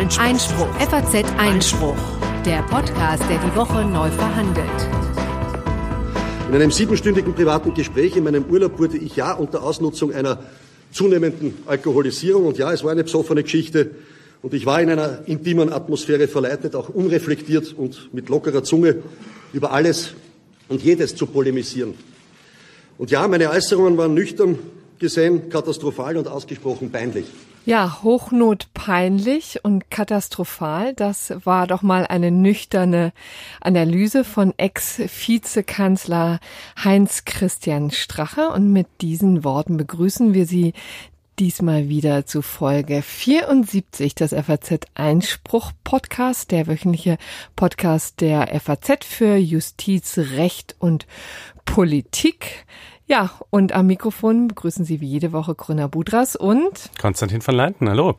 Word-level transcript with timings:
Einspruch. 0.00 0.24
Einspruch. 0.24 0.80
FAZ 0.80 1.24
Einspruch. 1.36 1.96
Der 2.46 2.62
Podcast, 2.62 3.22
der 3.28 3.38
die 3.38 3.54
Woche 3.54 3.84
neu 3.84 4.08
verhandelt. 4.10 4.66
In 6.48 6.54
einem 6.54 6.70
siebenstündigen 6.70 7.34
privaten 7.34 7.74
Gespräch 7.74 8.16
in 8.16 8.24
meinem 8.24 8.44
Urlaub 8.44 8.78
wurde 8.78 8.96
ich 8.96 9.16
ja 9.16 9.34
unter 9.34 9.62
Ausnutzung 9.62 10.14
einer 10.14 10.42
zunehmenden 10.90 11.54
Alkoholisierung 11.66 12.46
und 12.46 12.56
ja, 12.56 12.72
es 12.72 12.82
war 12.82 12.92
eine 12.92 13.04
besoffene 13.04 13.42
Geschichte 13.42 13.90
und 14.40 14.54
ich 14.54 14.64
war 14.64 14.80
in 14.80 14.88
einer 14.88 15.20
intimen 15.26 15.70
Atmosphäre 15.70 16.28
verleitet, 16.28 16.74
auch 16.74 16.88
unreflektiert 16.88 17.74
und 17.74 18.08
mit 18.14 18.30
lockerer 18.30 18.64
Zunge 18.64 19.02
über 19.52 19.70
alles 19.70 20.14
und 20.70 20.82
jedes 20.82 21.14
zu 21.14 21.26
polemisieren. 21.26 21.92
Und 22.96 23.10
ja, 23.10 23.28
meine 23.28 23.50
Äußerungen 23.50 23.98
waren 23.98 24.14
nüchtern 24.14 24.58
gesehen, 24.98 25.50
katastrophal 25.50 26.16
und 26.16 26.26
ausgesprochen 26.26 26.90
peinlich. 26.90 27.26
Ja, 27.66 27.98
hochnotpeinlich 28.02 29.64
und 29.64 29.90
katastrophal. 29.90 30.94
Das 30.94 31.34
war 31.44 31.66
doch 31.66 31.82
mal 31.82 32.06
eine 32.06 32.30
nüchterne 32.30 33.12
Analyse 33.60 34.24
von 34.24 34.54
Ex-Vizekanzler 34.56 36.40
Heinz 36.82 37.26
Christian 37.26 37.90
Strache. 37.90 38.48
Und 38.48 38.72
mit 38.72 38.86
diesen 39.02 39.44
Worten 39.44 39.76
begrüßen 39.76 40.32
wir 40.32 40.46
Sie 40.46 40.72
diesmal 41.38 41.90
wieder 41.90 42.24
zu 42.24 42.40
Folge 42.40 43.02
74 43.02 44.14
des 44.14 44.32
FAZ 44.32 44.80
Einspruch 44.94 45.72
Podcast, 45.84 46.52
der 46.52 46.66
wöchentliche 46.66 47.18
Podcast 47.56 48.22
der 48.22 48.58
FAZ 48.58 49.04
für 49.04 49.36
Justiz, 49.36 50.16
Recht 50.16 50.76
und 50.78 51.06
Politik. 51.66 52.64
Ja, 53.10 53.32
und 53.50 53.72
am 53.72 53.88
Mikrofon 53.88 54.46
begrüßen 54.46 54.84
Sie 54.84 55.00
wie 55.00 55.08
jede 55.08 55.32
Woche 55.32 55.56
Grüner 55.56 55.88
Budras 55.88 56.36
und 56.36 56.90
Konstantin 56.96 57.40
von 57.40 57.56
Leinten, 57.56 57.88
hallo. 57.88 58.14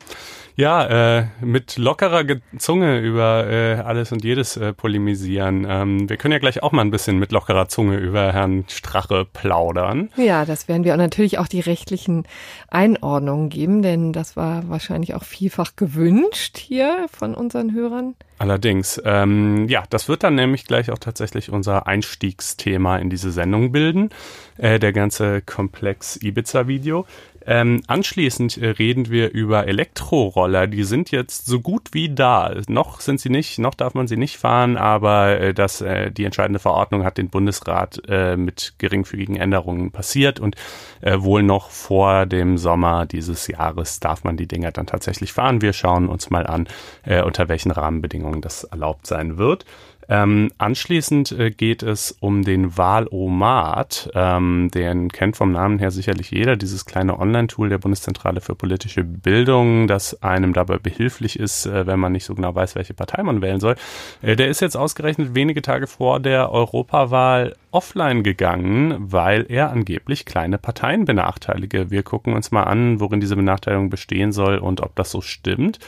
Ja, 0.54 1.20
äh, 1.20 1.26
mit 1.40 1.78
lockerer 1.78 2.26
Zunge 2.58 2.98
über 2.98 3.46
äh, 3.50 3.76
alles 3.76 4.12
und 4.12 4.22
jedes 4.22 4.58
äh, 4.58 4.74
polemisieren. 4.74 5.66
Ähm, 5.66 6.10
wir 6.10 6.18
können 6.18 6.32
ja 6.32 6.40
gleich 6.40 6.62
auch 6.62 6.72
mal 6.72 6.82
ein 6.82 6.90
bisschen 6.90 7.18
mit 7.18 7.32
lockerer 7.32 7.68
Zunge 7.68 7.96
über 7.96 8.34
Herrn 8.34 8.66
Strache 8.68 9.24
plaudern. 9.24 10.10
Ja, 10.16 10.44
das 10.44 10.68
werden 10.68 10.84
wir 10.84 10.92
auch 10.92 10.98
natürlich 10.98 11.38
auch 11.38 11.48
die 11.48 11.60
rechtlichen 11.60 12.24
Einordnungen 12.68 13.48
geben, 13.48 13.80
denn 13.80 14.12
das 14.12 14.36
war 14.36 14.68
wahrscheinlich 14.68 15.14
auch 15.14 15.24
vielfach 15.24 15.74
gewünscht 15.74 16.58
hier 16.58 17.06
von 17.10 17.34
unseren 17.34 17.72
Hörern. 17.72 18.14
Allerdings, 18.42 19.00
ähm, 19.04 19.68
ja, 19.68 19.84
das 19.88 20.08
wird 20.08 20.24
dann 20.24 20.34
nämlich 20.34 20.64
gleich 20.64 20.90
auch 20.90 20.98
tatsächlich 20.98 21.52
unser 21.52 21.86
Einstiegsthema 21.86 22.96
in 22.96 23.08
diese 23.08 23.30
Sendung 23.30 23.70
bilden, 23.70 24.10
äh, 24.58 24.80
der 24.80 24.92
ganze 24.92 25.42
Komplex 25.42 26.16
Ibiza-Video. 26.20 27.06
Ähm, 27.46 27.82
anschließend 27.86 28.58
äh, 28.58 28.68
reden 28.68 29.10
wir 29.10 29.32
über 29.32 29.66
Elektroroller. 29.66 30.66
Die 30.66 30.84
sind 30.84 31.10
jetzt 31.10 31.46
so 31.46 31.60
gut 31.60 31.88
wie 31.92 32.14
da. 32.14 32.54
Noch 32.68 33.00
sind 33.00 33.20
sie 33.20 33.30
nicht, 33.30 33.58
noch 33.58 33.74
darf 33.74 33.94
man 33.94 34.06
sie 34.06 34.16
nicht 34.16 34.36
fahren, 34.36 34.76
aber 34.76 35.40
äh, 35.40 35.54
das, 35.54 35.80
äh, 35.80 36.10
die 36.10 36.24
entscheidende 36.24 36.58
Verordnung 36.58 37.04
hat 37.04 37.18
den 37.18 37.30
Bundesrat 37.30 38.00
äh, 38.08 38.36
mit 38.36 38.74
geringfügigen 38.78 39.36
Änderungen 39.36 39.90
passiert 39.90 40.40
und 40.40 40.56
äh, 41.00 41.20
wohl 41.20 41.42
noch 41.42 41.70
vor 41.70 42.26
dem 42.26 42.58
Sommer 42.58 43.06
dieses 43.06 43.46
Jahres 43.46 44.00
darf 44.00 44.24
man 44.24 44.36
die 44.36 44.46
Dinger 44.46 44.72
dann 44.72 44.86
tatsächlich 44.86 45.32
fahren. 45.32 45.62
Wir 45.62 45.72
schauen 45.72 46.08
uns 46.08 46.30
mal 46.30 46.46
an, 46.46 46.68
äh, 47.04 47.22
unter 47.22 47.48
welchen 47.48 47.70
Rahmenbedingungen 47.70 48.40
das 48.40 48.64
erlaubt 48.64 49.06
sein 49.06 49.38
wird. 49.38 49.64
Ähm, 50.08 50.50
anschließend 50.58 51.32
äh, 51.32 51.50
geht 51.50 51.82
es 51.82 52.16
um 52.20 52.42
den 52.42 52.76
Wahlomat. 52.76 54.10
Ähm, 54.14 54.70
den 54.72 55.10
kennt 55.10 55.36
vom 55.36 55.52
Namen 55.52 55.78
her 55.78 55.90
sicherlich 55.90 56.30
jeder, 56.30 56.56
dieses 56.56 56.84
kleine 56.84 57.18
Online-Tool 57.18 57.68
der 57.68 57.78
Bundeszentrale 57.78 58.40
für 58.40 58.54
politische 58.54 59.04
Bildung, 59.04 59.86
das 59.86 60.22
einem 60.22 60.52
dabei 60.52 60.78
behilflich 60.78 61.38
ist, 61.38 61.66
äh, 61.66 61.86
wenn 61.86 62.00
man 62.00 62.12
nicht 62.12 62.24
so 62.24 62.34
genau 62.34 62.54
weiß, 62.54 62.74
welche 62.74 62.94
Partei 62.94 63.22
man 63.22 63.42
wählen 63.42 63.60
soll. 63.60 63.76
Äh, 64.22 64.36
der 64.36 64.48
ist 64.48 64.60
jetzt 64.60 64.76
ausgerechnet 64.76 65.34
wenige 65.34 65.62
Tage 65.62 65.86
vor 65.86 66.20
der 66.20 66.50
Europawahl 66.50 67.54
offline 67.70 68.22
gegangen, 68.22 68.96
weil 68.98 69.46
er 69.48 69.70
angeblich 69.70 70.24
kleine 70.24 70.58
Parteien 70.58 71.04
benachteilige. 71.04 71.90
Wir 71.90 72.02
gucken 72.02 72.34
uns 72.34 72.50
mal 72.50 72.64
an, 72.64 73.00
worin 73.00 73.20
diese 73.20 73.36
Benachteiligung 73.36 73.90
bestehen 73.90 74.32
soll 74.32 74.58
und 74.58 74.80
ob 74.80 74.94
das 74.94 75.10
so 75.10 75.20
stimmt. 75.20 75.78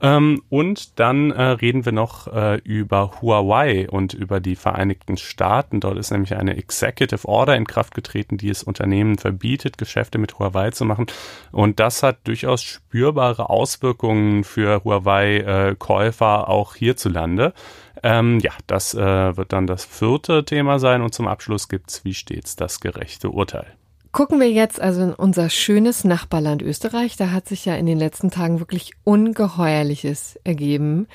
Ähm, 0.00 0.42
und 0.48 0.98
dann 0.98 1.30
äh, 1.30 1.42
reden 1.42 1.84
wir 1.84 1.92
noch 1.92 2.26
äh, 2.28 2.56
über 2.58 3.20
Huawei 3.20 3.88
und 3.88 4.14
über 4.14 4.40
die 4.40 4.56
Vereinigten 4.56 5.16
Staaten. 5.16 5.80
Dort 5.80 5.98
ist 5.98 6.10
nämlich 6.10 6.36
eine 6.36 6.56
Executive 6.56 7.26
Order 7.26 7.56
in 7.56 7.66
Kraft 7.66 7.94
getreten, 7.94 8.36
die 8.36 8.50
es 8.50 8.62
Unternehmen 8.62 9.18
verbietet, 9.18 9.78
Geschäfte 9.78 10.18
mit 10.18 10.38
Huawei 10.38 10.70
zu 10.70 10.84
machen. 10.84 11.06
Und 11.52 11.80
das 11.80 12.02
hat 12.02 12.18
durchaus 12.24 12.62
spürbare 12.62 13.50
Auswirkungen 13.50 14.44
für 14.44 14.84
Huawei-Käufer 14.84 16.44
äh, 16.46 16.50
auch 16.50 16.74
hierzulande. 16.74 17.54
Ähm, 18.02 18.38
ja, 18.40 18.52
das 18.66 18.94
äh, 18.94 19.36
wird 19.36 19.52
dann 19.52 19.66
das 19.66 19.84
vierte 19.84 20.44
Thema 20.44 20.78
sein. 20.78 21.02
Und 21.02 21.14
zum 21.14 21.26
Abschluss 21.26 21.68
gibt's 21.68 22.04
wie 22.04 22.14
stets 22.14 22.56
das 22.56 22.80
gerechte 22.80 23.30
Urteil. 23.30 23.66
Gucken 24.12 24.40
wir 24.40 24.50
jetzt 24.50 24.80
also 24.80 25.02
in 25.02 25.12
unser 25.12 25.50
schönes 25.50 26.04
Nachbarland 26.04 26.62
Österreich. 26.62 27.16
Da 27.16 27.30
hat 27.30 27.46
sich 27.46 27.64
ja 27.64 27.76
in 27.76 27.86
den 27.86 27.98
letzten 27.98 28.30
Tagen 28.30 28.58
wirklich 28.58 28.92
Ungeheuerliches 29.04 30.38
ergeben. 30.44 31.06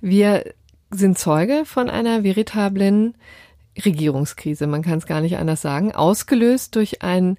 Wir 0.00 0.44
sind 0.90 1.18
Zeuge 1.18 1.64
von 1.64 1.90
einer 1.90 2.24
veritablen 2.24 3.14
Regierungskrise, 3.84 4.66
man 4.66 4.82
kann 4.82 4.98
es 4.98 5.06
gar 5.06 5.20
nicht 5.20 5.36
anders 5.36 5.62
sagen, 5.62 5.92
ausgelöst 5.92 6.74
durch 6.74 7.02
ein 7.02 7.38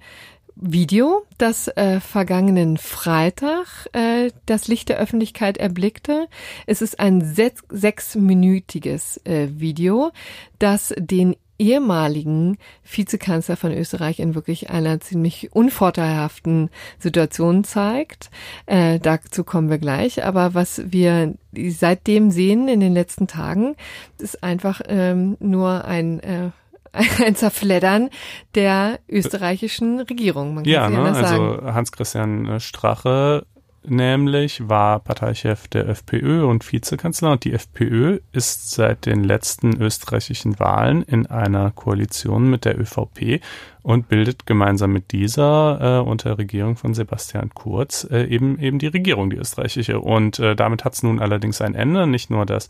Video, 0.55 1.25
das 1.37 1.69
äh, 1.69 2.01
vergangenen 2.01 2.77
Freitag 2.77 3.87
äh, 3.93 4.29
das 4.45 4.67
Licht 4.67 4.89
der 4.89 4.97
Öffentlichkeit 4.97 5.57
erblickte. 5.57 6.27
Es 6.65 6.81
ist 6.81 6.99
ein 6.99 7.21
sechs, 7.21 7.63
sechsminütiges 7.69 9.21
äh, 9.25 9.47
Video, 9.51 10.11
das 10.59 10.93
den 10.97 11.35
ehemaligen 11.59 12.57
Vizekanzler 12.89 13.57
von 13.57 13.71
Österreich 13.71 14.19
in 14.19 14.33
wirklich 14.33 14.69
einer 14.69 14.99
ziemlich 14.99 15.53
unvorteilhaften 15.53 16.69
Situation 16.97 17.63
zeigt. 17.63 18.31
Äh, 18.65 18.99
dazu 18.99 19.43
kommen 19.43 19.69
wir 19.69 19.77
gleich. 19.77 20.25
Aber 20.25 20.53
was 20.53 20.81
wir 20.85 21.35
seitdem 21.53 22.31
sehen 22.31 22.67
in 22.67 22.79
den 22.79 22.93
letzten 22.93 23.27
Tagen, 23.27 23.75
ist 24.17 24.43
einfach 24.43 24.81
ähm, 24.87 25.37
nur 25.39 25.85
ein 25.85 26.19
äh, 26.21 26.49
ein 27.23 27.35
Zerfleddern 27.35 28.09
der 28.55 28.99
österreichischen 29.07 29.99
Regierung. 29.99 30.55
Man 30.55 30.63
kann 30.63 30.73
ja, 30.73 30.89
ne? 30.89 31.15
also 31.15 31.61
Hans-Christian 31.63 32.59
Strache 32.59 33.45
nämlich 33.84 34.67
war 34.69 35.00
Parteichef 35.00 35.67
der 35.67 35.88
FPÖ 35.88 36.45
und 36.45 36.69
Vizekanzler 36.72 37.31
und 37.31 37.44
die 37.44 37.53
FPÖ 37.53 38.19
ist 38.31 38.72
seit 38.72 39.06
den 39.06 39.23
letzten 39.23 39.81
österreichischen 39.81 40.59
Wahlen 40.59 41.03
in 41.03 41.25
einer 41.28 41.72
Koalition 41.72 42.50
mit 42.50 42.66
der 42.66 42.79
ÖVP 42.79 43.41
und 43.81 44.09
bildet 44.09 44.45
gemeinsam 44.45 44.91
mit 44.91 45.12
dieser 45.12 46.00
äh, 46.00 46.07
unter 46.07 46.38
Regierung 46.38 46.75
von 46.75 46.94
Sebastian 46.94 47.51
Kurz 47.53 48.07
äh, 48.12 48.25
eben 48.25 48.59
eben 48.59 48.79
die 48.79 48.88
Regierung, 48.88 49.29
die 49.29 49.38
österreichische. 49.38 50.00
Und 50.00 50.39
äh, 50.39 50.56
damit 50.56 50.85
hat 50.85 50.94
es 50.94 51.03
nun 51.03 51.19
allerdings 51.19 51.62
ein 51.62 51.75
Ende. 51.75 52.06
Nicht 52.06 52.29
nur, 52.29 52.45
dass 52.45 52.68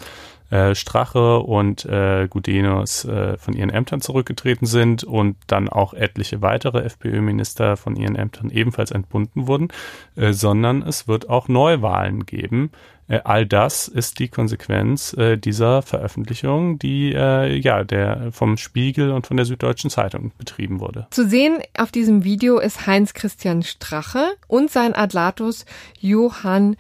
äh, 0.49 0.75
Strache 0.75 1.39
und 1.39 1.85
äh, 1.85 2.27
Gudenus 2.29 3.05
äh, 3.05 3.37
von 3.37 3.53
ihren 3.53 3.69
Ämtern 3.69 4.01
zurückgetreten 4.01 4.65
sind 4.65 5.03
und 5.03 5.37
dann 5.47 5.69
auch 5.69 5.93
etliche 5.93 6.41
weitere 6.41 6.79
FPÖ-Minister 6.83 7.77
von 7.77 7.95
ihren 7.95 8.15
Ämtern 8.15 8.49
ebenfalls 8.49 8.91
entbunden 8.91 9.47
wurden, 9.47 9.69
äh, 10.15 10.33
sondern 10.33 10.81
es 10.81 11.07
wird 11.07 11.29
auch 11.29 11.47
Neuwahlen 11.47 12.25
geben 12.25 12.71
all 13.17 13.45
das 13.45 13.87
ist 13.87 14.19
die 14.19 14.27
Konsequenz 14.27 15.13
äh, 15.13 15.37
dieser 15.37 15.81
Veröffentlichung, 15.81 16.77
die 16.77 17.13
äh, 17.13 17.57
ja 17.57 17.83
der 17.83 18.31
vom 18.31 18.57
Spiegel 18.57 19.11
und 19.11 19.25
von 19.25 19.37
der 19.37 19.45
Süddeutschen 19.45 19.89
Zeitung 19.89 20.31
betrieben 20.37 20.79
wurde. 20.79 21.07
Zu 21.11 21.27
sehen 21.27 21.59
auf 21.77 21.91
diesem 21.91 22.23
Video 22.23 22.59
ist 22.59 22.85
Heinz 22.85 23.13
Christian 23.13 23.63
Strache 23.63 24.27
und 24.47 24.69
sein 24.69 24.93
Adlatus 24.93 25.65
Johann 25.99 26.75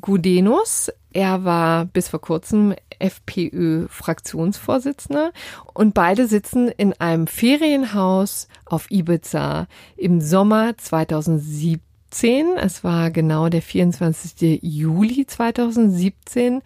Gudenus. 0.00 0.90
Er 1.12 1.44
war 1.44 1.84
bis 1.84 2.08
vor 2.08 2.20
kurzem 2.20 2.74
FPÖ-Fraktionsvorsitzender 2.98 5.32
und 5.74 5.94
beide 5.94 6.26
sitzen 6.26 6.68
in 6.68 6.94
einem 6.94 7.26
Ferienhaus 7.26 8.48
auf 8.64 8.90
Ibiza 8.90 9.66
im 9.96 10.20
Sommer 10.20 10.76
2017 10.78 11.80
2017. 12.12 12.58
Es 12.58 12.84
war 12.84 13.10
genau 13.10 13.48
der 13.48 13.62
24. 13.62 14.60
Juli 14.62 15.26
2017. 15.26 16.62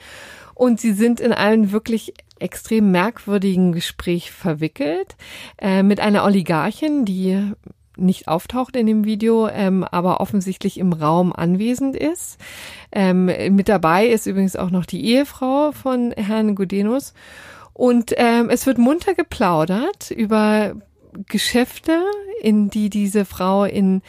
Und 0.54 0.80
sie 0.80 0.92
sind 0.92 1.20
in 1.20 1.32
einem 1.32 1.72
wirklich 1.72 2.14
extrem 2.38 2.90
merkwürdigen 2.90 3.72
Gespräch 3.72 4.30
verwickelt 4.30 5.16
äh, 5.58 5.82
mit 5.82 6.00
einer 6.00 6.24
Oligarchin, 6.24 7.04
die 7.04 7.52
nicht 7.96 8.28
auftaucht 8.28 8.76
in 8.76 8.86
dem 8.86 9.04
Video, 9.04 9.48
ähm, 9.48 9.82
aber 9.84 10.20
offensichtlich 10.20 10.78
im 10.78 10.92
Raum 10.92 11.32
anwesend 11.32 11.96
ist. 11.96 12.38
Ähm, 12.92 13.26
mit 13.54 13.70
dabei 13.70 14.06
ist 14.06 14.26
übrigens 14.26 14.56
auch 14.56 14.70
noch 14.70 14.84
die 14.84 15.02
Ehefrau 15.06 15.72
von 15.72 16.12
Herrn 16.12 16.54
Gudenus. 16.54 17.14
Und 17.72 18.12
ähm, 18.16 18.50
es 18.50 18.66
wird 18.66 18.76
munter 18.76 19.14
geplaudert 19.14 20.10
über 20.10 20.74
Geschäfte, 21.28 22.02
in 22.42 22.68
die 22.68 22.90
diese 22.90 23.24
Frau 23.24 23.64
in 23.64 24.02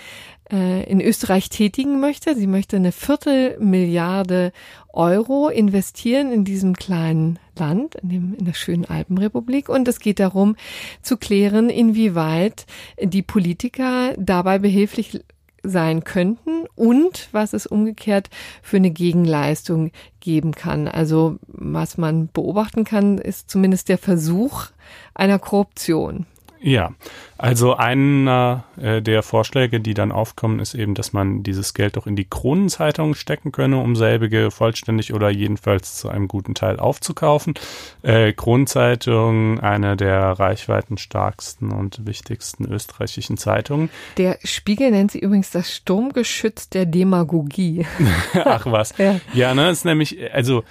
in 0.49 1.01
Österreich 1.01 1.49
tätigen 1.49 1.99
möchte. 1.99 2.33
Sie 2.35 2.47
möchte 2.47 2.77
eine 2.77 2.93
Viertelmilliarde 2.93 4.53
Euro 4.93 5.49
investieren 5.49 6.31
in 6.31 6.45
diesem 6.45 6.73
kleinen 6.75 7.37
Land, 7.57 7.95
in, 7.95 8.09
dem, 8.09 8.33
in 8.33 8.45
der 8.45 8.53
schönen 8.53 8.85
Alpenrepublik. 8.85 9.67
Und 9.67 9.87
es 9.87 9.99
geht 9.99 10.19
darum 10.19 10.55
zu 11.01 11.17
klären, 11.17 11.69
inwieweit 11.69 12.65
die 13.01 13.23
Politiker 13.23 14.13
dabei 14.17 14.57
behilflich 14.59 15.19
sein 15.63 16.03
könnten 16.03 16.65
und 16.75 17.29
was 17.31 17.53
es 17.53 17.67
umgekehrt 17.67 18.29
für 18.61 18.77
eine 18.77 18.91
Gegenleistung 18.91 19.91
geben 20.19 20.53
kann. 20.53 20.87
Also 20.87 21.37
was 21.47 21.97
man 21.97 22.29
beobachten 22.31 22.85
kann, 22.85 23.17
ist 23.17 23.49
zumindest 23.49 23.89
der 23.89 23.97
Versuch 23.97 24.67
einer 25.13 25.39
Korruption. 25.39 26.25
Ja, 26.59 26.91
also 27.37 27.75
einer 27.75 28.63
äh, 28.81 29.01
der 29.01 29.21
Vorschläge, 29.21 29.79
die 29.79 29.93
dann 29.93 30.11
aufkommen, 30.11 30.59
ist 30.59 30.73
eben, 30.73 30.95
dass 30.95 31.13
man 31.13 31.43
dieses 31.43 31.73
Geld 31.73 31.97
doch 31.97 32.07
in 32.07 32.15
die 32.15 32.25
Kronenzeitung 32.25 33.13
stecken 33.13 33.51
könne, 33.51 33.77
um 33.77 33.95
selbige 33.95 34.49
vollständig 34.49 35.13
oder 35.13 35.29
jedenfalls 35.29 35.95
zu 35.95 36.09
einem 36.09 36.27
guten 36.27 36.55
Teil 36.55 36.79
aufzukaufen. 36.79 37.53
Äh, 38.01 38.33
Kronenzeitung, 38.33 39.59
eine 39.59 39.95
der 39.97 40.19
reichweitenstarksten 40.39 41.71
und 41.71 42.05
wichtigsten 42.05 42.65
österreichischen 42.65 43.37
Zeitungen. 43.37 43.89
Der 44.17 44.39
Spiegel 44.43 44.91
nennt 44.91 45.11
sie 45.11 45.19
übrigens 45.19 45.51
das 45.51 45.73
Sturmgeschütz 45.73 46.69
der 46.69 46.85
Demagogie. 46.85 47.85
Ach 48.33 48.65
was. 48.65 48.97
Ja, 48.97 49.19
ja 49.33 49.53
ne, 49.53 49.69
ist 49.69 49.85
nämlich, 49.85 50.33
also 50.33 50.63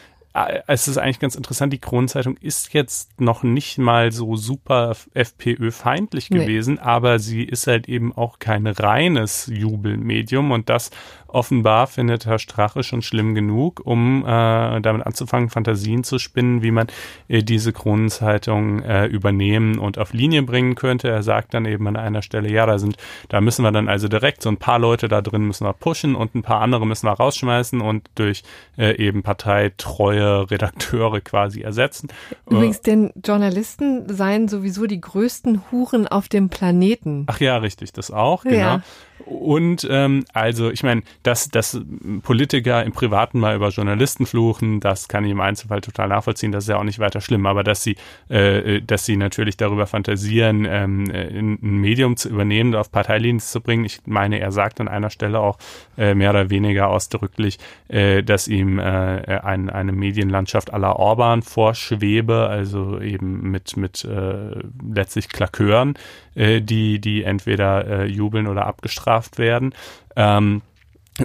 es 0.67 0.87
ist 0.87 0.99
eigentlich 0.99 1.19
ganz 1.21 1.35
interessant, 1.35 1.73
die 1.73 1.79
Kronenzeitung 1.79 2.37
ist 2.37 2.75
jetzt 2.75 3.21
noch 3.21 3.43
nicht 3.43 3.79
mal 3.79 4.13
so 4.13 4.37
super 4.37 4.95
FPÖ-feindlich 5.15 6.29
gewesen, 6.29 6.75
nee. 6.75 6.81
aber 6.81 7.19
sie 7.19 7.43
ist 7.43 7.67
halt 7.67 7.89
eben 7.89 8.13
auch 8.15 8.39
kein 8.39 8.67
reines 8.67 9.51
Jubelmedium 9.53 10.51
und 10.51 10.69
das 10.69 10.91
offenbar 11.37 11.87
findet 11.87 12.25
Herr 12.25 12.39
Strache 12.39 12.83
schon 12.83 13.03
schlimm 13.03 13.35
genug, 13.35 13.83
um 13.85 14.25
äh, 14.25 14.81
damit 14.81 15.07
anzufangen, 15.07 15.51
Fantasien 15.51 16.03
zu 16.03 16.19
spinnen, 16.19 16.63
wie 16.63 16.71
man 16.71 16.87
äh, 17.29 17.43
diese 17.43 17.75
Kronenzeitung 17.75 18.81
äh, 18.83 19.05
übernehmen 19.05 19.79
und 19.79 19.99
auf 19.99 20.15
Linie 20.15 20.43
bringen 20.43 20.77
könnte. 20.77 21.11
Er 21.11 21.23
sagt 21.23 21.53
dann 21.53 21.67
eben 21.67 21.87
an 21.89 21.97
einer 21.97 22.23
Stelle, 22.23 22.51
ja, 22.51 22.65
da 22.65 22.79
sind, 22.79 22.97
da 23.29 23.43
müssen 23.43 23.63
wir 23.65 23.71
dann 23.71 23.87
also 23.87 24.09
direkt 24.09 24.41
so 24.41 24.49
ein 24.49 24.57
paar 24.57 24.79
Leute 24.79 25.09
da 25.09 25.21
drin 25.21 25.47
müssen 25.47 25.67
wir 25.67 25.75
pushen 25.75 26.15
und 26.15 26.35
ein 26.35 26.43
paar 26.43 26.63
andere 26.63 26.87
müssen 26.87 27.07
wir 27.07 27.13
rausschmeißen 27.13 27.83
und 27.83 28.09
durch 28.15 28.43
äh, 28.79 28.97
eben 28.97 29.23
parteitreue 29.23 30.51
Redakteure 30.51 31.21
quasi 31.21 31.61
ersetzen. 31.61 32.09
Übrigens, 32.49 32.81
denn 32.81 33.13
Journalisten 33.23 34.09
seien 34.09 34.49
sowieso 34.49 34.87
die 34.87 35.03
größten 35.03 35.71
Huren 35.71 36.09
auf 36.09 36.31
dem 36.31 36.49
Planeten. 36.49 37.25
Ach 37.27 37.41
ja, 37.41 37.59
richtig, 37.59 37.93
das 37.93 38.11
auch, 38.11 38.45
genau. 38.45 38.81
Und 39.27 39.87
ähm, 39.91 40.25
also, 40.33 40.71
ich 40.71 40.85
meine, 40.85 41.03
dass, 41.25 41.49
dass 41.49 41.81
Politiker 42.23 42.85
im 42.85 42.93
Privaten 42.93 43.41
mal 43.41 43.57
über 43.57 43.71
Journalisten 43.71 44.25
fluchen, 44.25 44.79
das 44.79 45.09
kann 45.09 45.25
ich 45.25 45.33
im 45.33 45.41
Einzelfall 45.41 45.81
total 45.81 46.09
nachvollziehen, 46.09 46.53
das 46.53 46.65
ist 46.65 46.69
ja 46.69 46.79
auch 46.79 46.85
nicht 46.85 47.01
weiter 47.01 47.21
schlimm. 47.21 47.45
Aber 47.47 47.65
dass 47.65 47.83
sie, 47.83 47.97
äh, 48.29 48.81
dass 48.83 49.05
sie 49.05 49.17
natürlich 49.17 49.57
darüber 49.57 49.89
fantasieren, 49.89 50.65
ähm, 50.65 51.11
ein 51.11 51.59
Medium 51.61 52.17
zu 52.17 52.29
übernehmen, 52.29 52.77
auf 52.77 52.93
Parteilinien 52.93 53.41
zu 53.41 53.61
bringen, 53.61 53.85
ich 53.85 53.99
meine, 54.07 54.39
er 54.39 54.53
sagt 54.53 54.81
an 54.81 54.87
einer 54.87 55.11
Stelle 55.11 55.41
auch 55.41 55.59
äh, 55.99 56.15
mehr 56.15 56.31
oder 56.31 56.49
weniger 56.49 56.89
ausdrücklich, 56.89 57.59
äh, 57.89 58.23
dass 58.23 58.47
ihm 58.47 58.79
äh, 58.79 58.83
ein, 58.83 59.71
eine 59.71 59.91
Medienlandschaft 59.91 60.73
aller 60.73 61.01
Orban 61.01 61.43
vorschwebe, 61.43 62.47
also 62.49 63.01
eben 63.01 63.51
mit, 63.51 63.77
mit 63.77 64.05
äh, 64.05 64.63
letztlich 64.89 65.29
Klakeuren, 65.29 65.95
äh, 66.37 66.61
die, 66.61 67.01
die 67.01 67.25
entweder 67.25 67.87
äh, 67.87 68.07
jubeln 68.07 68.47
oder 68.47 68.67
abgestraft 68.67 69.16
werden. 69.39 69.75
Ähm, 70.15 70.63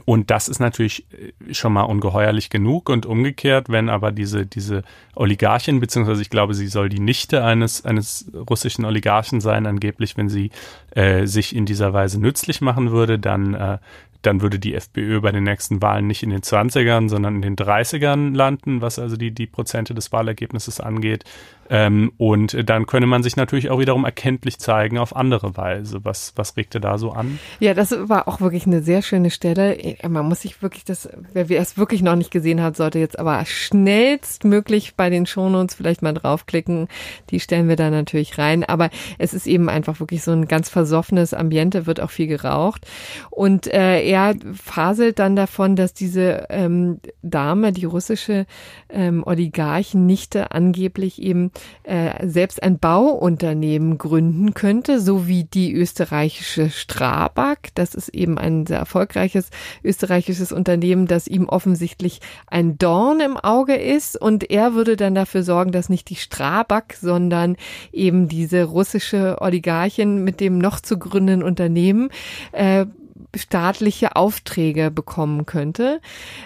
und 0.05 0.31
das 0.31 0.47
ist 0.47 0.59
natürlich 0.59 1.05
äh, 1.11 1.53
schon 1.53 1.73
mal 1.73 1.83
ungeheuerlich 1.83 2.49
genug. 2.49 2.89
Und 2.89 3.05
umgekehrt, 3.05 3.69
wenn 3.69 3.89
aber 3.89 4.11
diese, 4.11 4.45
diese 4.45 4.83
Oligarchin, 5.15 5.79
beziehungsweise 5.79 6.21
ich 6.21 6.29
glaube, 6.29 6.53
sie 6.53 6.67
soll 6.67 6.89
die 6.89 6.99
Nichte 6.99 7.43
eines, 7.43 7.83
eines 7.85 8.31
russischen 8.49 8.85
Oligarchen 8.85 9.41
sein, 9.41 9.65
angeblich, 9.65 10.17
wenn 10.17 10.29
sie 10.29 10.51
äh, 10.91 11.25
sich 11.25 11.55
in 11.55 11.65
dieser 11.65 11.93
Weise 11.93 12.19
nützlich 12.19 12.61
machen 12.61 12.91
würde, 12.91 13.19
dann 13.19 13.53
äh, 13.53 13.77
dann 14.21 14.41
würde 14.41 14.59
die 14.59 14.75
FPÖ 14.75 15.21
bei 15.21 15.31
den 15.31 15.43
nächsten 15.43 15.81
Wahlen 15.81 16.07
nicht 16.07 16.23
in 16.23 16.29
den 16.29 16.41
20ern, 16.41 17.09
sondern 17.09 17.35
in 17.35 17.41
den 17.41 17.55
30ern 17.55 18.35
landen, 18.35 18.81
was 18.81 18.99
also 18.99 19.17
die, 19.17 19.31
die 19.31 19.47
Prozente 19.47 19.93
des 19.93 20.11
Wahlergebnisses 20.11 20.79
angeht. 20.79 21.25
Ähm, 21.71 22.11
und 22.17 22.69
dann 22.69 22.85
könne 22.85 23.07
man 23.07 23.23
sich 23.23 23.37
natürlich 23.37 23.69
auch 23.69 23.79
wiederum 23.79 24.03
erkenntlich 24.03 24.59
zeigen 24.59 24.97
auf 24.97 25.15
andere 25.15 25.55
Weise. 25.55 26.03
Was, 26.03 26.33
was 26.35 26.57
regte 26.57 26.81
da 26.81 26.97
so 26.97 27.11
an? 27.11 27.39
Ja, 27.61 27.73
das 27.73 27.95
war 28.09 28.27
auch 28.27 28.41
wirklich 28.41 28.67
eine 28.67 28.81
sehr 28.81 29.01
schöne 29.01 29.31
Stelle. 29.31 29.77
Man 30.07 30.25
muss 30.25 30.41
sich 30.41 30.61
wirklich 30.61 30.83
das, 30.83 31.07
wer 31.31 31.49
es 31.61 31.77
wirklich 31.77 32.01
noch 32.01 32.17
nicht 32.17 32.29
gesehen 32.29 32.61
hat, 32.61 32.75
sollte 32.75 32.99
jetzt 32.99 33.17
aber 33.17 33.45
schnellstmöglich 33.45 34.95
bei 34.95 35.09
den 35.09 35.25
Shownotes 35.25 35.75
vielleicht 35.75 36.01
mal 36.01 36.13
draufklicken. 36.13 36.89
Die 37.29 37.39
stellen 37.39 37.69
wir 37.69 37.77
da 37.77 37.89
natürlich 37.89 38.37
rein. 38.37 38.65
Aber 38.65 38.89
es 39.17 39.33
ist 39.33 39.47
eben 39.47 39.69
einfach 39.69 40.01
wirklich 40.01 40.23
so 40.23 40.31
ein 40.31 40.47
ganz 40.49 40.67
versoffenes 40.67 41.33
Ambiente, 41.33 41.87
wird 41.87 42.01
auch 42.01 42.11
viel 42.11 42.27
geraucht. 42.27 42.85
Und 43.29 43.67
äh, 43.73 44.05
er 44.11 44.35
faselt 44.53 45.19
dann 45.19 45.37
davon, 45.37 45.77
dass 45.77 45.93
diese 45.93 46.47
ähm, 46.49 46.99
Dame, 47.21 47.71
die 47.71 47.85
russische 47.85 48.45
ähm, 48.89 49.23
Oligarchennichte, 49.25 50.51
angeblich 50.51 51.21
eben 51.21 51.51
äh, 51.83 52.27
selbst 52.27 52.61
ein 52.61 52.77
Bauunternehmen 52.77 53.97
gründen 53.97 54.53
könnte, 54.53 54.99
so 54.99 55.29
wie 55.29 55.45
die 55.45 55.73
österreichische 55.73 56.71
Strabag. 56.71 57.69
Das 57.75 57.95
ist 57.95 58.09
eben 58.09 58.37
ein 58.37 58.65
sehr 58.65 58.79
erfolgreiches 58.79 59.49
österreichisches 59.81 60.51
Unternehmen, 60.51 61.07
das 61.07 61.29
ihm 61.29 61.47
offensichtlich 61.47 62.19
ein 62.47 62.77
Dorn 62.77 63.21
im 63.21 63.37
Auge 63.37 63.75
ist. 63.75 64.21
Und 64.21 64.51
er 64.51 64.73
würde 64.73 64.97
dann 64.97 65.15
dafür 65.15 65.43
sorgen, 65.43 65.71
dass 65.71 65.87
nicht 65.87 66.09
die 66.09 66.17
Strabag, 66.17 66.95
sondern 66.99 67.55
eben 67.93 68.27
diese 68.27 68.65
russische 68.65 69.37
Oligarchin 69.39 70.21
mit 70.21 70.41
dem 70.41 70.57
noch 70.57 70.81
zu 70.81 70.99
gründenden 70.99 71.43
Unternehmen 71.43 72.09
äh, 72.51 72.85
staatliche 73.35 74.15
Aufträge 74.15 74.91
bekommen 74.91 75.45
könnte. 75.45 76.01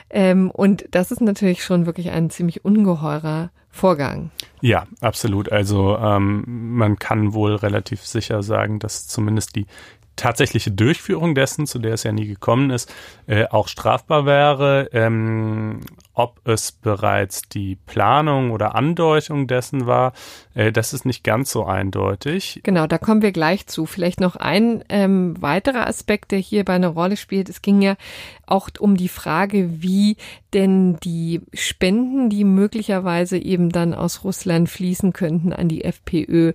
Ähm, 0.10 0.52
und 0.52 0.86
das 0.92 1.12
ist 1.12 1.22
natürlich 1.22 1.64
schon 1.64 1.86
wirklich 1.86 2.12
ein 2.12 2.30
ziemlich 2.30 2.66
ungeheurer 2.66 3.52
Vorgang. 3.70 4.32
Ja, 4.62 4.86
absolut. 5.02 5.52
Also 5.52 5.98
ähm, 5.98 6.44
man 6.48 6.98
kann 6.98 7.34
wohl 7.34 7.56
relativ 7.56 8.02
sicher 8.06 8.42
sagen, 8.42 8.80
dass 8.80 9.08
zumindest 9.08 9.56
die 9.58 9.66
tatsächliche 10.16 10.72
Durchführung 10.72 11.36
dessen, 11.36 11.68
zu 11.68 11.80
der 11.80 11.94
es 11.94 12.04
ja 12.04 12.12
nie 12.12 12.28
gekommen 12.28 12.70
ist, 12.70 12.94
äh, 13.28 13.46
auch 13.46 13.68
strafbar 13.68 14.26
wäre. 14.26 14.90
Ähm, 14.94 15.82
ob 16.16 16.40
es 16.48 16.72
bereits 16.72 17.44
die 17.44 17.76
Planung 17.76 18.52
oder 18.52 18.74
Andeutung 18.74 19.48
dessen 19.48 19.86
war, 19.86 20.14
äh, 20.54 20.72
das 20.72 20.94
ist 20.94 21.06
nicht 21.06 21.24
ganz 21.24 21.52
so 21.52 21.66
eindeutig. 21.66 22.62
Genau, 22.64 22.88
da 22.88 22.98
kommen 22.98 23.22
wir 23.22 23.34
gleich 23.34 23.68
zu. 23.68 23.86
Vielleicht 23.86 24.22
noch 24.22 24.36
ein 24.38 24.84
ähm, 24.90 25.40
weiterer 25.42 25.88
Aspekt, 25.88 26.32
der 26.32 26.40
hierbei 26.40 26.74
eine 26.74 26.88
Rolle 26.88 27.18
spielt. 27.18 27.50
Es 27.50 27.62
ging 27.62 27.82
ja 27.82 27.96
auch 28.48 28.70
um 28.80 28.96
die 28.96 29.10
Frage, 29.10 29.82
wie 29.82 30.18
denn 30.54 30.98
die 31.04 31.42
Spenden, 31.54 32.30
die 32.30 32.46
möglicherweise 32.46 33.38
eben 33.38 33.70
dann 33.70 33.94
aus 33.94 34.24
Russland 34.24 34.70
fließen 34.70 35.12
könnten 35.12 35.52
an 35.52 35.68
die 35.68 35.84
FPÖ, 35.84 36.54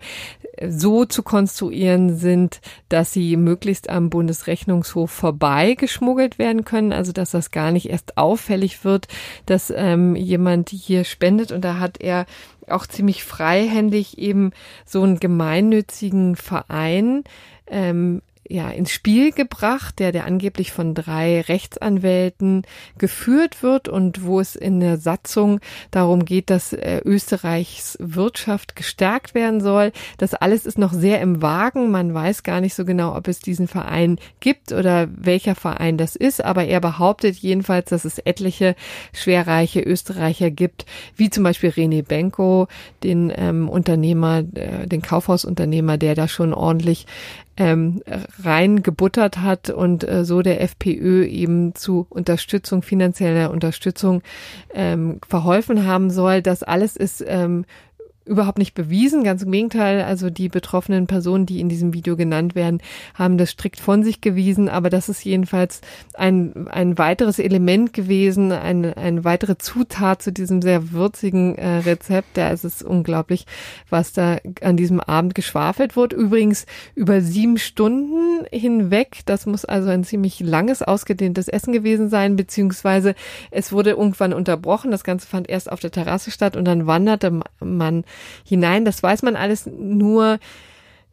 so 0.69 1.05
zu 1.05 1.23
konstruieren 1.23 2.17
sind, 2.17 2.61
dass 2.89 3.13
sie 3.13 3.37
möglichst 3.37 3.89
am 3.89 4.11
Bundesrechnungshof 4.11 5.11
vorbei 5.11 5.75
geschmuggelt 5.75 6.39
werden 6.39 6.65
können, 6.65 6.93
also 6.93 7.13
dass 7.13 7.31
das 7.31 7.51
gar 7.51 7.73
nicht 7.73 7.89
erst 7.91 8.17
auffällig 8.17 8.85
wird, 8.85 9.09
dass 9.51 9.73
ähm, 9.75 10.15
jemand 10.15 10.71
hier 10.71 11.03
spendet. 11.05 11.51
Und 11.51 11.63
da 11.63 11.81
hat 11.81 12.01
er 12.01 12.27
auch 12.69 12.87
ziemlich 12.87 13.25
freihändig 13.25 14.19
eben 14.19 14.53
so 14.87 15.03
einen 15.03 15.19
gemeinnützigen 15.19 16.37
Verein 16.37 17.25
ähm, 17.67 18.23
ja, 18.51 18.69
ins 18.69 18.91
Spiel 18.91 19.31
gebracht, 19.31 20.01
der, 20.01 20.11
der 20.11 20.27
angeblich 20.27 20.73
von 20.73 20.93
drei 20.95 21.41
Rechtsanwälten 21.41 22.67
geführt 22.99 23.63
wird 23.63 23.89
und 23.89 24.25
wo 24.25 24.41
es 24.41 24.57
in 24.57 24.81
der 24.81 24.97
Satzung 24.99 25.61
darum 25.93 26.25
geht, 26.25 26.51
dass 26.51 26.73
äh, 26.73 27.01
Österreichs 27.05 27.97
Wirtschaft 28.01 28.75
gestärkt 28.75 29.37
werden 29.37 29.61
soll. 29.61 29.93
Das 30.19 30.35
alles 30.35 30.67
ist 30.67 30.79
noch 30.79 30.93
sehr 30.93 31.21
im 31.21 31.41
Wagen. 31.43 31.93
Man 31.93 32.13
weiß 32.13 32.43
gar 32.43 32.61
nicht 32.61 32.75
so 32.75 32.85
genau, 32.85 33.17
ob 33.17 33.29
es 33.29 33.39
diesen 33.39 33.69
Verein 33.69 34.19
gibt 34.41 34.73
oder 34.73 35.09
welcher 35.17 35.55
Verein 35.55 35.97
das 35.97 36.17
ist, 36.17 36.45
aber 36.45 36.65
er 36.65 36.81
behauptet 36.81 37.37
jedenfalls, 37.37 37.91
dass 37.91 38.05
es 38.05 38.19
etliche 38.19 38.75
schwerreiche 39.13 39.81
Österreicher 39.81 40.51
gibt, 40.51 40.87
wie 41.15 41.31
zum 41.31 41.45
Beispiel 41.45 41.71
René 41.71 42.03
Benko, 42.03 42.67
den 43.05 43.33
ähm, 43.37 43.69
Unternehmer, 43.69 44.43
äh, 44.55 44.89
den 44.89 45.03
Kaufhausunternehmer, 45.03 45.99
der 45.99 46.17
da 46.17 46.27
schon 46.27 46.53
ordentlich 46.53 47.07
ähm, 47.61 48.03
reingebuttert 48.43 49.39
hat 49.39 49.69
und 49.69 50.09
äh, 50.09 50.25
so 50.25 50.41
der 50.41 50.63
FPÖ 50.63 51.27
eben 51.27 51.75
zu 51.75 52.07
Unterstützung, 52.09 52.81
finanzieller 52.81 53.51
Unterstützung 53.51 54.23
ähm, 54.73 55.21
verholfen 55.29 55.87
haben 55.87 56.09
soll. 56.09 56.41
Das 56.41 56.63
alles 56.63 56.97
ist 56.97 57.23
ähm, 57.27 57.67
überhaupt 58.31 58.59
nicht 58.59 58.75
bewiesen. 58.75 59.25
Ganz 59.25 59.43
im 59.43 59.51
Gegenteil, 59.51 60.03
also 60.03 60.31
die 60.31 60.49
betroffenen 60.49 61.09
Personen, 61.09 61.47
die 61.47 61.61
in 61.61 61.69
diesem 61.69 61.93
Video 61.93 62.17
genannt 62.17 62.55
werden, 62.55 62.81
haben 63.15 63.37
das 63.39 63.51
strikt 63.51 63.81
von 63.81 64.05
sich 64.05 64.21
gewiesen. 64.21 64.69
Aber 64.69 64.89
das 64.89 65.09
ist 65.09 65.25
jedenfalls 65.25 65.81
ein, 66.15 66.69
ein 66.69 66.97
weiteres 66.97 67.41
Element 67.41 67.93
gewesen, 67.93 68.53
eine, 68.53 68.97
eine 68.97 69.25
weitere 69.25 69.59
Zutat 69.59 70.23
zu 70.23 70.33
diesem 70.33 70.63
sehr 70.63 70.93
würzigen 70.93 71.57
äh, 71.57 71.79
Rezept. 71.79 72.29
Da 72.35 72.51
ist 72.51 72.65
es 72.65 72.83
unglaublich, 72.83 73.47
was 73.89 74.13
da 74.13 74.39
an 74.61 74.77
diesem 74.77 75.01
Abend 75.01 75.35
geschwafelt 75.35 75.97
wurde. 75.97 76.15
Übrigens 76.15 76.67
über 76.95 77.21
sieben 77.21 77.59
Stunden 77.59 78.47
hinweg. 78.53 79.23
Das 79.27 79.45
muss 79.47 79.65
also 79.65 79.91
ein 79.91 80.05
ziemlich 80.05 80.39
langes, 80.39 80.83
ausgedehntes 80.83 81.49
Essen 81.49 81.73
gewesen 81.73 82.09
sein, 82.09 82.37
beziehungsweise 82.37 83.17
es 83.51 83.73
wurde 83.73 83.91
irgendwann 83.91 84.33
unterbrochen. 84.33 84.93
Das 84.93 85.03
Ganze 85.03 85.27
fand 85.27 85.49
erst 85.49 85.71
auf 85.73 85.81
der 85.81 85.91
Terrasse 85.91 86.31
statt 86.31 86.57
und 86.57 86.65
dann 86.65 86.87
wanderte 86.87 87.41
man 87.59 88.05
hinein. 88.45 88.85
Das 88.85 89.03
weiß 89.03 89.23
man 89.23 89.37
alles 89.37 89.67
nur 89.67 90.39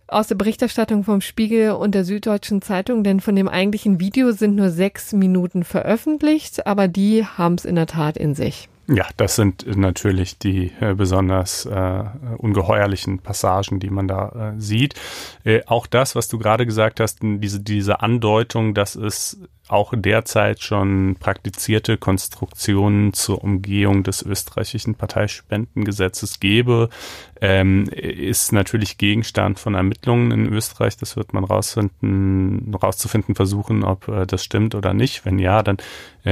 aus 0.08 0.28
der 0.28 0.36
Berichterstattung 0.36 1.04
vom 1.04 1.22
Spiegel 1.22 1.72
und 1.72 1.94
der 1.94 2.06
Süddeutschen 2.06 2.62
Zeitung, 2.62 3.04
denn 3.04 3.20
von 3.20 3.36
dem 3.36 3.50
eigentlichen 3.50 4.00
Video 4.00 4.32
sind 4.32 4.56
nur 4.56 4.70
sechs 4.70 5.12
Minuten 5.12 5.64
veröffentlicht, 5.64 6.66
aber 6.66 6.88
die 6.88 7.26
haben 7.26 7.56
es 7.56 7.66
in 7.66 7.76
der 7.76 7.88
Tat 7.88 8.16
in 8.18 8.34
sich. 8.34 8.70
Ja, 8.90 9.06
das 9.18 9.36
sind 9.36 9.68
natürlich 9.76 10.38
die 10.38 10.72
äh, 10.80 10.94
besonders 10.94 11.66
äh, 11.66 12.04
ungeheuerlichen 12.38 13.20
Passagen, 13.20 13.82
die 13.82 13.90
man 13.90 14.08
da 14.08 14.54
äh, 14.56 14.62
sieht. 14.62 14.96
Äh, 15.44 15.62
auch 15.66 15.88
das, 15.88 16.16
was 16.16 16.30
du 16.30 16.38
gerade 16.38 16.66
gesagt 16.66 17.02
hast, 17.02 17.20
diese, 17.22 17.60
diese 17.60 18.00
Andeutung, 18.00 18.74
dass 18.74 18.96
es 18.96 19.40
auch 19.68 19.94
derzeit 19.96 20.62
schon 20.62 21.18
praktizierte 21.20 21.98
Konstruktionen 21.98 23.14
zur 23.14 23.44
Umgehung 23.44 24.04
des 24.04 24.22
österreichischen 24.22 24.96
Parteispendengesetzes 24.96 26.40
gebe, 26.40 26.90
ähm, 27.42 27.90
ist 27.90 28.54
natürlich 28.54 28.98
Gegenstand 28.98 29.60
von 29.60 29.76
Ermittlungen 29.76 30.32
in 30.32 30.54
Österreich. 30.54 30.96
Das 30.98 31.18
wird 31.18 31.34
man 31.34 31.44
rausfinden, 31.44 32.74
rauszufinden 32.82 33.36
versuchen, 33.36 33.84
ob 33.84 34.08
äh, 34.08 34.26
das 34.26 34.44
stimmt 34.44 34.74
oder 34.76 34.94
nicht. 34.94 35.26
Wenn 35.26 35.38
ja, 35.40 35.62
dann 35.64 35.78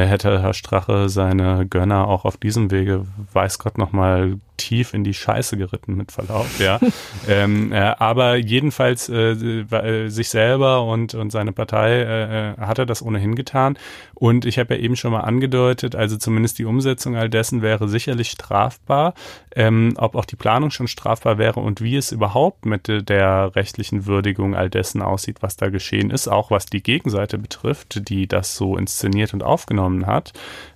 hätte 0.03 0.41
Herr 0.41 0.53
Strache 0.53 1.07
seine 1.09 1.65
Gönner 1.65 2.07
auch 2.07 2.25
auf 2.25 2.37
diesem 2.37 2.71
Wege, 2.71 3.05
weiß 3.31 3.59
Gott, 3.59 3.77
nochmal 3.77 4.39
tief 4.57 4.93
in 4.93 5.03
die 5.03 5.13
Scheiße 5.13 5.57
geritten 5.57 5.95
mit 5.95 6.12
Verlauf, 6.12 6.59
ja. 6.59 6.79
ähm, 7.27 7.71
äh, 7.71 7.77
aber 7.77 8.35
jedenfalls 8.35 9.09
äh, 9.09 9.31
äh, 9.31 10.09
sich 10.09 10.29
selber 10.29 10.83
und, 10.83 11.13
und 11.13 11.31
seine 11.31 11.51
Partei 11.51 11.91
äh, 11.91 12.51
äh, 12.51 12.57
hat 12.57 12.79
er 12.79 12.85
das 12.85 13.01
ohnehin 13.01 13.35
getan. 13.35 13.77
Und 14.13 14.45
ich 14.45 14.59
habe 14.59 14.75
ja 14.75 14.79
eben 14.79 14.95
schon 14.95 15.12
mal 15.12 15.21
angedeutet, 15.21 15.95
also 15.95 16.17
zumindest 16.17 16.57
die 16.57 16.65
Umsetzung 16.65 17.15
all 17.15 17.29
dessen 17.29 17.62
wäre 17.62 17.88
sicherlich 17.88 18.31
strafbar. 18.31 19.13
Ähm, 19.55 19.93
ob 19.97 20.15
auch 20.15 20.25
die 20.25 20.35
Planung 20.35 20.69
schon 20.69 20.88
strafbar 20.88 21.38
wäre 21.38 21.59
und 21.62 21.81
wie 21.81 21.95
es 21.95 22.12
überhaupt 22.12 22.65
mit 22.65 22.88
der 22.88 23.55
rechtlichen 23.55 24.05
Würdigung 24.05 24.53
all 24.53 24.69
dessen 24.69 25.01
aussieht, 25.01 25.38
was 25.41 25.55
da 25.55 25.69
geschehen 25.69 26.12
ist, 26.12 26.27
auch 26.27 26.51
was 26.51 26.65
die 26.65 26.83
Gegenseite 26.83 27.38
betrifft, 27.38 28.09
die 28.09 28.27
das 28.27 28.55
so 28.55 28.77
inszeniert 28.77 29.33
und 29.33 29.43
aufgenommen 29.43 30.05
hat 30.07 30.33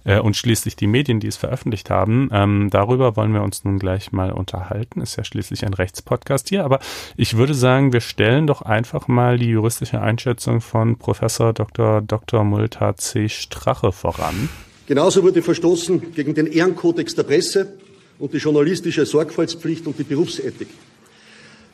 äh, 0.10 0.20
und 0.20 0.36
schließlich 0.36 0.76
die 0.76 0.88
Medien, 0.88 1.20
die 1.20 1.28
es 1.28 1.38
veröffentlicht 1.38 1.92
haben. 1.92 2.30
Ähm, 2.34 2.70
darüber 2.72 3.16
wollen 3.16 3.32
wir 3.34 3.44
uns 3.44 3.64
nun 3.64 3.78
gleich 3.78 4.12
mal 4.12 4.32
unterhalten. 4.32 5.02
Ist 5.02 5.18
ja 5.18 5.24
schließlich 5.24 5.66
ein 5.66 5.74
Rechtspodcast 5.74 6.50
hier, 6.50 6.66
aber 6.66 6.80
ich 7.16 7.38
würde 7.38 7.54
sagen, 7.54 7.94
wir 7.94 8.02
stellen 8.02 8.48
doch 8.48 8.64
einfach 8.64 9.08
mal 9.08 9.38
die 9.38 9.50
juristische 9.50 10.02
Einschätzung 10.02 10.62
von 10.62 10.98
Professor 10.98 11.54
Dr. 11.54 12.02
Dr. 12.02 12.44
Multa 12.44 12.96
C. 12.98 13.30
Strache 13.30 13.92
voran. 13.92 14.50
Genauso 14.88 15.22
wurde 15.22 15.44
verstoßen 15.44 16.14
gegen 16.14 16.34
den 16.34 16.48
Ehrenkodex 16.48 17.14
der 17.14 17.24
Presse 17.24 17.74
und 18.18 18.34
die 18.34 18.38
journalistische 18.38 19.06
Sorgfaltspflicht 19.06 19.86
und 19.86 20.00
die 20.00 20.04
Berufsethik. 20.04 20.70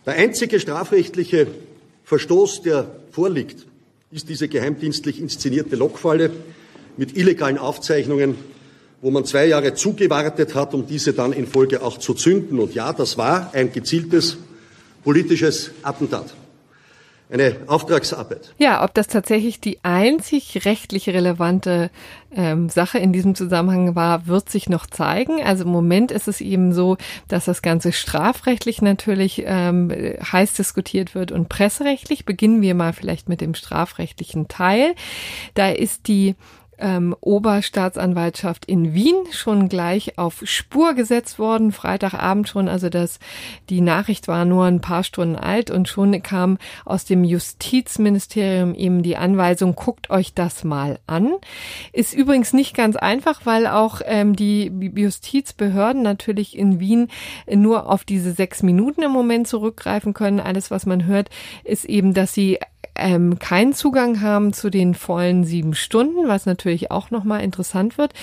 Der 0.05 0.15
einzige 0.15 0.59
strafrechtliche 0.59 1.47
Verstoß, 2.03 2.63
der 2.63 2.91
vorliegt, 3.11 3.65
ist 4.11 4.27
diese 4.27 4.49
geheimdienstlich 4.49 5.21
inszenierte 5.21 5.77
Lockfalle, 5.77 6.31
mit 6.97 7.17
illegalen 7.17 7.57
Aufzeichnungen, 7.57 8.35
wo 9.01 9.11
man 9.11 9.25
zwei 9.25 9.45
Jahre 9.45 9.73
zugewartet 9.73 10.55
hat, 10.55 10.73
um 10.73 10.87
diese 10.87 11.13
dann 11.13 11.33
in 11.33 11.47
Folge 11.47 11.81
auch 11.83 11.97
zu 11.97 12.13
zünden. 12.13 12.59
Und 12.59 12.73
ja, 12.73 12.93
das 12.93 13.17
war 13.17 13.51
ein 13.53 13.71
gezieltes 13.71 14.37
politisches 15.03 15.71
Attentat. 15.83 16.33
Eine 17.27 17.57
Auftragsarbeit. 17.65 18.53
Ja, 18.59 18.83
ob 18.83 18.93
das 18.93 19.07
tatsächlich 19.07 19.59
die 19.59 19.79
einzig 19.81 20.63
rechtlich 20.63 21.09
relevante 21.09 21.89
ähm, 22.31 22.69
Sache 22.69 22.99
in 22.99 23.13
diesem 23.13 23.33
Zusammenhang 23.33 23.95
war, 23.95 24.27
wird 24.27 24.49
sich 24.49 24.69
noch 24.69 24.85
zeigen. 24.85 25.41
Also 25.41 25.63
im 25.63 25.71
Moment 25.71 26.11
ist 26.11 26.27
es 26.27 26.39
eben 26.39 26.71
so, 26.71 26.97
dass 27.27 27.45
das 27.45 27.63
Ganze 27.63 27.93
strafrechtlich 27.93 28.83
natürlich 28.83 29.41
ähm, 29.43 29.91
heiß 29.91 30.53
diskutiert 30.53 31.15
wird 31.15 31.31
und 31.31 31.49
presserechtlich. 31.49 32.25
Beginnen 32.25 32.61
wir 32.61 32.75
mal 32.75 32.93
vielleicht 32.93 33.27
mit 33.27 33.41
dem 33.41 33.55
strafrechtlichen 33.55 34.47
Teil. 34.47 34.93
Da 35.55 35.69
ist 35.69 36.07
die 36.07 36.35
ähm, 36.79 37.15
Oberstaatsanwaltschaft 37.21 38.65
in 38.65 38.93
Wien 38.93 39.15
schon 39.31 39.69
gleich 39.69 40.17
auf 40.17 40.41
Spur 40.43 40.93
gesetzt 40.93 41.39
worden, 41.39 41.71
Freitagabend 41.71 42.47
schon, 42.47 42.67
also 42.67 42.89
das, 42.89 43.19
die 43.69 43.81
Nachricht 43.81 44.27
war 44.27 44.45
nur 44.45 44.65
ein 44.65 44.81
paar 44.81 45.03
Stunden 45.03 45.35
alt 45.35 45.71
und 45.71 45.87
schon 45.87 46.21
kam 46.21 46.57
aus 46.85 47.05
dem 47.05 47.23
Justizministerium 47.23 48.75
eben 48.75 49.03
die 49.03 49.17
Anweisung, 49.17 49.75
guckt 49.75 50.09
euch 50.09 50.33
das 50.33 50.63
mal 50.63 50.99
an. 51.07 51.33
Ist 51.93 52.13
übrigens 52.13 52.53
nicht 52.53 52.75
ganz 52.75 52.95
einfach, 52.95 53.45
weil 53.45 53.67
auch 53.67 54.01
ähm, 54.05 54.35
die 54.35 54.71
Justizbehörden 54.95 56.01
natürlich 56.01 56.57
in 56.57 56.79
Wien 56.79 57.09
nur 57.51 57.89
auf 57.89 58.03
diese 58.03 58.31
sechs 58.31 58.63
Minuten 58.63 59.01
im 59.01 59.11
Moment 59.11 59.47
zurückgreifen 59.47 60.13
können. 60.13 60.39
Alles, 60.39 60.71
was 60.71 60.85
man 60.85 61.05
hört, 61.05 61.29
ist 61.63 61.85
eben, 61.85 62.13
dass 62.13 62.33
sie 62.33 62.59
ähm, 62.95 63.39
keinen 63.39 63.73
Zugang 63.73 64.21
haben 64.21 64.53
zu 64.53 64.69
den 64.69 64.95
vollen 64.95 65.43
sieben 65.43 65.73
Stunden, 65.73 66.27
was 66.27 66.45
natürlich 66.45 66.91
auch 66.91 67.11
nochmal 67.11 67.43
interessant 67.43 67.97
wird 67.97 68.13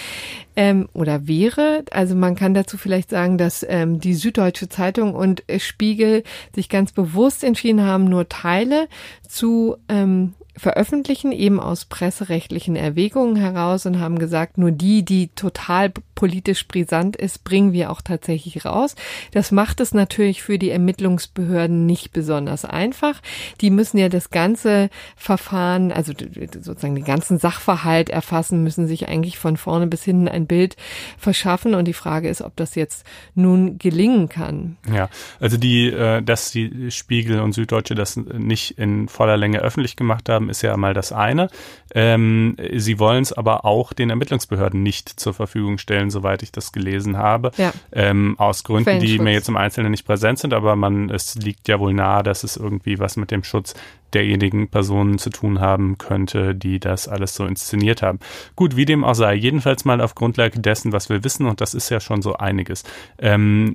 ähm, 0.56 0.88
oder 0.92 1.26
wäre. 1.26 1.84
Also 1.90 2.14
man 2.14 2.34
kann 2.34 2.54
dazu 2.54 2.76
vielleicht 2.76 3.10
sagen, 3.10 3.38
dass 3.38 3.64
ähm, 3.68 4.00
die 4.00 4.14
Süddeutsche 4.14 4.68
Zeitung 4.68 5.14
und 5.14 5.42
Spiegel 5.58 6.24
sich 6.54 6.68
ganz 6.68 6.92
bewusst 6.92 7.44
entschieden 7.44 7.82
haben, 7.82 8.04
nur 8.04 8.28
Teile 8.28 8.88
zu 9.28 9.76
ähm, 9.88 10.34
veröffentlichen, 10.56 11.32
eben 11.32 11.60
aus 11.60 11.86
presserechtlichen 11.86 12.76
Erwägungen 12.76 13.36
heraus 13.36 13.86
und 13.86 14.00
haben 14.00 14.18
gesagt, 14.18 14.58
nur 14.58 14.70
die, 14.70 15.04
die 15.04 15.28
total 15.28 15.92
politisch 16.14 16.68
brisant 16.68 17.16
ist, 17.16 17.42
bringen 17.42 17.72
wir 17.72 17.90
auch 17.90 18.00
tatsächlich 18.00 18.64
raus. 18.64 18.94
Das 19.32 19.50
macht 19.50 19.80
es 19.80 19.94
natürlich 19.94 20.42
für 20.42 20.58
die 20.58 20.70
Ermittlungsbehörden 20.70 21.86
nicht 21.86 22.12
besonders 22.12 22.64
einfach. 22.64 23.20
Die 23.60 23.70
müssen 23.70 23.98
ja 23.98 24.08
das 24.08 24.30
ganze 24.30 24.90
Verfahren, 25.16 25.90
also 25.90 26.12
sozusagen 26.12 26.94
den 26.94 27.04
ganzen 27.04 27.38
Sachverhalt 27.38 28.10
erfassen, 28.10 28.62
müssen 28.62 28.86
sich 28.86 29.08
eigentlich 29.08 29.38
von 29.38 29.56
vorne 29.56 29.86
bis 29.86 30.04
hinten 30.04 30.28
ein 30.28 30.46
Bild 30.46 30.76
verschaffen 31.18 31.74
und 31.74 31.86
die 31.86 31.92
Frage 31.92 32.28
ist, 32.28 32.42
ob 32.42 32.54
das 32.56 32.74
jetzt 32.74 33.04
nun 33.34 33.78
gelingen 33.78 34.28
kann. 34.28 34.76
Ja, 34.92 35.08
also 35.40 35.56
die, 35.56 35.88
äh, 35.88 36.22
dass 36.22 36.50
die 36.50 36.90
Spiegel 36.90 37.40
und 37.40 37.52
Süddeutsche 37.52 37.94
das 37.94 38.16
nicht 38.16 38.78
in 38.78 39.08
voller 39.08 39.36
Länge 39.36 39.58
öffentlich 39.58 39.96
gemacht 39.96 40.28
haben, 40.28 40.41
haben, 40.42 40.50
ist 40.50 40.62
ja 40.62 40.76
mal 40.76 40.94
das 40.94 41.12
eine. 41.12 41.48
Ähm, 41.94 42.56
sie 42.74 42.98
wollen 42.98 43.22
es 43.22 43.32
aber 43.32 43.64
auch 43.64 43.92
den 43.92 44.10
Ermittlungsbehörden 44.10 44.82
nicht 44.82 45.08
zur 45.08 45.34
Verfügung 45.34 45.78
stellen, 45.78 46.10
soweit 46.10 46.42
ich 46.42 46.52
das 46.52 46.72
gelesen 46.72 47.16
habe. 47.16 47.52
Ja. 47.56 47.72
Ähm, 47.92 48.34
aus 48.38 48.64
Gründen, 48.64 49.00
die 49.00 49.18
mir 49.18 49.32
jetzt 49.32 49.48
im 49.48 49.56
Einzelnen 49.56 49.90
nicht 49.90 50.06
präsent 50.06 50.38
sind, 50.38 50.54
aber 50.54 50.76
man, 50.76 51.10
es 51.10 51.34
liegt 51.36 51.68
ja 51.68 51.78
wohl 51.78 51.94
nahe, 51.94 52.22
dass 52.22 52.44
es 52.44 52.56
irgendwie 52.56 52.98
was 52.98 53.16
mit 53.16 53.30
dem 53.30 53.44
Schutz 53.44 53.74
derjenigen 54.14 54.68
Personen 54.68 55.18
zu 55.18 55.30
tun 55.30 55.60
haben 55.60 55.98
könnte, 55.98 56.54
die 56.54 56.80
das 56.80 57.08
alles 57.08 57.34
so 57.34 57.46
inszeniert 57.46 58.02
haben. 58.02 58.18
Gut, 58.56 58.76
wie 58.76 58.84
dem 58.84 59.04
auch 59.04 59.14
sei, 59.14 59.34
jedenfalls 59.34 59.84
mal 59.84 60.00
auf 60.00 60.14
Grundlage 60.14 60.60
dessen, 60.60 60.92
was 60.92 61.08
wir 61.08 61.24
wissen, 61.24 61.46
und 61.46 61.60
das 61.60 61.74
ist 61.74 61.90
ja 61.90 62.00
schon 62.00 62.22
so 62.22 62.34
einiges, 62.34 62.84
ähm, 63.18 63.72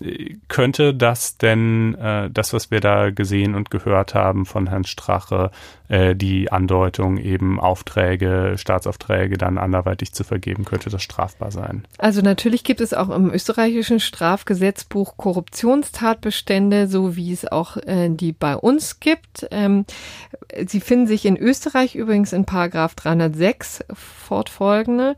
könnte 0.47 0.93
das 0.93 1.37
denn, 1.37 1.95
äh, 1.95 2.29
das, 2.31 2.53
was 2.53 2.71
wir 2.71 2.79
da 2.79 3.11
gesehen 3.11 3.55
und 3.55 3.71
gehört 3.71 4.13
haben 4.13 4.45
von 4.45 4.67
Herrn 4.67 4.85
Strache, 4.85 5.51
äh, 5.89 6.15
die 6.15 6.51
Andeutung 6.51 7.17
eben 7.17 7.59
Aufträge, 7.59 8.55
Staatsaufträge 8.57 9.37
dann 9.37 9.57
anderweitig 9.57 10.13
zu 10.13 10.23
vergeben, 10.23 10.65
könnte 10.65 10.89
das 10.89 11.01
strafbar 11.01 11.51
sein? 11.51 11.85
Also 11.97 12.21
natürlich 12.21 12.63
gibt 12.63 12.81
es 12.81 12.93
auch 12.93 13.09
im 13.09 13.31
österreichischen 13.31 13.99
Strafgesetzbuch 13.99 15.15
Korruptionstatbestände, 15.17 16.87
so 16.87 17.15
wie 17.15 17.31
es 17.31 17.49
auch 17.49 17.77
äh, 17.77 18.09
die 18.09 18.33
bei 18.33 18.55
uns 18.55 18.99
gibt. 18.99 19.47
Ähm, 19.51 19.85
Sie 20.65 20.79
finden 20.79 21.07
sich 21.07 21.25
in 21.25 21.37
Österreich 21.37 21.95
übrigens 21.95 22.33
in 22.33 22.45
Paragraph 22.45 22.95
306 22.95 23.83
fortfolgende. 23.93 25.15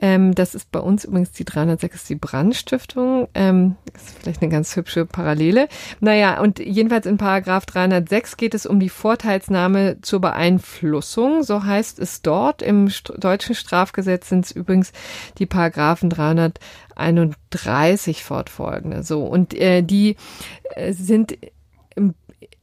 Ähm, 0.00 0.34
das 0.34 0.54
ist 0.54 0.70
bei 0.70 0.78
uns 0.78 1.04
übrigens 1.04 1.32
die 1.32 1.44
306 1.44 2.04
die 2.04 2.14
Brandstiftung. 2.14 3.28
Ähm, 3.34 3.76
ist 3.94 4.18
vielleicht 4.20 4.42
eine 4.42 4.50
ganz 4.50 4.74
hübsche 4.76 5.04
Parallele. 5.04 5.68
Naja, 6.00 6.40
und 6.40 6.58
jedenfalls 6.58 7.06
in 7.06 7.18
Paragraph 7.18 7.66
306 7.66 8.36
geht 8.36 8.54
es 8.54 8.66
um 8.66 8.80
die 8.80 8.88
Vorteilsnahme 8.88 10.00
zur 10.02 10.20
Beeinflussung. 10.20 11.42
So 11.42 11.64
heißt 11.64 11.98
es 11.98 12.22
dort. 12.22 12.62
Im 12.62 12.88
st 12.88 13.12
deutschen 13.18 13.54
Strafgesetz 13.54 14.28
sind 14.28 14.46
es 14.46 14.52
übrigens 14.52 14.92
die 15.38 15.46
Paragraphen 15.46 16.10
300 16.10 16.58
31 16.98 18.24
fortfolgende. 18.24 19.02
So 19.02 19.24
und 19.24 19.54
äh, 19.54 19.82
die 19.82 20.16
äh, 20.74 20.92
sind 20.92 21.38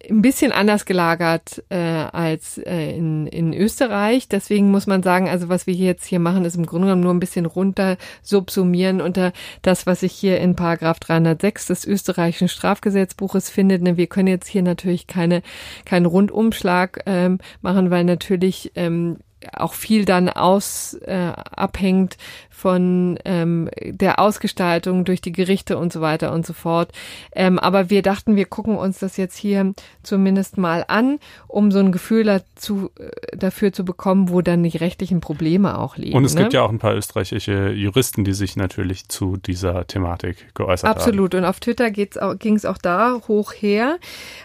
ein 0.09 0.21
bisschen 0.21 0.51
anders 0.51 0.85
gelagert 0.85 1.63
äh, 1.69 1.77
als 1.77 2.57
äh, 2.57 2.95
in, 2.95 3.27
in 3.27 3.53
Österreich. 3.53 4.27
Deswegen 4.27 4.71
muss 4.71 4.87
man 4.87 5.03
sagen, 5.03 5.29
also 5.29 5.49
was 5.49 5.67
wir 5.67 5.73
jetzt 5.73 6.05
hier 6.05 6.19
machen, 6.19 6.45
ist 6.45 6.55
im 6.55 6.65
Grunde 6.65 6.87
genommen 6.87 7.03
nur 7.03 7.13
ein 7.13 7.19
bisschen 7.19 7.45
runter 7.45 7.97
subsumieren 8.21 9.01
unter 9.01 9.33
das, 9.61 9.85
was 9.85 10.01
sich 10.01 10.13
hier 10.13 10.39
in 10.39 10.55
Paragraph 10.55 10.99
306 10.99 11.67
des 11.67 11.85
österreichischen 11.85 12.47
Strafgesetzbuches 12.47 13.49
findet. 13.49 13.81
Ne, 13.81 13.97
wir 13.97 14.07
können 14.07 14.27
jetzt 14.27 14.47
hier 14.47 14.63
natürlich 14.63 15.07
keine 15.07 15.41
keinen 15.85 16.05
Rundumschlag 16.05 17.01
ähm, 17.05 17.39
machen, 17.61 17.89
weil 17.91 18.03
natürlich 18.03 18.71
ähm, 18.75 19.17
auch 19.53 19.73
viel 19.73 20.05
dann 20.05 20.29
aus 20.29 20.93
äh, 21.05 21.31
abhängt 21.55 22.17
von 22.49 23.19
ähm, 23.25 23.69
der 23.83 24.17
Ausgestaltung 24.19 25.03
durch 25.03 25.19
die 25.19 25.33
Gerichte 25.33 25.77
und 25.77 25.91
so 25.91 25.99
weiter 25.99 26.31
und 26.31 26.45
so 26.45 26.53
fort. 26.53 26.91
Ähm, 27.33 27.59
aber 27.59 27.89
wir 27.89 28.01
dachten, 28.01 28.37
wir 28.37 28.45
gucken 28.45 28.77
uns 28.77 28.99
das 28.99 29.17
jetzt 29.17 29.37
hier 29.37 29.73
zumindest 30.03 30.57
mal 30.57 30.85
an, 30.87 31.19
um 31.47 31.71
so 31.71 31.79
ein 31.79 31.91
Gefühl 31.91 32.23
dazu, 32.23 32.91
äh, 32.97 33.35
dafür 33.35 33.73
zu 33.73 33.83
bekommen, 33.83 34.29
wo 34.29 34.41
dann 34.41 34.63
die 34.63 34.77
rechtlichen 34.77 35.19
Probleme 35.19 35.77
auch 35.77 35.97
liegen. 35.97 36.15
Und 36.15 36.23
es 36.23 36.33
ne? 36.33 36.41
gibt 36.41 36.53
ja 36.53 36.61
auch 36.61 36.69
ein 36.69 36.79
paar 36.79 36.95
österreichische 36.95 37.71
Juristen, 37.71 38.23
die 38.23 38.33
sich 38.33 38.55
natürlich 38.55 39.09
zu 39.09 39.35
dieser 39.35 39.85
Thematik 39.85 40.55
geäußert 40.55 40.89
Absolut. 40.89 40.95
haben. 40.95 41.25
Absolut. 41.25 41.35
Und 41.35 41.45
auf 41.45 41.59
Twitter 41.59 41.91
ging 41.91 42.55
es 42.55 42.65
auch 42.65 42.77
da 42.77 43.19
hoch 43.27 43.53
her. 43.53 43.97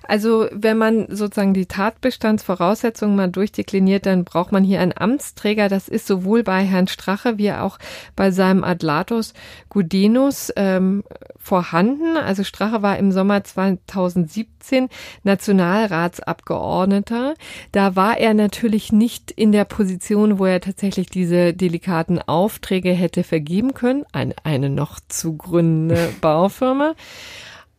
Also 0.02 0.49
wenn 0.52 0.78
man 0.78 1.07
sozusagen 1.09 1.54
die 1.54 1.66
Tatbestandsvoraussetzungen 1.66 3.14
mal 3.14 3.30
durchdekliniert, 3.30 4.04
dann 4.04 4.25
braucht 4.25 4.50
man 4.50 4.64
hier 4.64 4.80
einen 4.90 5.12
Amtsträger. 5.12 5.68
Das 5.68 5.88
ist 5.88 6.06
sowohl 6.06 6.42
bei 6.42 6.62
Herrn 6.62 6.88
Strache 6.88 7.38
wie 7.38 7.52
auch 7.52 7.78
bei 8.16 8.30
seinem 8.30 8.64
Adlatus 8.64 9.35
Gudenus 9.68 10.50
ähm, 10.56 11.04
vorhanden. 11.38 12.16
Also 12.16 12.42
Strache 12.44 12.80
war 12.82 12.97
im 12.99 13.12
Sommer 13.12 13.44
2017 13.44 14.88
Nationalratsabgeordneter. 15.23 17.35
Da 17.73 17.97
war 17.97 18.18
er 18.18 18.35
natürlich 18.35 18.92
nicht 18.92 19.30
in 19.30 19.52
der 19.52 19.64
Position, 19.64 20.38
wo 20.38 20.44
er 20.47 20.61
tatsächlich 20.61 21.09
diese 21.09 21.54
delikaten 21.54 22.20
Aufträge 22.20 22.92
hätte 22.92 23.25
vergeben 23.25 23.73
können. 23.75 24.04
Eine, 24.12 24.35
eine 24.44 24.70
noch 24.70 25.00
zu 25.09 25.37
gründende 25.37 26.11
Baufirma. 26.20 26.94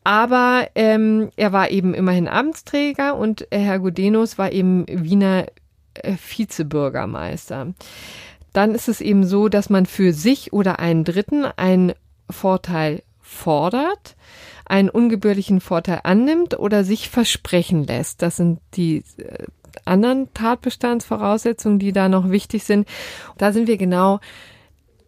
Aber 0.03 0.67
ähm, 0.73 1.29
er 1.35 1.53
war 1.53 1.69
eben 1.69 1.93
immerhin 1.93 2.27
Amtsträger 2.27 3.15
und 3.15 3.47
Herr 3.51 3.77
Gudenus 3.77 4.39
war 4.39 4.51
eben 4.51 4.85
Wiener 4.87 5.45
Vizebürgermeister 6.03 7.73
dann 8.53 8.75
ist 8.75 8.89
es 8.89 9.01
eben 9.01 9.25
so, 9.25 9.49
dass 9.49 9.69
man 9.69 9.85
für 9.85 10.13
sich 10.13 10.53
oder 10.53 10.79
einen 10.79 11.03
Dritten 11.03 11.45
einen 11.45 11.93
Vorteil 12.29 13.03
fordert, 13.19 14.15
einen 14.65 14.89
ungebührlichen 14.89 15.61
Vorteil 15.61 16.01
annimmt 16.03 16.59
oder 16.59 16.83
sich 16.83 17.09
versprechen 17.09 17.85
lässt. 17.85 18.21
Das 18.21 18.37
sind 18.37 18.59
die 18.73 19.03
äh, 19.17 19.45
anderen 19.85 20.33
Tatbestandsvoraussetzungen, 20.33 21.79
die 21.79 21.93
da 21.93 22.09
noch 22.09 22.29
wichtig 22.29 22.63
sind. 22.63 22.87
Da 23.37 23.53
sind 23.53 23.67
wir 23.67 23.77
genau 23.77 24.19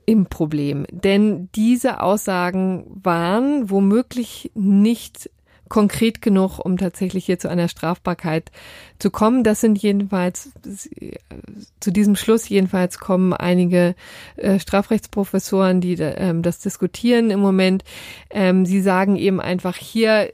im 0.05 0.25
Problem. 0.25 0.85
Denn 0.89 1.49
diese 1.55 2.01
Aussagen 2.01 2.85
waren 3.03 3.69
womöglich 3.69 4.51
nicht 4.53 5.29
konkret 5.69 6.21
genug, 6.21 6.59
um 6.59 6.77
tatsächlich 6.77 7.25
hier 7.25 7.39
zu 7.39 7.49
einer 7.49 7.67
Strafbarkeit 7.67 8.51
zu 8.99 9.09
kommen. 9.11 9.43
Das 9.43 9.61
sind 9.61 9.77
jedenfalls, 9.81 10.51
zu 11.79 11.91
diesem 11.91 12.15
Schluss 12.15 12.47
jedenfalls 12.49 12.99
kommen 12.99 13.33
einige 13.33 13.95
äh, 14.35 14.59
Strafrechtsprofessoren, 14.59 15.81
die 15.81 15.93
ähm, 15.93 16.41
das 16.41 16.59
diskutieren 16.59 17.31
im 17.31 17.39
Moment. 17.39 17.83
Ähm, 18.29 18.65
sie 18.65 18.81
sagen 18.81 19.15
eben 19.15 19.41
einfach, 19.41 19.75
hier 19.75 20.31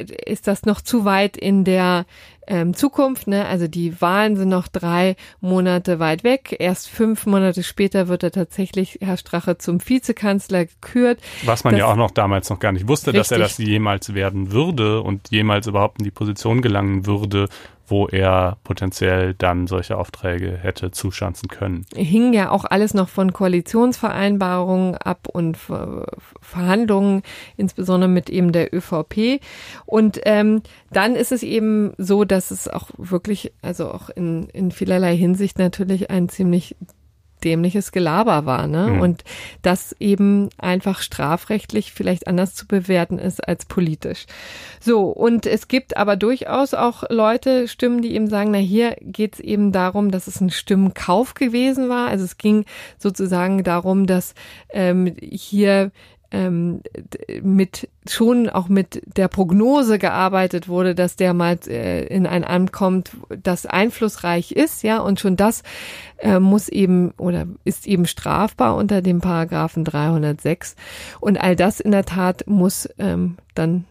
ist 0.00 0.46
das 0.46 0.64
noch 0.64 0.80
zu 0.80 1.04
weit 1.04 1.36
in 1.36 1.64
der 1.64 2.06
ähm, 2.46 2.74
Zukunft. 2.74 3.26
Ne? 3.28 3.46
Also 3.46 3.68
die 3.68 4.00
Wahlen 4.00 4.36
sind 4.36 4.48
noch 4.48 4.68
drei 4.68 5.16
Monate 5.40 5.98
weit 5.98 6.24
weg. 6.24 6.56
Erst 6.58 6.88
fünf 6.88 7.26
Monate 7.26 7.62
später 7.62 8.08
wird 8.08 8.22
er 8.22 8.32
tatsächlich, 8.32 8.98
Herr 9.00 9.16
Strache, 9.16 9.56
zum 9.58 9.80
Vizekanzler 9.86 10.66
gekürt. 10.66 11.20
Was 11.44 11.64
man 11.64 11.72
das, 11.72 11.78
ja 11.78 11.86
auch 11.86 11.96
noch 11.96 12.10
damals 12.10 12.50
noch 12.50 12.58
gar 12.58 12.72
nicht 12.72 12.88
wusste, 12.88 13.08
richtig. 13.08 13.20
dass 13.20 13.32
er 13.32 13.38
das 13.38 13.58
jemals 13.58 14.14
werden 14.14 14.52
würde 14.52 15.00
und 15.00 15.30
jemals 15.30 15.66
überhaupt 15.66 16.00
in 16.00 16.04
die 16.04 16.10
Position 16.10 16.60
gelangen 16.60 17.06
würde, 17.06 17.48
wo 17.90 18.06
er 18.06 18.58
potenziell 18.64 19.34
dann 19.34 19.66
solche 19.66 19.96
Aufträge 19.96 20.56
hätte 20.56 20.90
zuschanzen 20.90 21.48
können. 21.48 21.84
Hing 21.94 22.32
ja 22.32 22.50
auch 22.50 22.64
alles 22.64 22.94
noch 22.94 23.08
von 23.08 23.32
Koalitionsvereinbarungen 23.32 24.96
ab 24.96 25.28
und 25.28 25.56
Verhandlungen, 26.40 27.22
insbesondere 27.56 28.10
mit 28.10 28.30
eben 28.30 28.52
der 28.52 28.74
ÖVP. 28.74 29.40
Und 29.86 30.20
ähm, 30.24 30.62
dann 30.92 31.16
ist 31.16 31.32
es 31.32 31.42
eben 31.42 31.92
so, 31.98 32.24
dass 32.24 32.50
es 32.50 32.68
auch 32.68 32.90
wirklich, 32.96 33.52
also 33.62 33.90
auch 33.90 34.10
in, 34.10 34.48
in 34.50 34.70
vielerlei 34.70 35.16
Hinsicht 35.16 35.58
natürlich 35.58 36.10
ein 36.10 36.28
ziemlich 36.28 36.76
dämliches 37.40 37.92
Gelaber 37.92 38.46
war, 38.46 38.66
ne? 38.66 38.88
Mhm. 38.88 39.00
Und 39.00 39.24
das 39.62 39.94
eben 39.98 40.48
einfach 40.58 41.00
strafrechtlich 41.00 41.92
vielleicht 41.92 42.26
anders 42.26 42.54
zu 42.54 42.66
bewerten 42.66 43.18
ist 43.18 43.46
als 43.46 43.64
politisch. 43.64 44.26
So, 44.80 45.04
und 45.04 45.46
es 45.46 45.68
gibt 45.68 45.96
aber 45.96 46.16
durchaus 46.16 46.74
auch 46.74 47.04
Leute, 47.08 47.68
Stimmen, 47.68 48.02
die 48.02 48.14
eben 48.14 48.28
sagen, 48.28 48.50
na 48.50 48.58
hier 48.58 48.96
geht 49.00 49.34
es 49.34 49.40
eben 49.40 49.72
darum, 49.72 50.10
dass 50.10 50.26
es 50.26 50.40
ein 50.40 50.50
Stimmenkauf 50.50 51.34
gewesen 51.34 51.88
war. 51.88 52.08
Also 52.08 52.24
es 52.24 52.38
ging 52.38 52.64
sozusagen 52.98 53.64
darum, 53.64 54.06
dass 54.06 54.34
ähm, 54.72 55.14
hier 55.20 55.90
ähm, 56.30 56.82
mit 57.42 57.88
schon 58.08 58.48
auch 58.48 58.68
mit 58.68 59.02
der 59.16 59.28
Prognose 59.28 59.98
gearbeitet 59.98 60.68
wurde, 60.68 60.94
dass 60.94 61.16
der 61.16 61.34
mal 61.34 61.58
äh, 61.66 62.06
in 62.06 62.26
ein 62.26 62.44
Amt 62.44 62.72
kommt, 62.72 63.10
das 63.42 63.66
einflussreich 63.66 64.52
ist, 64.52 64.82
ja, 64.82 64.98
und 64.98 65.20
schon 65.20 65.36
das 65.36 65.62
äh, 66.18 66.38
muss 66.38 66.68
eben 66.68 67.12
oder 67.16 67.46
ist 67.64 67.86
eben 67.86 68.06
strafbar 68.06 68.76
unter 68.76 69.02
dem 69.02 69.20
Paragraphen 69.20 69.84
306 69.84 70.76
und 71.20 71.40
all 71.40 71.56
das 71.56 71.80
in 71.80 71.90
der 71.90 72.04
Tat 72.04 72.44
muss 72.46 72.88
ähm, 72.98 73.36
dann 73.54 73.84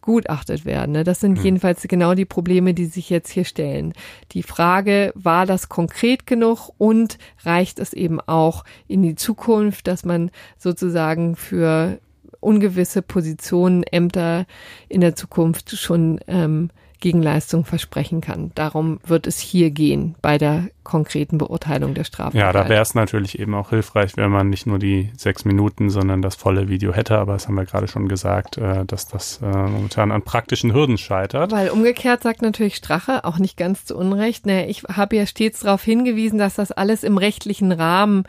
begutachtet 0.00 0.64
werden. 0.64 0.92
Ne? 0.92 1.04
Das 1.04 1.20
sind 1.20 1.36
hm. 1.38 1.44
jedenfalls 1.44 1.82
genau 1.82 2.14
die 2.14 2.24
Probleme, 2.24 2.74
die 2.74 2.86
sich 2.86 3.10
jetzt 3.10 3.30
hier 3.30 3.44
stellen. 3.44 3.92
Die 4.32 4.42
Frage, 4.42 5.12
war 5.14 5.46
das 5.46 5.68
konkret 5.68 6.26
genug 6.26 6.70
und 6.78 7.18
reicht 7.44 7.78
es 7.78 7.92
eben 7.92 8.20
auch 8.20 8.64
in 8.88 9.02
die 9.02 9.14
Zukunft, 9.14 9.86
dass 9.86 10.04
man 10.04 10.30
sozusagen 10.58 11.36
für 11.36 11.98
ungewisse 12.40 13.02
Positionen, 13.02 13.82
Ämter 13.82 14.46
in 14.88 15.02
der 15.02 15.14
Zukunft 15.14 15.76
schon 15.76 16.20
ähm, 16.26 16.70
Gegenleistung 17.00 17.64
versprechen 17.64 18.20
kann. 18.20 18.52
Darum 18.54 19.00
wird 19.04 19.26
es 19.26 19.40
hier 19.40 19.70
gehen 19.70 20.14
bei 20.22 20.38
der 20.38 20.68
konkreten 20.84 21.38
Beurteilung 21.38 21.94
der 21.94 22.04
Strafe. 22.04 22.36
Ja, 22.36 22.52
da 22.52 22.68
wäre 22.68 22.82
es 22.82 22.94
natürlich 22.94 23.38
eben 23.38 23.54
auch 23.54 23.70
hilfreich, 23.70 24.16
wenn 24.16 24.30
man 24.30 24.50
nicht 24.50 24.66
nur 24.66 24.78
die 24.78 25.10
sechs 25.16 25.44
Minuten, 25.44 25.90
sondern 25.90 26.20
das 26.20 26.36
volle 26.36 26.68
Video 26.68 26.92
hätte. 26.92 27.18
Aber 27.18 27.34
das 27.34 27.48
haben 27.48 27.54
wir 27.54 27.64
gerade 27.64 27.88
schon 27.88 28.08
gesagt, 28.08 28.58
äh, 28.58 28.84
dass 28.84 29.08
das 29.08 29.40
äh, 29.42 29.46
momentan 29.46 30.12
an 30.12 30.22
praktischen 30.22 30.72
Hürden 30.72 30.98
scheitert. 30.98 31.52
Weil 31.52 31.70
umgekehrt 31.70 32.22
sagt 32.22 32.42
natürlich 32.42 32.76
Strache, 32.76 33.24
auch 33.24 33.38
nicht 33.38 33.56
ganz 33.56 33.84
zu 33.84 33.96
Unrecht, 33.96 34.46
ne, 34.46 34.66
ich 34.68 34.82
habe 34.84 35.16
ja 35.16 35.26
stets 35.26 35.60
darauf 35.60 35.82
hingewiesen, 35.82 36.38
dass 36.38 36.54
das 36.54 36.72
alles 36.72 37.04
im 37.04 37.18
rechtlichen 37.18 37.72
Rahmen 37.72 38.24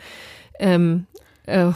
ähm, 0.58 1.06
äh, 1.46 1.72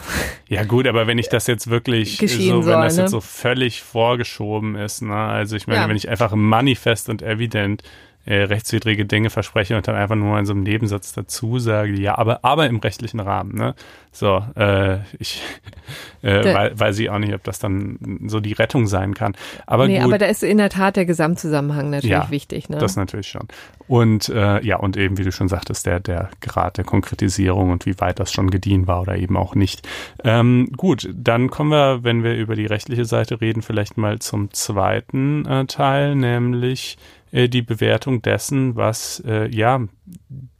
ja 0.47 0.63
gut, 0.63 0.87
aber 0.87 1.07
wenn 1.07 1.17
ich 1.17 1.29
das 1.29 1.47
jetzt 1.47 1.69
wirklich 1.69 2.17
so, 2.17 2.65
wenn 2.65 2.81
das 2.81 2.95
ne? 2.95 3.03
jetzt 3.03 3.11
so 3.11 3.21
völlig 3.21 3.83
vorgeschoben 3.83 4.75
ist, 4.75 5.01
ne? 5.01 5.15
Also 5.15 5.55
ich 5.55 5.67
meine, 5.67 5.81
ja. 5.81 5.89
wenn 5.89 5.97
ich 5.97 6.09
einfach 6.09 6.33
manifest 6.35 7.09
und 7.09 7.21
evident 7.21 7.83
äh, 8.27 8.43
rechtswidrige 8.43 9.05
Dinge 9.05 9.29
verspreche 9.29 9.77
und 9.77 9.87
dann 9.87 9.95
einfach 9.95 10.15
nur 10.15 10.37
in 10.37 10.45
so 10.45 10.51
einem 10.51 10.63
Nebensatz 10.63 11.13
dazu 11.13 11.59
sage, 11.59 11.93
ja, 11.93 12.17
aber, 12.17 12.43
aber 12.43 12.67
im 12.67 12.77
rechtlichen 12.77 13.21
Rahmen, 13.21 13.55
ne? 13.55 13.73
So, 14.11 14.43
äh, 14.55 14.97
ich 15.17 15.41
äh, 16.23 16.53
weil, 16.53 16.77
weiß 16.77 16.99
ich 16.99 17.09
auch 17.09 17.19
nicht, 17.19 17.33
ob 17.33 17.43
das 17.43 17.59
dann 17.59 17.97
so 18.27 18.39
die 18.41 18.53
Rettung 18.53 18.85
sein 18.87 19.13
kann. 19.13 19.33
Aber 19.65 19.87
nee, 19.87 19.97
gut. 19.97 20.05
aber 20.05 20.17
da 20.17 20.25
ist 20.25 20.43
in 20.43 20.57
der 20.57 20.69
Tat 20.69 20.97
der 20.97 21.05
Gesamtzusammenhang 21.05 21.89
natürlich 21.89 22.11
ja, 22.11 22.29
wichtig, 22.29 22.67
ne? 22.67 22.79
Das 22.79 22.97
natürlich 22.97 23.27
schon. 23.27 23.47
Und 23.87 24.27
äh, 24.27 24.61
ja, 24.65 24.77
und 24.77 24.97
eben, 24.97 25.17
wie 25.17 25.23
du 25.23 25.31
schon 25.31 25.47
sagtest, 25.47 25.85
der, 25.85 26.01
der 26.01 26.29
Grad 26.41 26.77
der 26.77 26.83
Konkretisierung 26.83 27.71
und 27.71 27.85
wie 27.85 27.97
weit 27.99 28.19
das 28.19 28.33
schon 28.33 28.49
gediehen 28.49 28.87
war 28.87 29.01
oder 29.01 29.15
eben 29.15 29.37
auch 29.37 29.55
nicht. 29.55 29.87
Ähm, 30.25 30.69
gut, 30.75 31.09
dann 31.13 31.49
kommen 31.49 31.71
wir, 31.71 32.03
wenn 32.03 32.23
wir 32.23 32.35
über 32.35 32.55
die 32.55 32.65
rechtliche 32.65 33.05
Seite 33.05 33.39
reden, 33.39 33.61
vielleicht 33.61 33.97
mal 33.97 34.19
zum 34.19 34.51
zweiten 34.51 35.45
äh, 35.45 35.65
Teil, 35.65 36.15
nämlich 36.15 36.97
äh, 37.31 37.49
die 37.49 37.61
Bewertung 37.61 38.21
dessen, 38.21 38.75
was 38.75 39.21
äh, 39.25 39.47
ja 39.53 39.81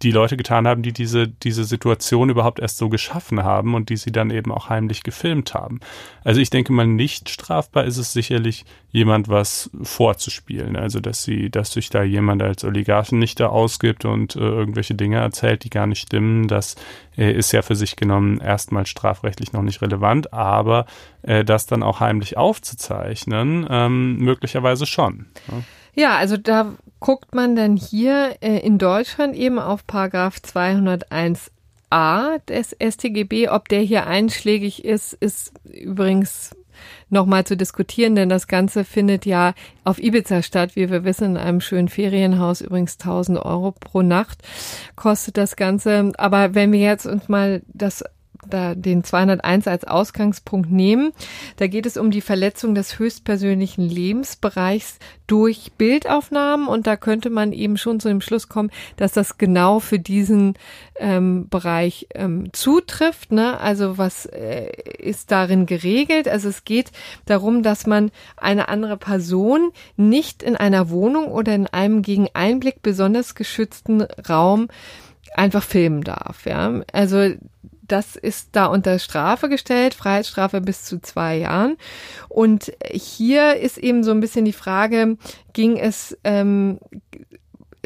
die 0.01 0.11
Leute 0.11 0.37
getan 0.37 0.67
haben, 0.67 0.83
die 0.83 0.91
diese, 0.91 1.27
diese 1.27 1.63
Situation 1.63 2.29
überhaupt 2.29 2.59
erst 2.59 2.77
so 2.77 2.89
geschaffen 2.89 3.43
haben 3.43 3.73
und 3.73 3.89
die 3.89 3.97
sie 3.97 4.11
dann 4.11 4.29
eben 4.29 4.51
auch 4.51 4.69
heimlich 4.69 5.03
gefilmt 5.03 5.53
haben. 5.53 5.79
Also 6.23 6.41
ich 6.41 6.49
denke 6.49 6.73
mal, 6.73 6.85
nicht 6.85 7.29
strafbar 7.29 7.85
ist 7.85 7.97
es 7.97 8.13
sicherlich, 8.13 8.65
jemand 8.91 9.27
was 9.27 9.69
vorzuspielen. 9.81 10.75
Also 10.75 10.99
dass 10.99 11.23
sie, 11.23 11.49
dass 11.49 11.71
sich 11.71 11.89
da 11.89 12.03
jemand 12.03 12.43
als 12.43 12.63
Oligarchen 12.63 13.19
nicht 13.19 13.39
da 13.39 13.47
ausgibt 13.47 14.05
und 14.05 14.35
äh, 14.35 14.39
irgendwelche 14.39 14.95
Dinge 14.95 15.17
erzählt, 15.17 15.63
die 15.63 15.69
gar 15.69 15.87
nicht 15.87 16.01
stimmen. 16.01 16.47
Das 16.47 16.75
äh, 17.17 17.31
ist 17.31 17.51
ja 17.53 17.61
für 17.61 17.75
sich 17.75 17.95
genommen 17.95 18.39
erstmal 18.39 18.85
strafrechtlich 18.85 19.53
noch 19.53 19.63
nicht 19.63 19.81
relevant, 19.81 20.33
aber 20.33 20.85
äh, 21.21 21.43
das 21.43 21.65
dann 21.65 21.83
auch 21.83 21.99
heimlich 21.99 22.37
aufzuzeichnen, 22.37 23.65
ähm, 23.69 24.17
möglicherweise 24.17 24.85
schon. 24.85 25.27
Ja. 25.47 25.63
Ja, 25.97 26.15
also 26.15 26.37
da 26.37 26.75
guckt 26.99 27.33
man 27.33 27.55
dann 27.55 27.75
hier 27.75 28.35
äh, 28.41 28.59
in 28.59 28.77
Deutschland 28.77 29.35
eben 29.35 29.57
auf 29.57 29.87
Paragraph 29.87 30.37
201a 30.37 32.39
des 32.47 32.75
StGB. 32.79 33.49
Ob 33.49 33.67
der 33.67 33.81
hier 33.81 34.05
einschlägig 34.05 34.85
ist, 34.85 35.13
ist 35.13 35.53
übrigens 35.63 36.55
nochmal 37.09 37.45
zu 37.45 37.57
diskutieren, 37.57 38.15
denn 38.15 38.29
das 38.29 38.47
Ganze 38.47 38.83
findet 38.83 39.25
ja 39.25 39.55
auf 39.83 39.97
Ibiza 39.97 40.43
statt, 40.43 40.75
wie 40.75 40.91
wir 40.91 41.03
wissen, 41.03 41.31
in 41.31 41.37
einem 41.37 41.61
schönen 41.61 41.87
Ferienhaus, 41.87 42.61
übrigens 42.61 42.99
1000 42.99 43.39
Euro 43.39 43.71
pro 43.71 44.03
Nacht 44.03 44.43
kostet 44.95 45.37
das 45.37 45.55
Ganze. 45.55 46.11
Aber 46.19 46.53
wenn 46.53 46.71
wir 46.71 46.79
jetzt 46.79 47.07
uns 47.07 47.27
mal 47.27 47.63
das 47.73 48.03
da 48.47 48.75
den 48.75 49.03
201 49.03 49.67
als 49.67 49.83
Ausgangspunkt 49.83 50.71
nehmen. 50.71 51.11
Da 51.57 51.67
geht 51.67 51.85
es 51.85 51.97
um 51.97 52.11
die 52.11 52.21
Verletzung 52.21 52.75
des 52.75 52.99
höchstpersönlichen 52.99 53.87
Lebensbereichs 53.87 54.99
durch 55.27 55.73
Bildaufnahmen 55.77 56.67
und 56.67 56.87
da 56.87 56.95
könnte 56.95 57.29
man 57.29 57.51
eben 57.51 57.77
schon 57.77 57.99
zu 57.99 58.07
dem 58.07 58.21
Schluss 58.21 58.47
kommen, 58.47 58.71
dass 58.95 59.11
das 59.11 59.37
genau 59.37 59.79
für 59.79 59.99
diesen 59.99 60.53
ähm, 60.95 61.47
Bereich 61.49 62.07
ähm, 62.15 62.53
zutrifft. 62.53 63.31
Ne? 63.31 63.59
Also 63.59 63.97
was 63.97 64.25
äh, 64.25 64.71
ist 64.97 65.31
darin 65.31 65.65
geregelt? 65.65 66.27
Also 66.27 66.47
es 66.47 66.63
geht 66.63 66.91
darum, 67.25 67.61
dass 67.61 67.85
man 67.85 68.11
eine 68.37 68.69
andere 68.69 68.97
Person 68.97 69.71
nicht 69.97 70.43
in 70.43 70.55
einer 70.55 70.89
Wohnung 70.89 71.25
oder 71.25 71.53
in 71.53 71.67
einem 71.67 72.01
gegen 72.01 72.29
Einblick 72.33 72.81
besonders 72.81 73.35
geschützten 73.35 74.01
Raum 74.01 74.69
einfach 75.35 75.63
filmen 75.63 76.03
darf. 76.03 76.45
Ja, 76.45 76.81
also 76.93 77.31
das 77.87 78.15
ist 78.15 78.49
da 78.53 78.65
unter 78.67 78.99
Strafe 78.99 79.49
gestellt, 79.49 79.93
Freiheitsstrafe 79.93 80.61
bis 80.61 80.83
zu 80.83 81.01
zwei 81.01 81.37
Jahren. 81.37 81.77
Und 82.29 82.71
hier 82.91 83.55
ist 83.55 83.77
eben 83.77 84.03
so 84.03 84.11
ein 84.11 84.19
bisschen 84.19 84.45
die 84.45 84.53
Frage, 84.53 85.17
ging 85.53 85.77
es, 85.77 86.17
ähm, 86.23 86.79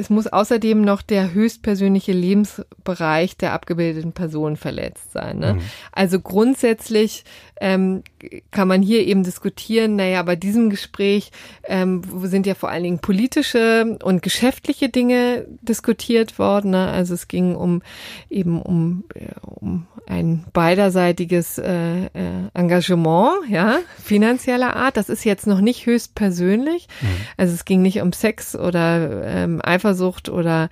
es 0.01 0.09
muss 0.09 0.27
außerdem 0.27 0.81
noch 0.81 1.01
der 1.01 1.33
höchstpersönliche 1.33 2.11
Lebensbereich 2.11 3.37
der 3.37 3.53
abgebildeten 3.53 4.11
Person 4.11 4.57
verletzt 4.57 5.11
sein. 5.13 5.37
Ne? 5.39 5.53
Mhm. 5.53 5.61
Also 5.91 6.19
grundsätzlich 6.19 7.23
ähm, 7.61 8.03
kann 8.49 8.67
man 8.67 8.81
hier 8.81 9.05
eben 9.05 9.23
diskutieren, 9.23 9.95
naja, 9.95 10.23
bei 10.23 10.35
diesem 10.35 10.71
Gespräch 10.71 11.31
ähm, 11.63 12.01
sind 12.23 12.47
ja 12.47 12.55
vor 12.55 12.69
allen 12.69 12.83
Dingen 12.83 12.99
politische 12.99 13.99
und 14.03 14.23
geschäftliche 14.23 14.89
Dinge 14.89 15.45
diskutiert 15.61 16.39
worden. 16.39 16.71
Ne? 16.71 16.87
Also 16.87 17.13
es 17.13 17.27
ging 17.27 17.55
um 17.55 17.83
eben 18.29 18.59
um, 18.59 19.03
um 19.43 19.85
ein 20.07 20.43
beiderseitiges 20.53 21.59
äh, 21.59 22.05
äh, 22.05 22.09
Engagement, 22.55 23.47
ja, 23.47 23.77
finanzieller 24.01 24.75
Art. 24.75 24.97
Das 24.97 25.09
ist 25.09 25.23
jetzt 25.23 25.45
noch 25.45 25.61
nicht 25.61 25.85
höchst 25.85 26.15
persönlich. 26.15 26.87
Mhm. 27.01 27.07
Also 27.37 27.53
es 27.53 27.65
ging 27.65 27.83
nicht 27.83 28.01
um 28.01 28.11
Sex 28.11 28.55
oder 28.55 29.23
ähm, 29.23 29.61
Eifersucht 29.63 29.90
oder 30.29 30.69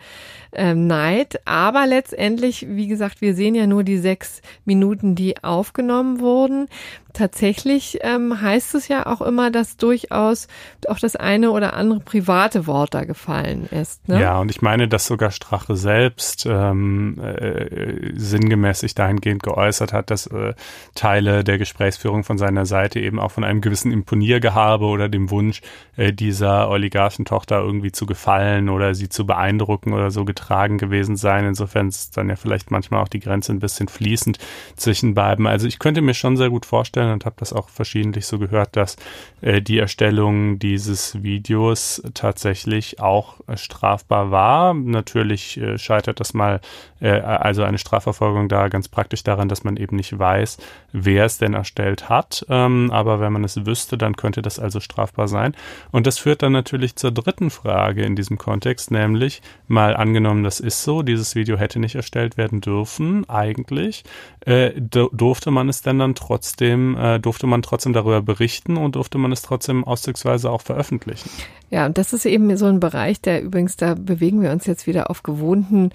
ähm, 0.54 0.88
Neid. 0.88 1.40
Aber 1.46 1.86
letztendlich, 1.88 2.66
wie 2.70 2.88
gesagt, 2.88 3.22
wir 3.22 3.34
sehen 3.34 3.56
ja 3.56 3.68
nur 3.68 3.84
die 3.84 3.98
sechs 3.98 4.42
Minuten, 4.66 5.16
die 5.16 5.44
aufgenommen 5.44 6.20
wurden. 6.20 6.68
Tatsächlich 7.14 8.00
ähm, 8.02 8.40
heißt 8.40 8.76
es 8.76 8.88
ja 8.88 9.08
auch 9.08 9.22
immer, 9.22 9.50
dass 9.50 9.78
durchaus 9.78 10.48
auch 10.88 11.00
das 11.00 11.16
eine 11.16 11.50
oder 11.50 11.74
andere 11.74 12.00
private 12.02 12.68
Wort 12.68 12.94
da 12.94 13.04
gefallen 13.04 13.68
ist. 13.72 14.08
Ne? 14.08 14.22
Ja, 14.22 14.40
und 14.40 14.52
ich 14.52 14.62
meine, 14.62 14.88
dass 14.88 15.08
sogar 15.08 15.32
Strache 15.32 15.76
selbst 15.76 16.46
ähm, 16.48 17.20
äh, 17.20 18.12
sinngemäß 18.14 18.82
sich 18.82 18.94
dahingehend 18.94 19.42
geäußert 19.42 19.92
hat, 19.92 20.12
dass 20.12 20.28
äh, 20.28 20.54
Teile 20.94 21.44
der 21.44 21.58
Gesprächsführung 21.58 22.24
von 22.24 22.38
seiner 22.38 22.68
Seite 22.68 23.00
eben 23.00 23.20
auch 23.20 23.32
von 23.32 23.44
einem 23.44 23.62
gewissen 23.62 23.92
Imponiergehabe 23.92 24.86
oder 24.86 25.10
dem 25.10 25.32
Wunsch, 25.32 25.62
äh, 25.98 26.14
dieser 26.14 26.70
Oligarchentochter 26.70 27.60
irgendwie 27.60 27.92
zu 27.92 28.06
gefallen 28.06 28.70
oder 28.70 28.94
sie 28.94 29.10
zu 29.10 29.26
beeindrucken 29.26 29.94
oder 29.94 30.12
so 30.12 30.26
getragen 30.40 30.78
gewesen 30.78 31.16
sein. 31.16 31.46
Insofern 31.46 31.90
ist 31.90 32.16
dann 32.16 32.30
ja 32.30 32.36
vielleicht 32.36 32.72
manchmal 32.72 33.02
auch 33.02 33.08
die 33.08 33.20
Grenze 33.20 33.52
ein 33.52 33.60
bisschen 33.60 33.88
fließend 33.88 34.38
zwischen 34.76 35.14
beiden. 35.14 35.48
Also 35.48 35.68
ich 35.68 35.80
könnte 35.80 36.02
mir 36.02 36.14
schon 36.14 36.38
sehr 36.38 36.50
gut 36.50 36.66
vorstellen 36.66 37.12
und 37.12 37.26
habe 37.26 37.36
das 37.40 37.52
auch 37.52 37.70
verschiedentlich 37.70 38.26
so 38.26 38.40
gehört, 38.40 38.76
dass 38.76 38.96
äh, 39.42 39.62
die 39.62 39.80
Erstellung 39.80 40.60
dieses 40.60 41.22
Videos 41.22 42.02
tatsächlich 42.14 43.00
auch 43.00 43.40
äh, 43.48 43.58
strafbar 43.58 44.32
war. 44.32 44.74
Natürlich 44.74 45.58
äh, 45.58 45.78
scheitert 45.78 46.20
das 46.20 46.34
mal, 46.34 46.62
äh, 47.02 47.10
also 47.10 47.64
eine 47.64 47.78
Strafverfolgung 47.78 48.48
da 48.48 48.70
ganz 48.70 48.88
praktisch 48.88 49.24
daran, 49.24 49.50
dass 49.50 49.64
man 49.64 49.76
eben 49.76 49.98
nicht 49.98 50.18
weiß, 50.18 50.58
wer 50.94 51.26
es 51.26 51.38
denn 51.38 51.54
erstellt 51.54 52.10
hat. 52.10 52.46
Ähm, 52.50 52.92
aber 52.92 53.20
wenn 53.20 53.34
man 53.34 53.44
es 53.44 53.66
wüsste, 53.66 53.98
dann 53.98 54.16
könnte 54.16 54.42
das 54.42 54.60
also 54.60 54.80
strafbar 54.80 55.28
sein. 55.28 55.54
Und 55.92 56.08
das 56.08 56.18
führt 56.18 56.44
dann 56.44 56.54
natürlich 56.54 56.96
zur 56.96 57.12
dritten 57.12 57.50
Frage 57.50 58.04
in 58.04 58.16
diesem 58.16 58.38
Kontext, 58.38 58.92
nämlich 58.92 59.42
mal 59.68 59.96
angenommen, 59.96 60.29
angenommen, 60.30 60.44
das 60.44 60.60
ist 60.60 60.84
so, 60.84 61.02
dieses 61.02 61.36
Video 61.36 61.58
hätte 61.58 61.80
nicht 61.80 61.96
erstellt 61.96 62.38
werden 62.38 62.62
dürfen, 62.62 63.28
eigentlich, 63.30 64.04
äh, 64.46 64.72
durfte 64.80 65.52
man 65.52 65.70
es 65.70 65.82
denn 65.82 66.00
dann 66.00 66.16
trotzdem, 66.16 66.96
äh, 66.98 67.20
durfte 67.20 67.48
man 67.48 67.62
trotzdem 67.62 67.94
darüber 67.94 68.22
berichten 68.22 68.78
und 68.78 68.96
durfte 68.96 69.18
man 69.18 69.32
es 69.32 69.42
trotzdem 69.42 69.84
ausdrucksweise 69.84 70.50
auch 70.50 70.62
veröffentlichen. 70.62 71.30
Ja, 71.70 71.86
und 71.86 71.98
das 71.98 72.14
ist 72.14 72.26
eben 72.26 72.56
so 72.58 72.66
ein 72.66 72.80
Bereich, 72.80 73.22
der 73.22 73.42
übrigens, 73.42 73.76
da 73.76 73.96
bewegen 73.96 74.42
wir 74.42 74.52
uns 74.52 74.66
jetzt 74.66 74.88
wieder 74.88 75.10
auf 75.10 75.24
gewohnten 75.24 75.92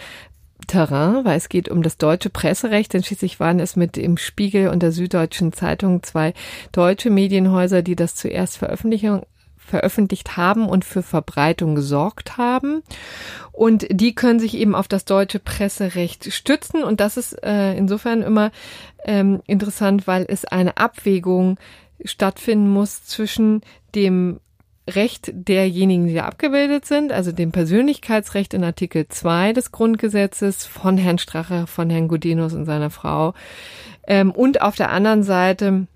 Terrain, 0.66 1.24
weil 1.24 1.36
es 1.36 1.48
geht 1.48 1.68
um 1.68 1.82
das 1.82 1.98
deutsche 1.98 2.30
Presserecht, 2.30 2.94
denn 2.94 3.02
schließlich 3.02 3.40
waren 3.40 3.60
es 3.60 3.76
mit 3.76 3.96
dem 3.96 4.16
Spiegel 4.16 4.68
und 4.68 4.82
der 4.82 4.92
Süddeutschen 4.92 5.52
Zeitung 5.52 6.02
zwei 6.02 6.32
deutsche 6.72 7.10
Medienhäuser, 7.10 7.82
die 7.82 7.96
das 7.96 8.14
zuerst 8.14 8.56
veröffentlichen, 8.56 9.22
veröffentlicht 9.64 10.36
haben 10.36 10.68
und 10.68 10.84
für 10.84 11.02
Verbreitung 11.02 11.74
gesorgt 11.74 12.36
haben. 12.36 12.82
Und 13.52 13.86
die 13.90 14.14
können 14.14 14.40
sich 14.40 14.54
eben 14.56 14.74
auf 14.74 14.88
das 14.88 15.04
deutsche 15.04 15.38
Presserecht 15.38 16.32
stützen. 16.32 16.82
Und 16.84 17.00
das 17.00 17.16
ist 17.16 17.32
äh, 17.42 17.74
insofern 17.74 18.22
immer 18.22 18.50
ähm, 19.04 19.42
interessant, 19.46 20.06
weil 20.06 20.26
es 20.28 20.44
eine 20.44 20.76
Abwägung 20.76 21.58
stattfinden 22.04 22.68
muss 22.68 23.04
zwischen 23.04 23.62
dem 23.94 24.40
Recht 24.88 25.30
derjenigen, 25.32 26.06
die 26.06 26.14
da 26.14 26.26
abgebildet 26.26 26.84
sind, 26.84 27.10
also 27.10 27.32
dem 27.32 27.52
Persönlichkeitsrecht 27.52 28.52
in 28.52 28.64
Artikel 28.64 29.08
2 29.08 29.54
des 29.54 29.72
Grundgesetzes 29.72 30.66
von 30.66 30.98
Herrn 30.98 31.16
Strache, 31.16 31.66
von 31.66 31.88
Herrn 31.88 32.08
Godinus 32.08 32.52
und 32.52 32.66
seiner 32.66 32.90
Frau, 32.90 33.32
ähm, 34.06 34.30
und 34.30 34.60
auf 34.60 34.76
der 34.76 34.90
anderen 34.90 35.22
Seite 35.22 35.86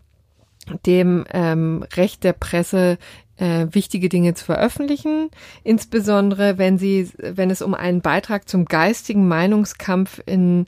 dem 0.87 1.25
ähm, 1.33 1.85
Recht 1.97 2.25
der 2.25 2.33
Presse 2.33 2.99
äh, 3.39 3.67
wichtige 3.71 4.09
Dinge 4.09 4.35
zu 4.35 4.45
veröffentlichen, 4.45 5.31
insbesondere 5.65 6.59
wenn 6.59 6.79
sie, 6.79 7.11
wenn 7.19 7.51
es 7.51 7.63
um 7.63 7.75
einen 7.75 8.01
Beitrag 8.01 8.49
zum 8.49 8.65
geistigen 8.67 9.29
Meinungskampf 9.29 10.21
in 10.27 10.67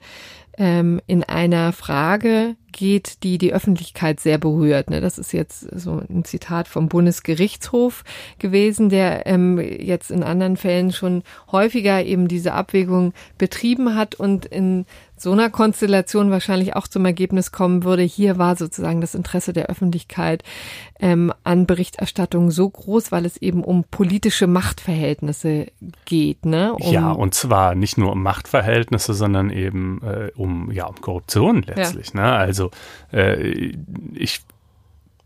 ähm, 0.57 1.01
in 1.07 1.23
einer 1.23 1.71
Frage 1.71 2.55
geht, 2.71 3.23
die 3.23 3.37
die 3.37 3.53
Öffentlichkeit 3.53 4.19
sehr 4.19 4.37
berührt. 4.37 4.89
Ne? 4.89 5.01
Das 5.01 5.17
ist 5.17 5.33
jetzt 5.33 5.61
so 5.61 6.03
ein 6.09 6.23
Zitat 6.23 6.67
vom 6.67 6.89
Bundesgerichtshof 6.89 8.03
gewesen, 8.37 8.89
der 8.89 9.25
ähm, 9.27 9.59
jetzt 9.59 10.11
in 10.11 10.23
anderen 10.23 10.57
Fällen 10.57 10.91
schon 10.91 11.23
häufiger 11.51 12.03
eben 12.03 12.27
diese 12.27 12.53
Abwägung 12.53 13.13
betrieben 13.37 13.95
hat 13.95 14.15
und 14.15 14.45
in 14.45 14.85
so 15.21 15.31
einer 15.31 15.49
Konstellation 15.49 16.31
wahrscheinlich 16.31 16.75
auch 16.75 16.87
zum 16.87 17.05
Ergebnis 17.05 17.51
kommen 17.51 17.83
würde. 17.83 18.01
Hier 18.01 18.37
war 18.37 18.55
sozusagen 18.55 19.01
das 19.01 19.13
Interesse 19.13 19.53
der 19.53 19.67
Öffentlichkeit 19.67 20.43
ähm, 20.99 21.31
an 21.43 21.67
Berichterstattung 21.67 22.49
so 22.51 22.69
groß, 22.69 23.11
weil 23.11 23.25
es 23.25 23.37
eben 23.37 23.63
um 23.63 23.83
politische 23.83 24.47
Machtverhältnisse 24.47 25.67
geht. 26.05 26.45
Ne? 26.45 26.73
Um 26.73 26.91
ja, 26.91 27.11
und 27.11 27.35
zwar 27.35 27.75
nicht 27.75 27.97
nur 27.97 28.11
um 28.13 28.23
Machtverhältnisse, 28.23 29.13
sondern 29.13 29.51
eben 29.51 30.01
äh, 30.03 30.31
um 30.35 30.71
ja 30.71 30.85
um 30.85 30.99
Korruption 30.99 31.61
letztlich. 31.63 32.13
Ja. 32.13 32.21
Ne? 32.21 32.31
Also 32.31 32.71
äh, 33.13 33.73
ich 34.13 34.41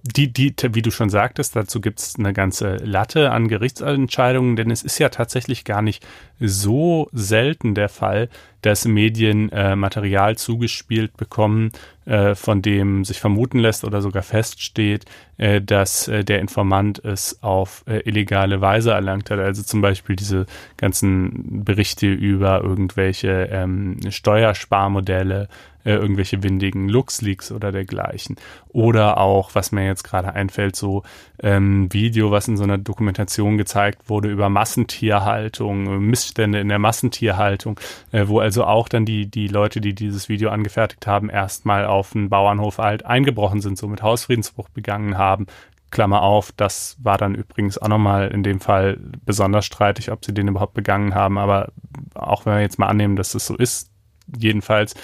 die, 0.05 0.31
die, 0.31 0.53
wie 0.73 0.83
du 0.83 0.91
schon 0.91 1.09
sagtest, 1.09 1.55
dazu 1.55 1.81
gibt 1.81 1.99
es 1.99 2.15
eine 2.19 2.31
ganze 2.31 2.75
Latte 2.77 3.31
an 3.31 3.47
Gerichtsentscheidungen, 3.47 4.55
denn 4.55 4.69
es 4.69 4.83
ist 4.83 4.99
ja 4.99 5.09
tatsächlich 5.09 5.65
gar 5.65 5.81
nicht 5.81 6.05
so 6.39 7.09
selten 7.11 7.73
der 7.73 7.89
Fall, 7.89 8.29
dass 8.61 8.85
Medien 8.85 9.51
äh, 9.51 9.75
Material 9.75 10.37
zugespielt 10.37 11.17
bekommen, 11.17 11.71
äh, 12.05 12.35
von 12.35 12.61
dem 12.61 13.03
sich 13.03 13.19
vermuten 13.19 13.57
lässt 13.57 13.83
oder 13.83 14.01
sogar 14.01 14.21
feststeht, 14.21 15.05
äh, 15.37 15.59
dass 15.59 16.07
äh, 16.07 16.23
der 16.23 16.39
Informant 16.39 17.03
es 17.03 17.41
auf 17.41 17.83
äh, 17.87 17.99
illegale 18.07 18.61
Weise 18.61 18.91
erlangt 18.91 19.31
hat. 19.31 19.39
Also 19.39 19.63
zum 19.63 19.81
Beispiel 19.81 20.15
diese 20.15 20.45
ganzen 20.77 21.63
Berichte 21.63 22.07
über 22.07 22.61
irgendwelche 22.61 23.49
ähm, 23.51 23.99
Steuersparmodelle, 24.09 25.47
äh, 25.85 25.93
irgendwelche 25.93 26.43
windigen 26.43 26.89
LuxLeaks 26.89 27.51
oder 27.51 27.71
dergleichen. 27.71 28.35
Oder 28.69 29.17
auch, 29.17 29.51
was 29.53 29.71
mir 29.71 29.85
jetzt 29.85 30.03
gerade 30.03 30.33
einfällt, 30.33 30.75
so 30.75 31.03
ähm, 31.41 31.91
Video, 31.93 32.31
was 32.31 32.47
in 32.47 32.57
so 32.57 32.63
einer 32.63 32.77
Dokumentation 32.77 33.57
gezeigt 33.57 34.09
wurde 34.09 34.29
über 34.29 34.49
Massentierhaltung, 34.49 35.99
Missstände 35.99 36.59
in 36.59 36.69
der 36.69 36.79
Massentierhaltung, 36.79 37.79
äh, 38.11 38.27
wo 38.27 38.39
also 38.39 38.65
auch 38.65 38.89
dann 38.89 39.05
die, 39.05 39.27
die 39.27 39.47
Leute, 39.47 39.79
die 39.79 39.93
dieses 39.93 40.27
Video 40.27 40.49
angefertigt 40.49 41.07
haben, 41.07 41.29
erstmal 41.29 41.85
auf 41.85 42.15
einen 42.15 42.29
Bauernhof 42.29 42.79
halt 42.79 43.05
eingebrochen 43.05 43.61
sind, 43.61 43.77
so 43.77 43.87
mit 43.87 44.01
Hausfriedensbruch 44.01 44.69
begangen 44.69 45.17
haben, 45.17 45.45
Klammer 45.91 46.23
auf, 46.23 46.51
das 46.51 46.97
war 47.01 47.17
dann 47.17 47.35
übrigens 47.35 47.77
auch 47.77 47.87
nochmal 47.87 48.27
in 48.27 48.43
dem 48.43 48.59
Fall 48.59 48.97
besonders 49.25 49.65
streitig, 49.65 50.11
ob 50.11 50.25
sie 50.25 50.33
den 50.33 50.49
überhaupt 50.49 50.73
begangen 50.73 51.15
haben. 51.15 51.37
Aber 51.37 51.69
auch 52.15 52.45
wenn 52.45 52.55
wir 52.55 52.61
jetzt 52.61 52.79
mal 52.79 52.87
annehmen, 52.87 53.15
dass 53.15 53.33
es 53.33 53.45
so 53.45 53.55
ist, 53.55 53.89
jedenfalls 54.37 54.95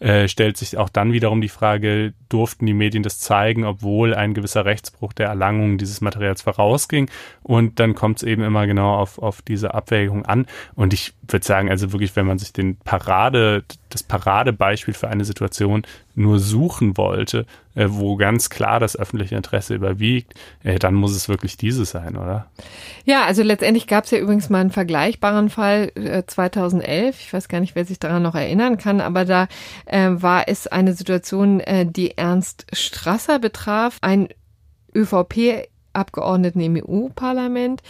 äh, 0.00 0.28
stellt 0.28 0.56
sich 0.56 0.78
auch 0.78 0.88
dann 0.88 1.12
wiederum 1.12 1.40
die 1.40 1.48
Frage, 1.48 2.14
durften 2.28 2.66
die 2.66 2.74
Medien 2.74 3.02
das 3.02 3.20
zeigen, 3.20 3.64
obwohl 3.64 4.14
ein 4.14 4.34
gewisser 4.34 4.64
Rechtsbruch 4.64 5.12
der 5.12 5.28
Erlangung 5.28 5.78
dieses 5.78 6.00
Materials 6.00 6.42
vorausging. 6.42 7.10
Und 7.42 7.78
dann 7.78 7.94
kommt 7.94 8.18
es 8.18 8.22
eben 8.22 8.42
immer 8.42 8.66
genau 8.66 8.96
auf, 8.96 9.18
auf 9.18 9.42
diese 9.42 9.74
Abwägung 9.74 10.24
an. 10.24 10.46
Und 10.74 10.94
ich 10.94 11.12
würde 11.28 11.46
sagen, 11.46 11.70
also 11.70 11.92
wirklich, 11.92 12.16
wenn 12.16 12.26
man 12.26 12.38
sich 12.38 12.52
den 12.52 12.76
Parade, 12.76 13.64
das 13.90 14.02
Paradebeispiel 14.02 14.94
für 14.94 15.08
eine 15.08 15.24
Situation 15.24 15.82
nur 16.14 16.38
suchen 16.38 16.96
wollte, 16.96 17.46
äh, 17.74 17.86
wo 17.88 18.16
ganz 18.16 18.50
klar 18.50 18.80
das 18.80 18.96
öffentliche 18.96 19.36
Interesse 19.36 19.74
überwiegt, 19.74 20.34
äh, 20.64 20.78
dann 20.78 20.94
muss 20.94 21.14
es 21.14 21.28
wirklich 21.28 21.56
dieses 21.56 21.90
sein, 21.90 22.16
oder? 22.16 22.46
Ja, 23.04 23.24
also 23.24 23.42
letztendlich 23.42 23.86
gab 23.86 24.04
es 24.04 24.10
ja 24.10 24.18
übrigens 24.18 24.50
mal 24.50 24.60
einen 24.60 24.70
vergleichbaren 24.70 25.50
Fall 25.50 25.92
äh, 25.94 26.24
2011. 26.26 27.20
Ich 27.20 27.32
weiß 27.32 27.48
gar 27.48 27.60
nicht, 27.60 27.74
wer 27.74 27.84
sich 27.84 27.98
daran 27.98 28.22
noch 28.22 28.34
erinnern 28.34 28.76
kann, 28.76 29.00
aber 29.00 29.24
da 29.24 29.46
äh, 29.90 30.10
war 30.22 30.48
es 30.48 30.66
eine 30.66 30.94
Situation, 30.94 31.60
äh, 31.60 31.86
die 31.86 32.16
Ernst 32.16 32.66
Strasser 32.72 33.38
betraf, 33.38 33.98
ein 34.00 34.28
ÖVP 34.94 35.68
Abgeordneten 35.92 36.60
im 36.60 36.76
EU-Parlament, 36.76 37.82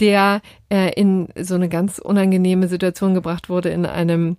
der 0.00 0.40
äh, 0.70 0.92
in 0.94 1.28
so 1.38 1.54
eine 1.54 1.68
ganz 1.68 1.98
unangenehme 1.98 2.66
Situation 2.68 3.12
gebracht 3.12 3.50
wurde 3.50 3.68
in 3.68 3.84
einem 3.84 4.38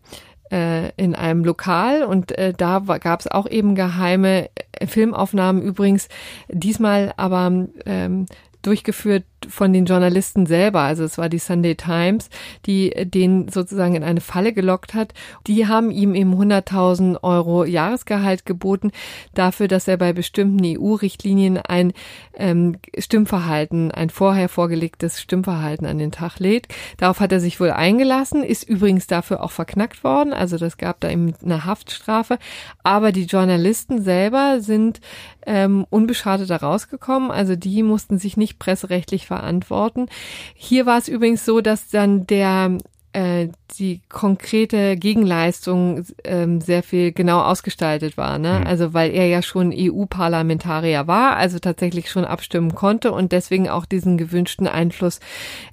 äh, 0.51 0.89
in 0.97 1.13
einem 1.13 1.45
Lokal. 1.45 2.03
Und 2.03 2.31
äh, 2.37 2.53
da 2.53 2.79
gab 2.79 3.19
es 3.19 3.27
auch 3.27 3.47
eben 3.47 3.75
geheime 3.75 4.49
äh, 4.71 4.87
Filmaufnahmen 4.87 5.61
übrigens, 5.61 6.09
diesmal 6.49 7.13
aber 7.17 7.67
ähm, 7.85 8.25
durchgeführt 8.63 9.25
von 9.49 9.73
den 9.73 9.85
Journalisten 9.85 10.45
selber. 10.45 10.81
Also 10.81 11.03
es 11.03 11.17
war 11.17 11.29
die 11.29 11.39
Sunday 11.39 11.75
Times, 11.75 12.29
die 12.65 12.91
den 13.05 13.49
sozusagen 13.49 13.95
in 13.95 14.03
eine 14.03 14.21
Falle 14.21 14.53
gelockt 14.53 14.93
hat. 14.93 15.13
Die 15.47 15.67
haben 15.67 15.91
ihm 15.91 16.15
eben 16.15 16.33
100.000 16.33 17.23
Euro 17.23 17.65
Jahresgehalt 17.65 18.45
geboten 18.45 18.91
dafür, 19.33 19.67
dass 19.67 19.87
er 19.87 19.97
bei 19.97 20.13
bestimmten 20.13 20.63
EU-Richtlinien 20.65 21.57
ein 21.57 21.93
ähm, 22.35 22.77
Stimmverhalten, 22.97 23.91
ein 23.91 24.09
vorher 24.09 24.49
vorgelegtes 24.49 25.21
Stimmverhalten 25.21 25.85
an 25.85 25.97
den 25.97 26.11
Tag 26.11 26.39
legt. 26.39 26.73
Darauf 26.97 27.19
hat 27.19 27.31
er 27.31 27.39
sich 27.39 27.59
wohl 27.59 27.71
eingelassen, 27.71 28.43
ist 28.43 28.63
übrigens 28.63 29.07
dafür 29.07 29.43
auch 29.43 29.51
verknackt 29.51 30.03
worden. 30.03 30.33
Also 30.33 30.57
das 30.57 30.77
gab 30.77 30.99
da 30.99 31.09
eben 31.09 31.33
eine 31.43 31.65
Haftstrafe. 31.65 32.39
Aber 32.83 33.11
die 33.11 33.25
Journalisten 33.25 34.01
selber 34.01 34.61
sind 34.61 35.01
ähm, 35.45 35.85
unbeschadet 35.89 36.49
da 36.49 36.57
rausgekommen. 36.57 37.31
Also 37.31 37.55
die 37.55 37.83
mussten 37.83 38.17
sich 38.17 38.37
nicht 38.37 38.59
presserechtlich 38.59 39.29
verantworten. 39.33 40.07
Hier 40.53 40.85
war 40.85 40.97
es 40.97 41.07
übrigens 41.07 41.45
so, 41.45 41.61
dass 41.61 41.89
dann 41.89 42.27
der 42.27 42.77
äh, 43.13 43.49
die 43.79 44.01
konkrete 44.09 44.97
Gegenleistung 44.97 46.05
ähm, 46.23 46.61
sehr 46.61 46.83
viel 46.83 47.11
genau 47.11 47.41
ausgestaltet 47.41 48.17
war. 48.17 48.37
Ne? 48.37 48.59
Mhm. 48.59 48.67
Also 48.67 48.93
weil 48.93 49.11
er 49.11 49.27
ja 49.27 49.41
schon 49.41 49.73
EU-Parlamentarier 49.75 51.07
war, 51.07 51.35
also 51.35 51.59
tatsächlich 51.59 52.09
schon 52.09 52.25
abstimmen 52.25 52.75
konnte 52.75 53.11
und 53.11 53.31
deswegen 53.31 53.69
auch 53.69 53.85
diesen 53.85 54.17
gewünschten 54.17 54.67
Einfluss 54.67 55.19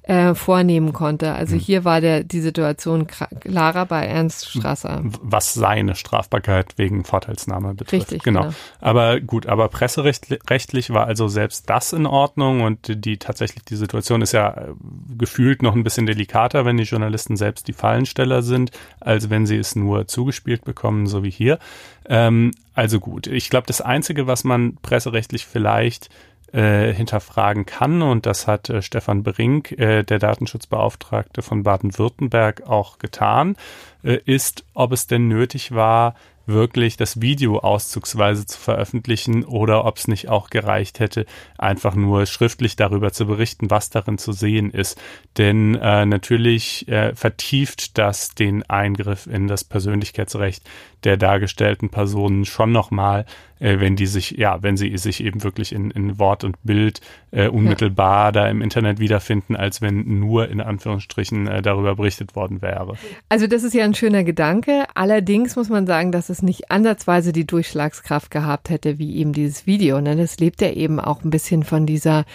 äh, 0.03 0.33
vornehmen 0.33 0.93
konnte. 0.93 1.33
Also 1.33 1.55
mhm. 1.55 1.59
hier 1.59 1.85
war 1.85 2.01
der 2.01 2.23
die 2.23 2.41
Situation 2.41 3.07
klarer 3.07 3.85
bei 3.85 4.05
Ernst 4.05 4.49
Strasser. 4.49 5.03
Was 5.21 5.53
seine 5.53 5.95
Strafbarkeit 5.95 6.73
wegen 6.77 7.03
Vorteilsnahme 7.03 7.73
betrifft. 7.73 8.11
Richtig, 8.11 8.23
genau. 8.23 8.41
genau. 8.41 8.53
Aber 8.79 9.19
gut, 9.19 9.47
aber 9.47 9.67
presserechtlich 9.67 10.89
war 10.91 11.07
also 11.07 11.27
selbst 11.27 11.69
das 11.69 11.93
in 11.93 12.05
Ordnung 12.05 12.61
und 12.61 13.05
die 13.05 13.17
tatsächlich 13.17 13.63
die 13.63 13.75
Situation 13.75 14.21
ist 14.21 14.31
ja 14.31 14.49
äh, 14.49 14.73
gefühlt 15.17 15.61
noch 15.61 15.75
ein 15.75 15.83
bisschen 15.83 16.05
delikater, 16.05 16.65
wenn 16.65 16.77
die 16.77 16.83
Journalisten 16.83 17.30
selbst 17.37 17.67
die 17.67 17.73
Fall 17.73 17.91
Fallensteller 17.91 18.41
sind, 18.41 18.71
als 19.01 19.29
wenn 19.29 19.45
sie 19.45 19.57
es 19.57 19.75
nur 19.75 20.07
zugespielt 20.07 20.63
bekommen, 20.63 21.07
so 21.07 21.23
wie 21.23 21.29
hier. 21.29 21.59
Ähm, 22.07 22.51
also 22.73 22.99
gut, 22.99 23.27
ich 23.27 23.49
glaube, 23.49 23.67
das 23.67 23.81
Einzige, 23.81 24.27
was 24.27 24.43
man 24.43 24.77
presserechtlich 24.81 25.45
vielleicht 25.45 26.09
äh, 26.53 26.93
hinterfragen 26.93 27.65
kann, 27.65 28.01
und 28.01 28.25
das 28.25 28.47
hat 28.47 28.69
äh, 28.69 28.81
Stefan 28.81 29.23
Brink, 29.23 29.73
äh, 29.73 30.03
der 30.03 30.19
Datenschutzbeauftragte 30.19 31.41
von 31.41 31.63
Baden-Württemberg, 31.63 32.63
auch 32.67 32.97
getan, 32.97 33.57
äh, 34.03 34.19
ist, 34.25 34.63
ob 34.73 34.93
es 34.93 35.07
denn 35.07 35.27
nötig 35.27 35.73
war, 35.73 36.15
wirklich 36.45 36.97
das 36.97 37.21
Video 37.21 37.59
auszugsweise 37.59 38.45
zu 38.45 38.59
veröffentlichen 38.59 39.45
oder 39.45 39.85
ob 39.85 39.97
es 39.97 40.07
nicht 40.07 40.29
auch 40.29 40.49
gereicht 40.49 40.99
hätte, 40.99 41.25
einfach 41.57 41.95
nur 41.95 42.25
schriftlich 42.25 42.75
darüber 42.75 43.11
zu 43.11 43.25
berichten, 43.25 43.69
was 43.69 43.89
darin 43.89 44.17
zu 44.17 44.31
sehen 44.31 44.71
ist. 44.71 44.99
Denn 45.37 45.75
äh, 45.75 46.05
natürlich 46.05 46.87
äh, 46.87 47.15
vertieft 47.15 47.97
das 47.97 48.35
den 48.35 48.63
Eingriff 48.69 49.27
in 49.27 49.47
das 49.47 49.63
Persönlichkeitsrecht 49.63 50.63
der 51.03 51.17
dargestellten 51.17 51.89
Personen 51.89 52.45
schon 52.45 52.71
nochmal, 52.71 53.25
äh, 53.59 53.79
wenn 53.79 53.95
die 53.95 54.07
sich, 54.07 54.31
ja, 54.31 54.61
wenn 54.61 54.77
sie 54.77 54.97
sich 54.97 55.23
eben 55.23 55.43
wirklich 55.43 55.73
in, 55.73 55.91
in 55.91 56.19
Wort 56.19 56.43
und 56.43 56.57
Bild 56.63 57.01
äh, 57.31 57.47
unmittelbar 57.47 58.25
ja. 58.25 58.31
da 58.31 58.47
im 58.49 58.61
Internet 58.61 58.99
wiederfinden, 58.99 59.55
als 59.55 59.81
wenn 59.81 60.19
nur 60.19 60.49
in 60.49 60.61
Anführungsstrichen 60.61 61.47
äh, 61.47 61.61
darüber 61.61 61.95
berichtet 61.95 62.35
worden 62.35 62.61
wäre. 62.61 62.95
Also 63.29 63.47
das 63.47 63.63
ist 63.63 63.73
ja 63.73 63.83
ein 63.83 63.95
schöner 63.95 64.23
Gedanke. 64.23 64.85
Allerdings 64.95 65.55
muss 65.55 65.69
man 65.69 65.87
sagen, 65.87 66.11
dass 66.11 66.29
es 66.29 66.41
nicht 66.41 66.71
ansatzweise 66.71 67.31
die 67.31 67.45
Durchschlagskraft 67.45 68.31
gehabt 68.31 68.69
hätte, 68.69 68.97
wie 68.97 69.17
eben 69.17 69.33
dieses 69.33 69.65
Video. 69.67 70.01
Ne? 70.01 70.15
Das 70.15 70.39
lebt 70.39 70.61
ja 70.61 70.71
eben 70.71 70.99
auch 70.99 71.23
ein 71.23 71.29
bisschen 71.29 71.63
von 71.63 71.85
dieser 71.85 72.25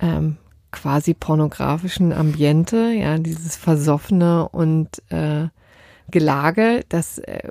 ähm, 0.00 0.36
quasi 0.70 1.14
pornografischen 1.14 2.12
Ambiente, 2.12 2.92
ja, 2.92 3.18
dieses 3.18 3.56
Versoffene 3.56 4.48
und 4.48 5.02
äh, 5.10 5.48
Gelage, 6.10 6.84
das 6.88 7.18
äh, 7.18 7.48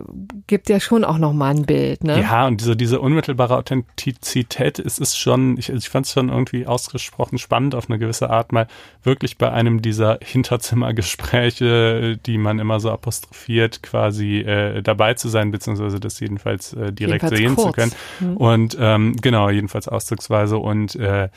gibt 0.47 0.69
ja 0.69 0.79
schon 0.79 1.03
auch 1.03 1.17
nochmal 1.17 1.55
ein 1.55 1.65
Bild. 1.65 2.03
Ne? 2.03 2.21
Ja, 2.21 2.47
und 2.47 2.59
diese, 2.59 2.75
diese 2.75 2.99
unmittelbare 2.99 3.55
Authentizität 3.55 4.79
ist 4.79 4.99
es 4.99 5.15
schon, 5.15 5.57
ich, 5.57 5.69
ich 5.69 5.89
fand 5.89 6.05
es 6.05 6.13
schon 6.13 6.29
irgendwie 6.29 6.65
ausgesprochen 6.65 7.37
spannend 7.37 7.75
auf 7.75 7.89
eine 7.89 7.99
gewisse 7.99 8.29
Art, 8.29 8.51
mal 8.51 8.67
wirklich 9.03 9.37
bei 9.37 9.51
einem 9.51 9.81
dieser 9.81 10.19
Hinterzimmergespräche, 10.23 12.17
die 12.25 12.37
man 12.37 12.59
immer 12.59 12.79
so 12.79 12.91
apostrophiert, 12.91 13.83
quasi 13.83 14.39
äh, 14.39 14.81
dabei 14.81 15.13
zu 15.13 15.29
sein, 15.29 15.51
beziehungsweise 15.51 15.99
das 15.99 16.19
jedenfalls 16.19 16.73
äh, 16.73 16.91
direkt 16.91 17.23
jedenfalls 17.23 17.37
sehen 17.37 17.55
kurz. 17.55 17.67
zu 17.67 17.71
können. 17.73 17.91
Mhm. 18.19 18.37
Und 18.37 18.77
ähm, 18.79 19.15
genau, 19.21 19.49
jedenfalls 19.49 19.87
ausdrucksweise 19.87 20.57
und 20.57 20.95
äh, 20.95 21.29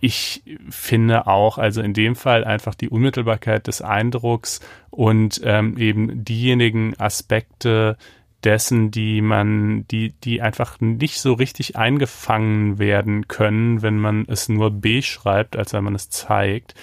ich 0.00 0.42
finde 0.68 1.26
auch, 1.26 1.56
also 1.56 1.80
in 1.80 1.94
dem 1.94 2.16
Fall 2.16 2.44
einfach 2.44 2.74
die 2.74 2.90
Unmittelbarkeit 2.90 3.66
des 3.66 3.80
Eindrucks 3.80 4.60
und 4.94 5.40
ähm, 5.44 5.76
eben 5.76 6.24
diejenigen 6.24 6.98
Aspekte 6.98 7.96
dessen, 8.44 8.90
die 8.90 9.22
man, 9.22 9.86
die, 9.88 10.12
die 10.12 10.40
einfach 10.42 10.80
nicht 10.80 11.18
so 11.18 11.32
richtig 11.32 11.76
eingefangen 11.76 12.78
werden 12.78 13.26
können, 13.26 13.82
wenn 13.82 13.98
man 13.98 14.26
es 14.28 14.48
nur 14.48 14.70
B 14.70 15.02
schreibt, 15.02 15.56
als 15.56 15.72
wenn 15.72 15.84
man 15.84 15.94
es 15.94 16.10
zeigt, 16.10 16.74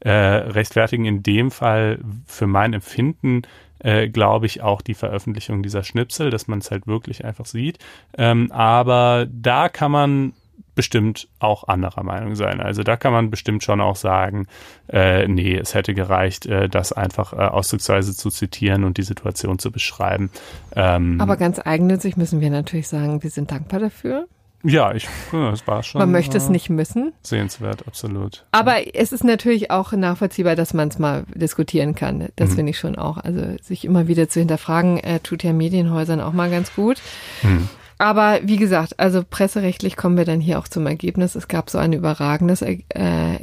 äh, 0.00 0.10
rechtfertigen 0.10 1.04
in 1.04 1.22
dem 1.22 1.50
Fall 1.50 2.00
für 2.26 2.46
mein 2.46 2.72
Empfinden 2.72 3.42
äh, 3.82 4.08
glaube 4.08 4.46
ich, 4.46 4.62
auch 4.62 4.82
die 4.82 4.94
Veröffentlichung 4.94 5.62
dieser 5.62 5.82
Schnipsel, 5.82 6.30
dass 6.30 6.48
man 6.48 6.58
es 6.58 6.70
halt 6.70 6.86
wirklich 6.86 7.24
einfach 7.24 7.46
sieht. 7.46 7.78
Ähm, 8.16 8.52
aber 8.52 9.26
da 9.30 9.68
kann 9.70 9.90
man 9.90 10.32
bestimmt 10.80 11.28
auch 11.40 11.68
anderer 11.68 12.02
Meinung 12.04 12.36
sein. 12.36 12.58
Also 12.62 12.82
da 12.82 12.96
kann 12.96 13.12
man 13.12 13.28
bestimmt 13.30 13.62
schon 13.62 13.82
auch 13.82 13.96
sagen, 13.96 14.46
äh, 14.88 15.28
nee, 15.28 15.54
es 15.58 15.74
hätte 15.74 15.92
gereicht, 15.92 16.46
äh, 16.46 16.70
das 16.70 16.94
einfach 16.94 17.34
äh, 17.34 17.36
ausdrucksweise 17.36 18.16
zu 18.16 18.30
zitieren 18.30 18.84
und 18.84 18.96
die 18.96 19.02
Situation 19.02 19.58
zu 19.58 19.70
beschreiben. 19.70 20.30
Ähm, 20.74 21.20
Aber 21.20 21.36
ganz 21.36 21.60
eigennützig 21.62 22.16
müssen 22.16 22.40
wir 22.40 22.48
natürlich 22.48 22.88
sagen, 22.88 23.22
wir 23.22 23.28
sind 23.28 23.50
dankbar 23.50 23.80
dafür. 23.80 24.24
Ja, 24.62 24.94
ich, 24.94 25.06
es 25.52 25.66
war 25.66 25.82
schon. 25.82 25.98
Man 25.98 26.10
möchte 26.12 26.38
es 26.38 26.48
äh, 26.48 26.52
nicht 26.52 26.70
müssen. 26.70 27.12
Sehenswert, 27.22 27.86
absolut. 27.86 28.46
Aber 28.52 28.94
es 28.94 29.12
ist 29.12 29.24
natürlich 29.24 29.70
auch 29.70 29.92
nachvollziehbar, 29.92 30.56
dass 30.56 30.72
man 30.72 30.88
es 30.88 30.98
mal 30.98 31.24
diskutieren 31.34 31.94
kann. 31.94 32.28
Das 32.36 32.50
Mhm. 32.50 32.54
finde 32.54 32.70
ich 32.70 32.78
schon 32.78 32.96
auch. 32.96 33.18
Also 33.18 33.42
sich 33.62 33.84
immer 33.84 34.08
wieder 34.08 34.30
zu 34.30 34.38
hinterfragen, 34.38 34.96
äh, 34.98 35.20
tut 35.20 35.42
ja 35.42 35.52
Medienhäusern 35.52 36.20
auch 36.22 36.32
mal 36.32 36.48
ganz 36.50 36.74
gut. 36.74 37.02
Mhm. 37.42 37.68
Aber 38.00 38.40
wie 38.42 38.56
gesagt, 38.56 38.98
also 38.98 39.22
presserechtlich 39.28 39.94
kommen 39.94 40.16
wir 40.16 40.24
dann 40.24 40.40
hier 40.40 40.58
auch 40.58 40.68
zum 40.68 40.86
Ergebnis. 40.86 41.34
Es 41.34 41.48
gab 41.48 41.68
so 41.68 41.76
ein 41.76 41.92
überragendes 41.92 42.62
äh, 42.62 42.78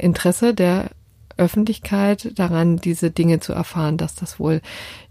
Interesse 0.00 0.52
der 0.52 0.90
Öffentlichkeit 1.36 2.36
daran, 2.36 2.78
diese 2.78 3.12
Dinge 3.12 3.38
zu 3.38 3.52
erfahren, 3.52 3.98
dass 3.98 4.16
das 4.16 4.40
wohl 4.40 4.60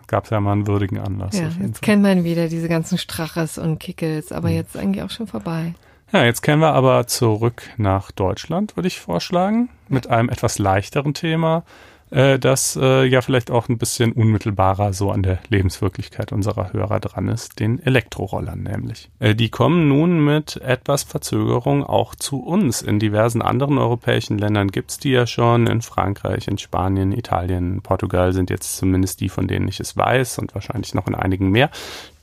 gab 0.08 0.24
es 0.24 0.30
ja 0.32 0.40
mal 0.40 0.54
einen 0.54 0.66
würdigen 0.68 0.98
Anlass. 0.98 1.38
ja, 1.38 1.50
jetzt 1.62 1.82
kennt 1.84 2.02
man 2.02 2.24
wieder 2.24 2.48
diese 2.48 2.68
ganzen 2.70 2.98
Straches 2.98 3.58
und 3.60 3.80
Kickels, 3.80 4.32
Mhm. 4.32 4.36
aber 4.38 4.50
jetzt 4.50 4.74
ist 4.76 4.82
eigentlich 4.82 5.04
auch 5.04 5.12
schon 5.12 5.28
vorbei. 5.28 5.76
Ja, 6.12 6.24
jetzt 6.24 6.42
kehren 6.42 6.60
wir 6.60 6.74
aber 6.74 7.06
zurück 7.06 7.64
nach 7.78 8.12
Deutschland, 8.12 8.76
würde 8.78 8.88
ich 8.88 9.00
vorschlagen, 9.00 9.70
mit 9.90 10.08
einem 10.10 10.30
etwas 10.30 10.58
leichteren 10.58 11.14
Thema, 11.14 11.64
äh, 12.10 12.40
das 12.40 12.78
äh, 12.82 13.06
ja 13.06 13.22
vielleicht 13.22 13.52
auch 13.52 13.70
ein 13.70 13.78
bisschen 13.78 14.12
unmittelbarer 14.14 14.94
so 14.94 15.12
an 15.12 15.24
der 15.24 15.40
Lebenswirklichkeit 15.50 16.32
unserer 16.32 16.74
Hörer 16.74 17.00
dran 17.00 17.28
ist, 17.28 17.60
den 17.60 17.80
Elektrorollern 17.80 18.62
nämlich. 18.64 19.10
Äh, 19.20 19.36
die 19.36 19.50
kommen 19.50 19.88
nun 19.88 20.24
mit 20.24 20.58
etwas 20.58 21.04
Verzögerung 21.04 21.84
auch 21.84 22.16
zu 22.16 22.44
uns. 22.44 22.82
In 22.82 23.00
diversen 23.00 23.42
anderen 23.42 23.78
europäischen 23.78 24.38
Ländern 24.38 24.70
gibt's 24.70 24.98
die 25.00 25.12
ja 25.12 25.28
schon. 25.28 25.68
In 25.68 25.82
Frankreich, 25.82 26.48
in 26.48 26.58
Spanien, 26.58 27.12
Italien, 27.12 27.82
Portugal 27.82 28.34
sind 28.34 28.50
jetzt 28.50 28.78
zumindest 28.78 29.20
die, 29.22 29.30
von 29.30 29.48
denen 29.48 29.68
ich 29.68 29.80
es 29.80 29.98
weiß 29.98 30.40
und 30.40 30.54
wahrscheinlich 30.54 30.94
noch 30.94 31.08
in 31.08 31.16
einigen 31.16 31.50
mehr. 31.50 31.70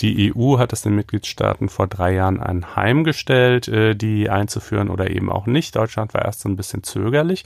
Die 0.00 0.32
EU 0.34 0.58
hat 0.58 0.72
es 0.72 0.82
den 0.82 0.96
Mitgliedstaaten 0.96 1.68
vor 1.68 1.86
drei 1.86 2.14
Jahren 2.14 2.40
anheimgestellt, 2.40 3.68
äh, 3.68 3.94
die 3.94 4.30
einzuführen 4.30 4.88
oder 4.88 5.10
eben 5.10 5.30
auch 5.30 5.46
nicht. 5.46 5.76
Deutschland 5.76 6.14
war 6.14 6.24
erst 6.24 6.40
so 6.40 6.48
ein 6.48 6.56
bisschen 6.56 6.82
zögerlich. 6.82 7.44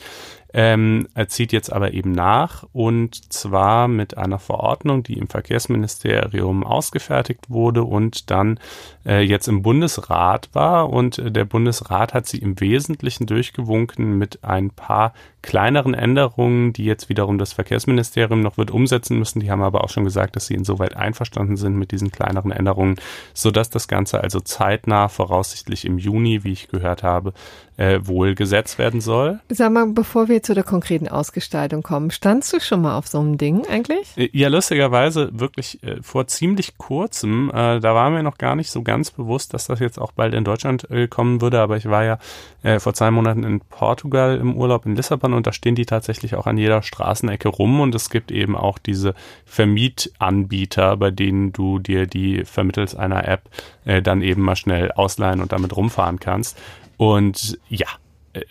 Ähm, 0.54 1.08
er 1.14 1.28
zieht 1.28 1.52
jetzt 1.52 1.70
aber 1.70 1.92
eben 1.92 2.12
nach 2.12 2.64
und 2.72 3.32
zwar 3.32 3.86
mit 3.86 4.16
einer 4.16 4.38
Verordnung, 4.38 5.02
die 5.02 5.18
im 5.18 5.28
Verkehrsministerium 5.28 6.64
ausgefertigt 6.64 7.50
wurde 7.50 7.84
und 7.84 8.30
dann 8.30 8.58
äh, 9.04 9.20
jetzt 9.20 9.48
im 9.48 9.62
Bundesrat 9.62 10.48
war. 10.54 10.88
Und 10.90 11.18
äh, 11.18 11.30
der 11.30 11.44
Bundesrat 11.44 12.14
hat 12.14 12.26
sie 12.26 12.38
im 12.38 12.58
Wesentlichen 12.60 13.26
durchgewunken 13.26 14.16
mit 14.16 14.42
ein 14.42 14.70
paar 14.70 15.12
kleineren 15.42 15.94
Änderungen, 15.94 16.72
die 16.72 16.84
jetzt 16.84 17.08
wiederum 17.08 17.38
das 17.38 17.52
Verkehrsministerium 17.52 18.40
noch 18.40 18.58
wird 18.58 18.70
umsetzen 18.70 19.18
müssen. 19.18 19.40
Die 19.40 19.50
haben 19.50 19.62
aber 19.62 19.84
auch 19.84 19.90
schon 19.90 20.04
gesagt, 20.04 20.36
dass 20.36 20.46
sie 20.46 20.54
insoweit 20.54 20.96
einverstanden 20.96 21.56
sind 21.56 21.76
mit 21.76 21.92
diesen 21.92 22.10
kleineren 22.10 22.50
Änderungen, 22.50 22.96
sodass 23.34 23.70
das 23.70 23.88
Ganze 23.88 24.22
also 24.22 24.40
zeitnah, 24.40 25.08
voraussichtlich 25.08 25.84
im 25.84 25.98
Juni, 25.98 26.44
wie 26.44 26.52
ich 26.52 26.68
gehört 26.68 27.02
habe, 27.02 27.32
äh, 27.76 28.00
wohl 28.02 28.34
gesetzt 28.34 28.78
werden 28.78 29.00
soll. 29.00 29.38
Sag 29.48 29.72
mal, 29.72 29.86
bevor 29.86 30.28
wir 30.28 30.42
zu 30.42 30.54
der 30.54 30.64
konkreten 30.64 31.08
Ausgestaltung 31.08 31.82
kommen, 31.82 32.10
standst 32.10 32.52
du 32.52 32.60
schon 32.60 32.82
mal 32.82 32.96
auf 32.96 33.06
so 33.06 33.20
einem 33.20 33.38
Ding 33.38 33.66
eigentlich? 33.68 34.16
Äh, 34.16 34.30
Ja, 34.32 34.48
lustigerweise 34.48 35.30
wirklich 35.32 35.82
äh, 35.82 36.02
vor 36.02 36.26
ziemlich 36.26 36.76
kurzem, 36.76 37.50
äh, 37.50 37.78
da 37.80 37.94
war 37.94 38.10
mir 38.10 38.22
noch 38.22 38.38
gar 38.38 38.56
nicht 38.56 38.70
so 38.70 38.82
ganz 38.82 39.12
bewusst, 39.12 39.54
dass 39.54 39.66
das 39.66 39.78
jetzt 39.78 39.98
auch 39.98 40.12
bald 40.12 40.34
in 40.34 40.44
Deutschland 40.44 40.90
äh, 40.90 41.06
kommen 41.06 41.40
würde, 41.40 41.60
aber 41.60 41.76
ich 41.76 41.88
war 41.88 42.04
ja 42.04 42.18
äh, 42.62 42.80
vor 42.80 42.94
zwei 42.94 43.10
Monaten 43.10 43.44
in 43.44 43.60
Portugal 43.60 44.36
im 44.36 44.56
Urlaub 44.56 44.84
in 44.84 44.96
Lissabon 44.96 45.27
und 45.32 45.46
da 45.46 45.52
stehen 45.52 45.74
die 45.74 45.86
tatsächlich 45.86 46.34
auch 46.34 46.46
an 46.46 46.58
jeder 46.58 46.82
Straßenecke 46.82 47.48
rum 47.48 47.80
und 47.80 47.94
es 47.94 48.10
gibt 48.10 48.30
eben 48.30 48.56
auch 48.56 48.78
diese 48.78 49.14
Vermietanbieter, 49.44 50.96
bei 50.96 51.10
denen 51.10 51.52
du 51.52 51.78
dir 51.78 52.06
die 52.06 52.44
vermittels 52.44 52.94
einer 52.94 53.26
App 53.26 53.42
äh, 53.84 54.02
dann 54.02 54.22
eben 54.22 54.42
mal 54.42 54.56
schnell 54.56 54.92
ausleihen 54.92 55.40
und 55.40 55.52
damit 55.52 55.76
rumfahren 55.76 56.20
kannst. 56.20 56.58
Und 56.96 57.58
ja, 57.68 57.86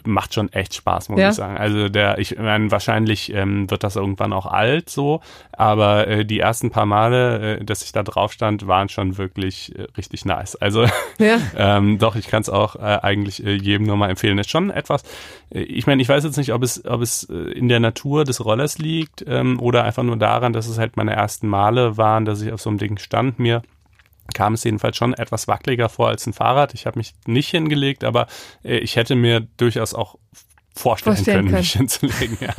macht 0.05 0.33
schon 0.33 0.51
echt 0.51 0.73
Spaß, 0.73 1.09
muss 1.09 1.19
Ja. 1.19 1.29
ich 1.29 1.35
sagen. 1.35 1.57
Also 1.57 1.89
der, 1.89 2.17
ich 2.17 2.37
meine, 2.37 2.71
wahrscheinlich 2.71 3.33
ähm, 3.33 3.69
wird 3.69 3.83
das 3.83 3.95
irgendwann 3.95 4.33
auch 4.33 4.45
alt 4.45 4.89
so, 4.89 5.21
aber 5.53 6.07
äh, 6.07 6.25
die 6.25 6.39
ersten 6.39 6.71
paar 6.71 6.85
Male, 6.85 7.57
äh, 7.59 7.63
dass 7.63 7.83
ich 7.83 7.91
da 7.91 8.03
drauf 8.03 8.33
stand, 8.33 8.67
waren 8.67 8.89
schon 8.89 9.17
wirklich 9.17 9.77
äh, 9.77 9.83
richtig 9.97 10.25
nice. 10.25 10.55
Also 10.55 10.85
Ja. 11.19 11.37
ähm, 11.57 11.99
doch, 11.99 12.15
ich 12.15 12.27
kann 12.27 12.41
es 12.41 12.49
auch 12.49 12.75
äh, 12.75 12.79
eigentlich 12.79 13.45
äh, 13.45 13.53
jedem 13.55 13.85
nur 13.87 13.97
mal 13.97 14.09
empfehlen. 14.09 14.37
Ist 14.39 14.49
schon 14.49 14.69
etwas, 14.69 15.03
äh, 15.53 15.59
ich 15.61 15.87
meine, 15.87 16.01
ich 16.01 16.09
weiß 16.09 16.23
jetzt 16.23 16.37
nicht, 16.37 16.53
ob 16.53 16.63
es, 16.63 16.83
ob 16.85 17.01
es 17.01 17.23
äh, 17.29 17.33
in 17.33 17.69
der 17.69 17.79
Natur 17.79 18.23
des 18.23 18.43
Rollers 18.43 18.77
liegt 18.79 19.23
ähm, 19.27 19.59
oder 19.59 19.83
einfach 19.83 20.03
nur 20.03 20.17
daran, 20.17 20.53
dass 20.53 20.67
es 20.67 20.77
halt 20.77 20.97
meine 20.97 21.13
ersten 21.13 21.47
Male 21.47 21.97
waren, 21.97 22.25
dass 22.25 22.41
ich 22.41 22.51
auf 22.51 22.61
so 22.61 22.69
einem 22.69 22.79
Ding 22.79 22.97
stand 22.97 23.39
mir 23.39 23.61
kam 24.33 24.53
es 24.53 24.63
jedenfalls 24.63 24.97
schon 24.97 25.13
etwas 25.13 25.47
wackeliger 25.47 25.89
vor 25.89 26.09
als 26.09 26.25
ein 26.25 26.33
Fahrrad. 26.33 26.73
Ich 26.73 26.85
habe 26.85 26.99
mich 26.99 27.13
nicht 27.25 27.49
hingelegt, 27.49 28.03
aber 28.03 28.27
äh, 28.63 28.77
ich 28.77 28.95
hätte 28.95 29.15
mir 29.15 29.47
durchaus 29.57 29.93
auch 29.93 30.17
vorstellen, 30.77 31.15
Vorstellen 31.15 31.37
können, 31.37 31.49
können. 31.49 31.59
mich 31.61 31.73
hinzulegen. 31.73 32.37
Ja. 32.39 32.53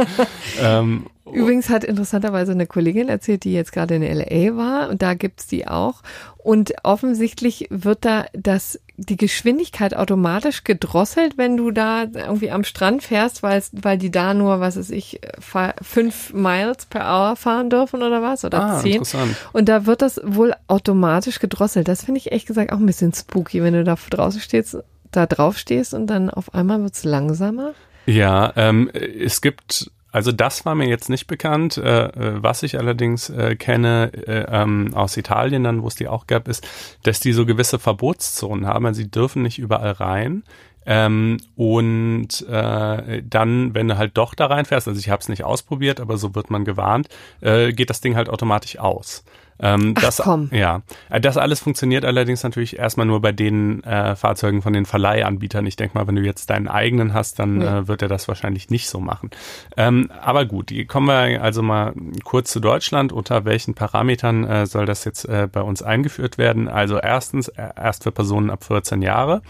ähm, 0.80 1.06
Übrigens 1.32 1.68
hat 1.68 1.84
interessanterweise 1.84 2.52
eine 2.52 2.66
Kollegin 2.66 3.08
erzählt, 3.08 3.44
die 3.44 3.52
jetzt 3.52 3.72
gerade 3.72 3.96
in 3.96 4.02
LA 4.02 4.56
war 4.56 4.88
und 4.88 5.02
da 5.02 5.14
gibt's 5.14 5.46
die 5.46 5.68
auch. 5.68 6.02
Und 6.38 6.72
offensichtlich 6.82 7.66
wird 7.68 8.06
da 8.06 8.24
das, 8.32 8.80
die 8.96 9.18
Geschwindigkeit 9.18 9.94
automatisch 9.94 10.64
gedrosselt, 10.64 11.36
wenn 11.36 11.58
du 11.58 11.70
da 11.70 12.04
irgendwie 12.04 12.50
am 12.50 12.64
Strand 12.64 13.02
fährst, 13.02 13.42
weil, 13.42 13.62
weil 13.72 13.98
die 13.98 14.10
da 14.10 14.32
nur, 14.32 14.60
was 14.60 14.78
weiß 14.78 14.88
ich, 14.90 15.20
fa- 15.38 15.74
fünf 15.82 16.32
Miles 16.32 16.86
per 16.86 17.02
Hour 17.02 17.36
fahren 17.36 17.68
dürfen 17.68 18.02
oder 18.02 18.22
was? 18.22 18.44
Oder 18.46 18.62
ah, 18.62 18.80
zehn. 18.80 18.92
interessant. 18.92 19.36
Und 19.52 19.68
da 19.68 19.84
wird 19.84 20.00
das 20.00 20.20
wohl 20.24 20.54
automatisch 20.68 21.38
gedrosselt. 21.40 21.88
Das 21.88 22.04
finde 22.04 22.18
ich 22.18 22.28
ehrlich 22.28 22.46
gesagt 22.46 22.72
auch 22.72 22.78
ein 22.78 22.86
bisschen 22.86 23.12
spooky, 23.12 23.62
wenn 23.62 23.74
du 23.74 23.84
da 23.84 23.96
draußen 24.08 24.40
stehst, 24.40 24.78
da 25.10 25.26
drauf 25.26 25.58
stehst 25.58 25.92
und 25.92 26.06
dann 26.06 26.30
auf 26.30 26.54
einmal 26.54 26.80
wird's 26.82 27.04
langsamer. 27.04 27.74
Ja, 28.08 28.54
ähm, 28.56 28.88
es 28.94 29.42
gibt, 29.42 29.90
also 30.12 30.32
das 30.32 30.64
war 30.64 30.74
mir 30.74 30.88
jetzt 30.88 31.10
nicht 31.10 31.26
bekannt. 31.26 31.76
Äh, 31.76 32.06
äh, 32.06 32.42
was 32.42 32.62
ich 32.62 32.78
allerdings 32.78 33.28
äh, 33.28 33.54
kenne 33.54 34.10
äh, 34.26 34.46
ähm, 34.48 34.94
aus 34.94 35.18
Italien, 35.18 35.62
dann 35.64 35.82
wo 35.82 35.88
es 35.88 35.94
die 35.94 36.08
auch 36.08 36.26
gab, 36.26 36.48
ist, 36.48 36.66
dass 37.02 37.20
die 37.20 37.34
so 37.34 37.44
gewisse 37.44 37.78
Verbotszonen 37.78 38.66
haben. 38.66 38.86
Also 38.86 39.02
sie 39.02 39.10
dürfen 39.10 39.42
nicht 39.42 39.58
überall 39.58 39.92
rein. 39.92 40.42
Ähm, 40.86 41.36
und 41.54 42.48
äh, 42.48 43.22
dann, 43.22 43.74
wenn 43.74 43.88
du 43.88 43.98
halt 43.98 44.16
doch 44.16 44.34
da 44.34 44.46
reinfährst, 44.46 44.88
also 44.88 44.98
ich 44.98 45.10
habe 45.10 45.20
es 45.20 45.28
nicht 45.28 45.44
ausprobiert, 45.44 46.00
aber 46.00 46.16
so 46.16 46.34
wird 46.34 46.48
man 46.48 46.64
gewarnt, 46.64 47.10
äh, 47.42 47.74
geht 47.74 47.90
das 47.90 48.00
Ding 48.00 48.16
halt 48.16 48.30
automatisch 48.30 48.78
aus. 48.78 49.22
Ähm, 49.60 49.94
Ach, 49.96 50.02
das, 50.02 50.18
komm. 50.18 50.50
Ja, 50.52 50.82
Äh, 51.10 51.20
das 51.20 51.36
alles 51.36 51.60
funktioniert 51.60 52.04
allerdings 52.04 52.42
natürlich 52.42 52.78
erstmal 52.78 53.06
nur 53.06 53.20
bei 53.20 53.32
den 53.32 53.82
äh, 53.84 54.14
Fahrzeugen 54.16 54.62
von 54.62 54.72
den 54.72 54.86
Verleihanbietern. 54.86 55.66
Ich 55.66 55.76
denke 55.76 55.98
mal, 55.98 56.06
wenn 56.06 56.16
du 56.16 56.22
jetzt 56.22 56.50
deinen 56.50 56.68
eigenen 56.68 57.12
hast, 57.14 57.38
dann 57.38 57.60
Ja. 57.60 57.78
äh, 57.78 57.88
wird 57.88 58.02
er 58.02 58.08
das 58.08 58.28
wahrscheinlich 58.28 58.70
nicht 58.70 58.88
so 58.88 59.00
machen. 59.00 59.30
Ähm, 59.76 60.10
aber 60.22 60.44
gut, 60.44 60.72
kommen 60.86 61.06
wir 61.08 61.42
also 61.42 61.62
mal 61.62 61.92
kurz 62.24 62.52
zu 62.52 62.60
Deutschland. 62.60 63.12
Unter 63.12 63.44
welchen 63.44 63.74
Parametern 63.74 64.44
äh, 64.44 64.66
soll 64.66 64.86
das 64.86 65.04
jetzt 65.04 65.24
äh, 65.24 65.48
bei 65.50 65.62
uns 65.62 65.82
eingeführt 65.82 66.38
werden? 66.38 66.68
Also 66.68 66.98
erstens 66.98 67.48
äh, 67.48 67.68
erst 67.76 68.04
für 68.04 68.12
Personen 68.12 68.50
ab 68.50 68.64
14 68.64 69.02
Jahre. 69.02 69.42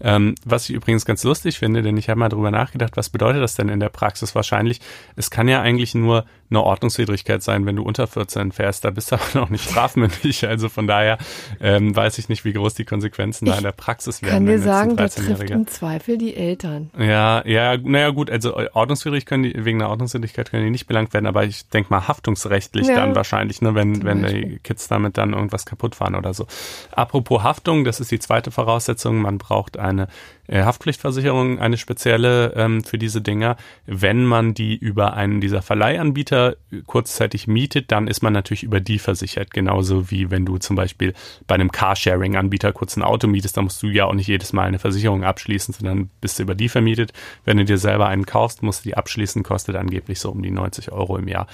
Ähm, 0.00 0.34
was 0.44 0.68
ich 0.68 0.74
übrigens 0.74 1.04
ganz 1.04 1.22
lustig 1.24 1.58
finde, 1.58 1.82
denn 1.82 1.96
ich 1.96 2.08
habe 2.08 2.18
mal 2.18 2.28
drüber 2.28 2.50
nachgedacht, 2.50 2.96
was 2.96 3.10
bedeutet 3.10 3.42
das 3.42 3.54
denn 3.54 3.68
in 3.68 3.80
der 3.80 3.88
Praxis 3.90 4.34
wahrscheinlich? 4.34 4.80
Es 5.16 5.30
kann 5.30 5.46
ja 5.48 5.60
eigentlich 5.62 5.94
nur 5.94 6.24
eine 6.52 6.62
Ordnungswidrigkeit 6.62 7.42
sein, 7.42 7.66
wenn 7.66 7.76
du 7.76 7.82
unter 7.82 8.06
14 8.06 8.52
fährst. 8.52 8.84
Da 8.84 8.90
bist 8.90 9.10
du 9.10 9.16
aber 9.16 9.24
noch 9.34 9.50
nicht 9.50 9.68
strafmündig. 9.68 10.46
Also 10.46 10.68
von 10.68 10.86
daher 10.86 11.18
ähm, 11.60 11.94
weiß 11.96 12.18
ich 12.18 12.28
nicht, 12.28 12.44
wie 12.44 12.52
groß 12.52 12.74
die 12.74 12.84
Konsequenzen 12.84 13.46
da 13.46 13.52
Ich 13.52 13.58
in 13.58 13.64
der 13.64 13.72
Praxis 13.72 14.22
werden. 14.22 14.32
Kann 14.34 14.46
dir 14.46 14.58
sagen, 14.60 14.96
da 14.96 15.08
trifft 15.08 15.28
13-Jähriger 15.42 15.52
im 15.52 15.66
Zweifel 15.66 16.18
die 16.18 16.36
Eltern. 16.36 16.90
ja, 16.98 17.46
ja, 17.46 17.76
naja 17.76 18.10
gut, 18.10 18.30
also 18.30 18.54
ordnungswidrig 18.74 19.26
können 19.26 19.44
die, 19.44 19.64
wegen 19.64 19.78
der 19.78 19.88
Ordnungswidrigkeit 19.90 20.50
können 20.50 20.64
die 20.64 20.70
nicht 20.70 20.86
belangt 20.86 21.14
werden, 21.14 21.26
aber 21.26 21.44
ich 21.44 21.68
denke 21.68 21.90
mal 21.92 22.06
haftungsrechtlich 22.08 22.86
Ja. 22.88 22.96
dann 22.96 23.14
wahrscheinlich, 23.14 23.62
ne, 23.62 23.74
wenn, 23.74 23.94
Zum 23.96 24.04
wenn 24.04 24.22
Beispiel. 24.22 24.44
die 24.44 24.58
Kids 24.58 24.88
damit 24.88 25.16
dann 25.18 25.32
irgendwas 25.32 25.64
kaputt 25.66 25.94
fahren 25.94 26.14
oder 26.14 26.34
so. 26.34 26.46
Apropos 26.90 27.42
Haftung, 27.42 27.84
das 27.84 28.00
ist 28.00 28.10
die 28.10 28.18
zweite 28.18 28.50
Voraussetzung, 28.50 29.20
man 29.22 29.38
braucht 29.38 29.78
eine 29.78 30.02
äh, 30.02 30.41
Haftpflichtversicherung, 30.48 31.60
eine 31.60 31.76
spezielle 31.76 32.54
ähm, 32.56 32.82
für 32.82 32.98
diese 32.98 33.20
Dinger. 33.20 33.56
Wenn 33.86 34.24
man 34.24 34.54
die 34.54 34.76
über 34.76 35.14
einen 35.14 35.40
dieser 35.40 35.62
Verleihanbieter 35.62 36.56
äh, 36.72 36.82
kurzzeitig 36.84 37.46
mietet, 37.46 37.92
dann 37.92 38.08
ist 38.08 38.22
man 38.22 38.32
natürlich 38.32 38.64
über 38.64 38.80
die 38.80 38.98
versichert, 38.98 39.52
genauso 39.52 40.10
wie 40.10 40.30
wenn 40.30 40.44
du 40.44 40.58
zum 40.58 40.74
Beispiel 40.74 41.14
bei 41.46 41.54
einem 41.54 41.70
Carsharing-Anbieter 41.70 42.72
kurz 42.72 42.96
ein 42.96 43.02
Auto 43.02 43.28
mietest, 43.28 43.56
da 43.56 43.62
musst 43.62 43.82
du 43.82 43.88
ja 43.88 44.06
auch 44.06 44.14
nicht 44.14 44.26
jedes 44.26 44.52
Mal 44.52 44.66
eine 44.66 44.80
Versicherung 44.80 45.22
abschließen, 45.22 45.74
sondern 45.74 46.10
bist 46.20 46.38
du 46.38 46.42
über 46.42 46.54
die 46.54 46.68
vermietet. 46.68 47.12
Wenn 47.44 47.58
du 47.58 47.64
dir 47.64 47.78
selber 47.78 48.08
einen 48.08 48.26
kaufst, 48.26 48.62
musst 48.62 48.84
du 48.84 48.88
die 48.88 48.96
abschließen, 48.96 49.44
kostet 49.44 49.76
angeblich 49.76 50.18
so 50.18 50.30
um 50.30 50.42
die 50.42 50.50
90 50.50 50.90
Euro 50.90 51.16
im 51.16 51.28
Jahr. 51.28 51.46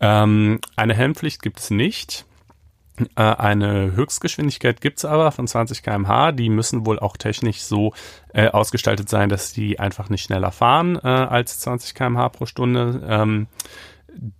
Ähm, 0.00 0.60
eine 0.76 0.94
Helmpflicht 0.94 1.42
gibt 1.42 1.58
es 1.58 1.70
nicht. 1.70 2.24
Äh, 3.16 3.22
Eine 3.22 3.92
Höchstgeschwindigkeit 3.94 4.80
gibt's 4.80 5.04
aber 5.04 5.32
von 5.32 5.46
20 5.46 5.82
km/h. 5.82 6.32
Die 6.32 6.48
müssen 6.48 6.86
wohl 6.86 6.98
auch 6.98 7.16
technisch 7.16 7.60
so 7.60 7.92
äh, 8.32 8.48
ausgestaltet 8.48 9.08
sein, 9.08 9.28
dass 9.28 9.52
die 9.52 9.78
einfach 9.78 10.08
nicht 10.08 10.24
schneller 10.24 10.52
fahren 10.52 10.96
äh, 10.96 11.08
als 11.08 11.60
20 11.60 11.94
km/h 11.94 12.28
pro 12.30 12.46
Stunde. 12.46 13.02
Ähm, 13.08 13.46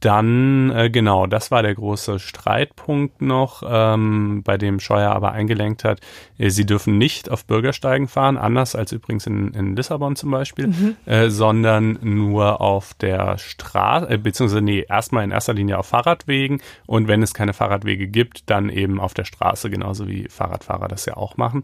dann, 0.00 0.70
äh, 0.70 0.90
genau, 0.90 1.26
das 1.26 1.50
war 1.50 1.62
der 1.62 1.74
große 1.74 2.18
Streitpunkt 2.18 3.22
noch, 3.22 3.62
ähm, 3.66 4.42
bei 4.42 4.56
dem 4.56 4.80
Scheuer 4.80 5.12
aber 5.12 5.32
eingelenkt 5.32 5.84
hat. 5.84 6.00
Äh, 6.38 6.50
sie 6.50 6.66
dürfen 6.66 6.98
nicht 6.98 7.30
auf 7.30 7.44
Bürgersteigen 7.44 8.08
fahren, 8.08 8.38
anders 8.38 8.74
als 8.74 8.92
übrigens 8.92 9.26
in, 9.26 9.52
in 9.54 9.76
Lissabon 9.76 10.16
zum 10.16 10.30
Beispiel, 10.30 10.96
äh, 11.06 11.28
sondern 11.28 11.98
nur 12.02 12.60
auf 12.60 12.94
der 12.94 13.38
Straße, 13.38 14.10
äh, 14.10 14.18
beziehungsweise 14.18 14.62
nee, 14.62 14.84
erstmal 14.88 15.24
in 15.24 15.30
erster 15.30 15.54
Linie 15.54 15.78
auf 15.78 15.86
Fahrradwegen 15.86 16.60
und 16.86 17.06
wenn 17.06 17.22
es 17.22 17.34
keine 17.34 17.52
Fahrradwege 17.52 18.08
gibt, 18.08 18.50
dann 18.50 18.70
eben 18.70 19.00
auf 19.00 19.14
der 19.14 19.24
Straße, 19.24 19.70
genauso 19.70 20.08
wie 20.08 20.28
Fahrradfahrer 20.28 20.88
das 20.88 21.04
ja 21.06 21.16
auch 21.16 21.36
machen. 21.36 21.62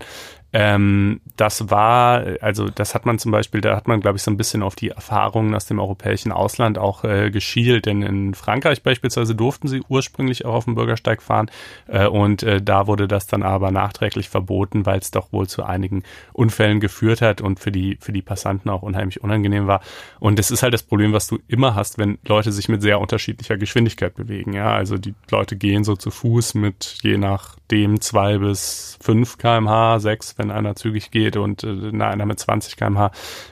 Ähm, 0.57 1.21
das 1.37 1.69
war, 1.69 2.25
also 2.41 2.69
das 2.69 2.95
hat 2.95 3.07
man 3.07 3.19
zum 3.19 3.33
Beispiel, 3.33 3.61
da 3.61 3.75
hat 3.75 3.89
man, 3.89 4.01
glaube 4.01 4.19
ich, 4.19 4.23
so 4.23 4.31
ein 4.31 4.37
bisschen 4.37 4.63
auf 4.63 4.77
die 4.77 4.91
Erfahrungen 4.91 5.53
aus 5.53 5.67
dem 5.67 5.81
europäischen 5.81 6.31
Ausland 6.31 6.79
auch 6.79 7.03
äh, 7.03 7.33
geschielt, 7.33 7.87
denn 7.87 8.03
in 8.03 8.35
Frankreich 8.35 8.85
beispielsweise 8.85 9.35
durften 9.35 9.67
sie 9.67 9.83
ursprünglich 9.89 10.45
auch 10.45 10.55
auf 10.55 10.67
dem 10.67 10.77
Bürgersteig 10.77 11.23
fahren 11.23 11.51
äh, 11.89 12.07
und 12.07 12.45
äh, 12.45 12.63
da 12.63 12.87
wurde 12.87 13.09
das 13.09 13.27
dann 13.27 13.43
aber 13.43 13.73
nachträglich 13.73 14.29
verboten, 14.29 14.87
weil 14.87 15.01
es 15.01 15.11
doch 15.11 15.33
wohl 15.33 15.49
zu 15.49 15.65
einigen 15.65 16.05
Unfällen 16.33 16.79
geführt 16.79 17.21
hat 17.21 17.41
und 17.41 17.59
für 17.59 17.73
die, 17.73 17.99
für 18.01 18.13
die 18.13 18.23
Passanten 18.23 18.71
auch 18.71 18.83
unheimlich 18.83 19.25
unangenehm 19.25 19.67
war. 19.67 19.81
Und 20.21 20.39
das 20.39 20.53
ist 20.53 20.63
halt 20.63 20.73
das 20.73 20.85
Problem, 20.85 21.13
was 21.13 21.27
du 21.27 21.41
immer 21.49 21.75
hast, 21.75 21.99
wenn 21.99 22.19
Leute 22.29 22.53
sich 22.53 22.69
mit 22.69 22.81
sehr 22.81 23.01
unterschiedlicher 23.01 23.57
Geschwindigkeit 23.57 24.15
bewegen. 24.15 24.53
Ja, 24.53 24.73
also 24.73 24.99
die 24.99 25.15
Leute 25.33 25.57
gehen 25.57 25.83
so 25.83 25.97
zu 25.97 26.13
Fuß 26.13 26.55
mit 26.55 26.99
je 27.03 27.19
nachdem 27.19 28.01
zwei 28.01 28.39
bis 28.39 28.99
fünf 29.03 29.37
kmh, 29.37 29.99
sechs, 29.99 30.39
wenn 30.39 30.44
einer 30.51 30.75
zügig 30.75 31.11
geht 31.11 31.37
und 31.37 31.65
äh, 31.65 31.91
einer 31.91 32.27
mit 32.27 32.39
20 32.39 32.77
kmh 32.77 33.11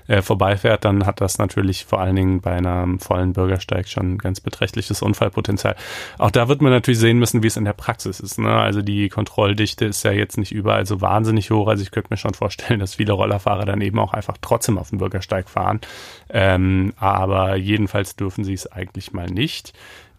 äh, 0.09 0.23
vorbeifährt, 0.23 0.85
dann 0.85 1.07
hat 1.07 1.21
das 1.21 1.39
natürlich 1.39 1.85
vor 1.85 2.01
allen 2.01 2.17
Dingen 2.17 2.41
bei 2.41 2.53
einem 2.53 2.99
vollen 2.99 3.33
Bürgersteig 3.33 3.89
schon 3.89 4.15
ein 4.15 4.19
ganz 4.19 4.41
beträchtliches 4.41 5.03
Unfallpotenzial. 5.03 5.77
Auch 6.19 6.31
da 6.31 6.49
wird 6.49 6.63
man 6.63 6.73
natürlich 6.73 7.01
sehen 7.01 7.19
müssen, 7.19 7.43
wie 7.43 7.47
es 7.47 7.57
in 7.57 7.65
der 7.65 7.73
Praxis 7.73 8.21
ist. 8.21 8.39
Ne? 8.39 8.53
Also 8.53 8.83
die 8.83 9.09
Kontrolldichte 9.09 9.85
ist 9.85 10.03
ja 10.05 10.13
jetzt 10.13 10.39
nicht 10.39 10.53
überall 10.53 10.87
so 10.87 11.01
wahnsinnig 11.01 11.51
hoch. 11.51 11.69
Also 11.69 11.83
ich 11.83 11.91
könnte 11.91 12.09
mir 12.11 12.17
schon 12.17 12.35
vorstellen, 12.35 12.81
dass 12.81 12.95
viele 12.95 13.13
Rollerfahrer 13.13 13.65
dann 13.65 13.81
eben 13.81 13.99
auch 13.99 14.13
einfach 14.13 14.37
trotzdem 14.41 14.79
auf 14.79 14.91
dem 14.91 14.99
Bürgersteig 14.99 15.49
fahren. 15.49 15.81
Ähm, 16.29 16.93
aber 16.97 17.57
jedenfalls 17.57 18.17
dürfen 18.17 18.45
sie 18.45 18.55
es 18.55 18.71
eigentlich 18.71 19.13
mal 19.13 19.27
nicht. 19.27 19.73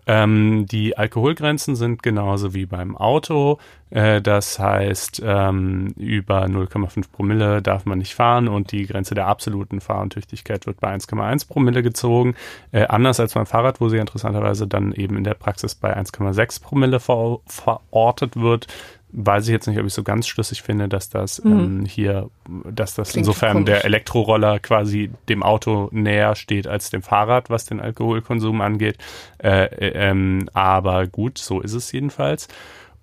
Ähm, 0.06 0.66
die 0.66 0.98
Alkoholgrenzen 0.98 1.76
sind 1.76 2.04
genauso 2.04 2.54
wie 2.54 2.66
beim 2.66 2.98
Auto. 2.98 3.60
Äh, 3.90 4.22
das 4.22 4.60
heißt, 4.60 5.22
ähm, 5.24 5.94
über 5.98 6.46
0,5 6.46 7.12
Promille 7.12 7.62
darf 7.62 7.86
man 7.86 8.00
nicht 8.00 8.16
fahren 8.16 8.48
und 8.48 8.72
die 8.72 8.86
Grenze 8.86 9.16
der 9.16 9.28
absoluten 9.28 9.82
Fahruntüchtigkeit 9.82 10.66
wird 10.66 10.80
bei 10.80 10.94
1,1 10.94 11.48
Promille 11.48 11.84
gezogen. 11.84 12.36
Äh, 12.72 12.88
anders 12.88 13.20
als 13.20 13.34
beim 13.34 13.46
Fahrrad, 13.46 13.80
wo 13.80 13.90
sie 13.90 13.98
interessanterweise 13.98 14.68
dann 14.68 14.94
eben 14.94 15.16
in 15.18 15.24
der 15.24 15.36
Praxis 15.36 15.76
bei 15.76 15.96
1,6 15.96 16.62
Promille 16.62 17.00
ver 17.00 17.40
verortet 17.46 18.36
wird. 18.36 18.68
Weiß 19.16 19.46
ich 19.46 19.52
jetzt 19.52 19.68
nicht, 19.68 19.80
ob 19.80 19.86
ich 19.86 19.94
so 19.94 20.02
ganz 20.02 20.28
schlüssig 20.28 20.64
finde, 20.64 20.90
dass 20.90 21.08
das 21.10 21.40
ähm, 21.46 21.86
hier, 21.86 22.30
dass 22.70 22.96
das 22.96 23.12
Klingt 23.12 23.28
insofern 23.28 23.54
komisch. 23.54 23.66
der 23.68 23.86
Elektroroller 23.86 24.60
quasi 24.60 25.12
dem 25.30 25.44
Auto 25.44 25.88
näher 25.92 26.36
steht 26.36 26.66
als 26.68 26.90
dem 26.90 27.04
Fahrrad, 27.04 27.52
was 27.52 27.66
den 27.66 27.80
Alkoholkonsum 27.80 28.60
angeht. 28.62 28.98
Äh, 29.38 29.66
äh, 29.66 30.10
ähm, 30.10 30.50
aber 30.54 31.06
gut, 31.06 31.38
so 31.38 31.62
ist 31.62 31.74
es 31.74 31.92
jedenfalls. 31.92 32.48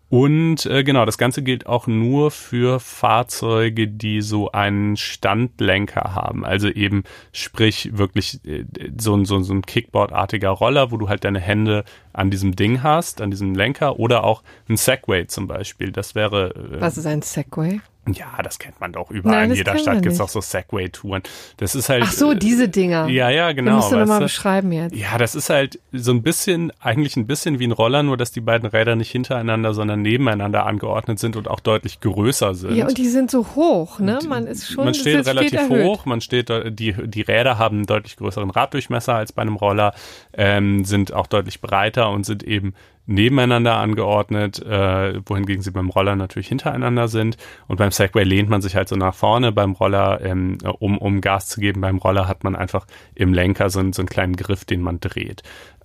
Und 0.09 0.67
äh, 0.67 0.83
genau, 0.83 1.05
das 1.05 1.19
Ganze 1.19 1.45
gilt 1.45 1.67
auch 1.69 1.87
nur 1.87 2.33
für 2.33 2.81
Fahrzeuge, 2.81 3.87
die 3.87 4.23
so 4.23 4.51
einen 4.51 4.97
Standlenker 4.97 6.17
haben. 6.17 6.45
Also 6.45 6.69
eben, 6.69 7.05
sprich, 7.33 7.97
wirklich 7.97 8.45
äh, 8.45 8.65
so, 8.99 9.15
ein- 9.15 9.25
so, 9.25 9.37
ein- 9.37 9.45
so 9.45 9.55
ein 9.55 9.63
Kickboard-artiger 9.63 10.49
Roller, 10.51 10.91
wo 10.91 10.97
du 10.97 11.09
halt 11.09 11.23
deine 11.25 11.39
Hände 11.39 11.85
an 12.13 12.31
diesem 12.31 12.57
Ding 12.57 12.83
hast, 12.83 13.21
an 13.21 13.31
diesem 13.31 13.55
Lenker, 13.55 13.99
oder 13.99 14.25
auch 14.25 14.43
ein 14.69 14.77
Segway 14.77 15.27
zum 15.27 15.47
Beispiel. 15.47 15.93
Das 15.93 16.15
wäre 16.15 16.55
äh, 16.55 16.81
Was 16.81 16.99
ist 16.99 17.07
ein 17.07 17.23
Segway? 17.23 17.81
ja, 18.09 18.43
das 18.43 18.59
kennt 18.59 18.81
man 18.81 18.93
doch 18.93 19.11
überall. 19.11 19.41
Nein, 19.43 19.51
In 19.51 19.57
jeder 19.57 19.77
Stadt 19.77 20.03
gibt's 20.03 20.19
nicht. 20.19 20.21
auch 20.23 20.29
so 20.29 20.41
Segway-Touren. 20.41 21.23
Das 21.59 21.75
ist 21.75 21.89
halt. 21.89 22.05
Ach 22.07 22.13
so, 22.13 22.33
äh, 22.33 22.37
diese 22.37 22.69
Dinger. 22.69 23.09
Ja, 23.09 23.29
ja, 23.29 23.53
genau. 23.53 23.77
musst 23.77 23.93
du 23.93 23.97
nochmal 23.97 24.21
beschreiben 24.21 24.73
jetzt. 24.73 24.97
Ja, 24.97 25.19
das 25.19 25.35
ist 25.35 25.51
halt 25.51 25.79
so 25.93 26.11
ein 26.13 26.23
bisschen, 26.23 26.73
eigentlich 26.81 27.17
ein 27.17 27.27
bisschen 27.27 27.59
wie 27.59 27.67
ein 27.67 27.73
Roller, 27.73 28.03
nur 28.03 28.17
dass 28.17 28.33
die 28.33 28.41
beiden 28.41 28.69
Räder 28.69 28.97
nicht 28.97 29.11
hintereinander, 29.11 29.75
sondern 29.75 30.03
nebeneinander 30.03 30.67
angeordnet 30.67 31.19
sind 31.19 31.37
und 31.37 31.49
auch 31.49 31.61
deutlich 31.61 32.01
größer 32.01 32.55
sind. 32.55 32.75
Ja, 32.75 32.87
und 32.87 32.97
die 32.97 33.09
sind 33.09 33.31
so 33.31 33.47
hoch, 33.55 33.99
ne? 34.01 34.19
Man 34.27 34.47
ist 34.47 34.69
schon 34.73 34.87
man 34.87 34.95
steht 34.95 35.27
relativ 35.27 35.53
erhöht. 35.61 35.85
hoch, 35.85 36.07
man 36.07 36.21
steht, 36.21 36.49
die, 36.49 36.95
die 36.95 37.23
Räder 37.23 37.59
haben 37.59 37.77
einen 37.79 37.87
deutlich 37.87 38.17
größeren 38.17 38.51
Raddurchmesser 38.51 39.15
als 39.15 39.33
bei 39.33 39.43
einem 39.43 39.57
Roller, 39.57 39.95
ähm, 40.33 40.85
sind 40.85 41.13
auch 41.13 41.27
deutlich 41.27 41.61
breiter 41.61 42.00
und 42.09 42.25
sind 42.25 42.43
eben 42.43 42.75
nebeneinander 43.07 43.77
angeordnet, 43.77 44.65
äh, 44.65 45.21
wohingegen 45.27 45.63
sie 45.63 45.73
beim 45.73 45.91
Roller 45.91 46.15
natürlich 46.15 46.49
hintereinander 46.49 47.09
sind. 47.09 47.37
Und 47.67 47.77
beim 47.77 47.91
Segway 47.91 48.23
lehnt 48.23 48.49
man 48.49 48.63
sich 48.63 48.77
halt 48.77 48.89
so 48.89 48.95
nach 48.95 49.15
vorne. 49.15 49.51
Beim 49.51 49.73
Roller, 49.73 50.21
ähm, 50.23 50.59
um, 50.79 50.97
um 50.97 51.21
Gas 51.21 51.47
zu 51.47 51.61
geben, 51.61 51.81
beim 51.81 51.99
Roller 51.99 52.29
hat 52.29 52.45
man 52.45 52.55
einfach 52.55 52.87
im 53.15 53.35
Lenker 53.35 53.69
so, 53.69 53.81
so 53.93 54.03
einen 54.03 54.09
kleinen 54.09 54.37
Griff, 54.37 54.65
den 54.65 54.81
man 54.81 55.01
dreht. 55.01 55.43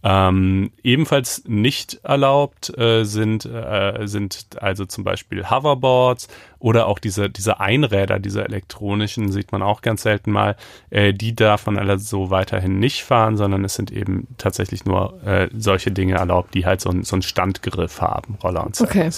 Ähm, 0.08 0.72
ebenfalls 0.84 1.45
nicht 1.47 1.95
erlaubt 2.03 2.72
äh, 2.78 3.06
sind, 3.06 3.43
äh, 3.45 4.06
sind 4.06 4.45
also 4.62 4.86
zum 4.86 5.03
Beispiel 5.03 5.49
Hoverboards 5.49 6.28
oder 6.60 6.86
auch 6.86 6.99
diese, 6.99 7.28
diese 7.28 7.60
Einräder, 7.60 8.20
diese 8.20 8.45
elektronischen, 8.45 9.32
sieht 9.32 9.51
man 9.51 9.64
auch 9.64 9.82
ganz 9.82 10.03
selten 10.03 10.32
mal. 10.32 10.58
Äh, 10.91 11.16
die 11.16 11.34
darf 11.34 11.66
man 11.66 11.80
alle 11.80 11.97
so 11.97 12.30
weiterhin 12.30 12.78
nicht 12.78 13.03
fahren, 13.03 13.36
sondern 13.36 13.66
es 13.66 13.74
sind 13.74 13.89
eben 13.89 14.28
tatsächlich 14.38 14.86
nur 14.86 15.24
äh, 15.26 15.49
solche 15.58 15.89
Dinge 15.89 16.14
erlaubt, 16.14 16.53
die 16.53 16.68
halt 16.68 16.82
so, 16.82 16.91
ein, 16.91 17.03
so 17.03 17.16
einen 17.16 17.24
Standgriff 17.24 17.99
haben, 17.99 18.38
Roller 18.43 18.64
und 18.64 18.76
so. 18.76 18.84
Okay. 18.84 19.10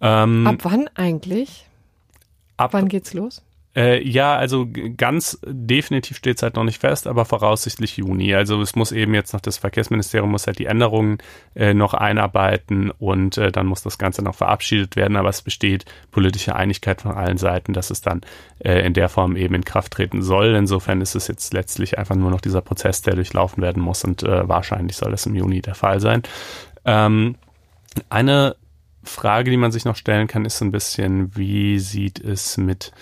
Ähm, 0.00 0.46
Ab 0.46 0.56
wann 0.62 0.88
eigentlich? 0.94 1.66
ab, 2.56 2.72
Wann 2.72 2.88
geht's 2.88 3.12
los? 3.12 3.42
Äh, 3.76 4.06
ja, 4.06 4.36
also 4.36 4.68
ganz 4.96 5.38
definitiv 5.44 6.16
steht 6.16 6.36
es 6.36 6.42
halt 6.42 6.54
noch 6.54 6.64
nicht 6.64 6.80
fest, 6.80 7.06
aber 7.06 7.24
voraussichtlich 7.24 7.96
Juni. 7.96 8.34
Also 8.34 8.60
es 8.62 8.76
muss 8.76 8.92
eben 8.92 9.14
jetzt 9.14 9.32
noch 9.32 9.40
das 9.40 9.58
Verkehrsministerium 9.58 10.30
muss 10.30 10.46
halt 10.46 10.60
die 10.60 10.66
Änderungen 10.66 11.18
äh, 11.56 11.74
noch 11.74 11.92
einarbeiten 11.92 12.92
und 12.92 13.36
äh, 13.36 13.50
dann 13.50 13.66
muss 13.66 13.82
das 13.82 13.98
Ganze 13.98 14.22
noch 14.22 14.36
verabschiedet 14.36 14.94
werden. 14.94 15.16
Aber 15.16 15.28
es 15.28 15.42
besteht 15.42 15.86
politische 16.12 16.54
Einigkeit 16.54 17.02
von 17.02 17.12
allen 17.12 17.38
Seiten, 17.38 17.72
dass 17.72 17.90
es 17.90 18.00
dann 18.00 18.20
äh, 18.60 18.86
in 18.86 18.94
der 18.94 19.08
Form 19.08 19.34
eben 19.36 19.54
in 19.54 19.64
Kraft 19.64 19.92
treten 19.92 20.22
soll. 20.22 20.54
Insofern 20.54 21.00
ist 21.00 21.16
es 21.16 21.26
jetzt 21.26 21.52
letztlich 21.52 21.98
einfach 21.98 22.14
nur 22.14 22.30
noch 22.30 22.40
dieser 22.40 22.60
Prozess, 22.60 23.02
der 23.02 23.16
durchlaufen 23.16 23.62
werden 23.62 23.82
muss 23.82 24.04
und 24.04 24.22
äh, 24.22 24.48
wahrscheinlich 24.48 24.96
soll 24.96 25.10
das 25.10 25.26
im 25.26 25.34
Juni 25.34 25.60
der 25.60 25.74
Fall 25.74 25.98
sein. 26.00 26.22
Ähm, 26.84 27.34
eine 28.08 28.56
Frage, 29.04 29.50
die 29.50 29.56
man 29.56 29.72
sich 29.72 29.84
noch 29.84 29.96
stellen 29.96 30.26
kann, 30.26 30.44
ist 30.44 30.58
so 30.58 30.64
ein 30.64 30.72
bisschen, 30.72 31.36
wie 31.36 31.78
sieht 31.78 32.20
es 32.20 32.56
mit 32.56 32.92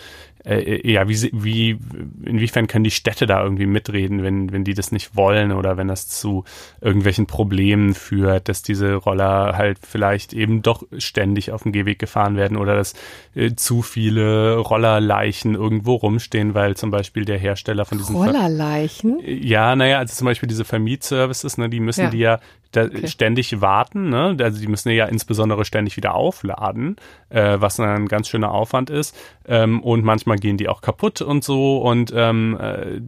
äh, 0.44 0.90
ja, 0.90 1.08
wie, 1.08 1.30
wie, 1.32 1.78
inwiefern 2.24 2.66
können 2.66 2.84
die 2.84 2.90
Städte 2.90 3.26
da 3.26 3.42
irgendwie 3.42 3.66
mitreden, 3.66 4.22
wenn, 4.22 4.52
wenn 4.52 4.64
die 4.64 4.74
das 4.74 4.92
nicht 4.92 5.16
wollen 5.16 5.52
oder 5.52 5.76
wenn 5.76 5.88
das 5.88 6.08
zu 6.08 6.44
irgendwelchen 6.80 7.26
Problemen 7.26 7.94
führt, 7.94 8.48
dass 8.48 8.62
diese 8.62 8.94
Roller 8.94 9.56
halt 9.56 9.78
vielleicht 9.86 10.32
eben 10.32 10.62
doch 10.62 10.82
ständig 10.98 11.52
auf 11.52 11.62
dem 11.62 11.72
Gehweg 11.72 11.98
gefahren 11.98 12.36
werden 12.36 12.56
oder 12.56 12.74
dass 12.74 12.94
äh, 13.34 13.54
zu 13.54 13.82
viele 13.82 14.56
Rollerleichen 14.56 15.54
irgendwo 15.54 15.94
rumstehen, 15.94 16.54
weil 16.54 16.76
zum 16.76 16.90
Beispiel 16.90 17.24
der 17.24 17.38
Hersteller 17.38 17.84
von 17.84 17.98
diesen 17.98 18.16
Rollerleichen? 18.16 19.20
Ver 19.20 19.32
ja, 19.32 19.76
naja, 19.76 19.98
also 19.98 20.14
zum 20.14 20.24
Beispiel 20.24 20.48
diese 20.48 20.64
Vermietservices, 20.64 21.58
ne, 21.58 21.68
die 21.68 21.80
müssen 21.80 22.02
ja. 22.02 22.10
die 22.10 22.18
ja 22.18 22.40
okay. 22.76 23.08
ständig 23.08 23.60
warten. 23.60 24.10
Ne? 24.10 24.36
Also 24.40 24.60
die 24.60 24.66
müssen 24.66 24.90
ja 24.90 25.06
insbesondere 25.06 25.64
ständig 25.64 25.96
wieder 25.96 26.14
aufladen, 26.14 26.96
äh, 27.28 27.56
was 27.58 27.78
ein 27.80 28.08
ganz 28.08 28.28
schöner 28.28 28.52
Aufwand 28.52 28.90
ist. 28.90 29.16
Ähm, 29.46 29.82
und 29.82 30.04
manchmal 30.04 30.31
gehen 30.36 30.56
die 30.56 30.68
auch 30.68 30.80
kaputt 30.80 31.20
und 31.22 31.44
so. 31.44 31.78
Und 31.78 32.12
ähm, 32.14 32.58
äh, 32.60 33.00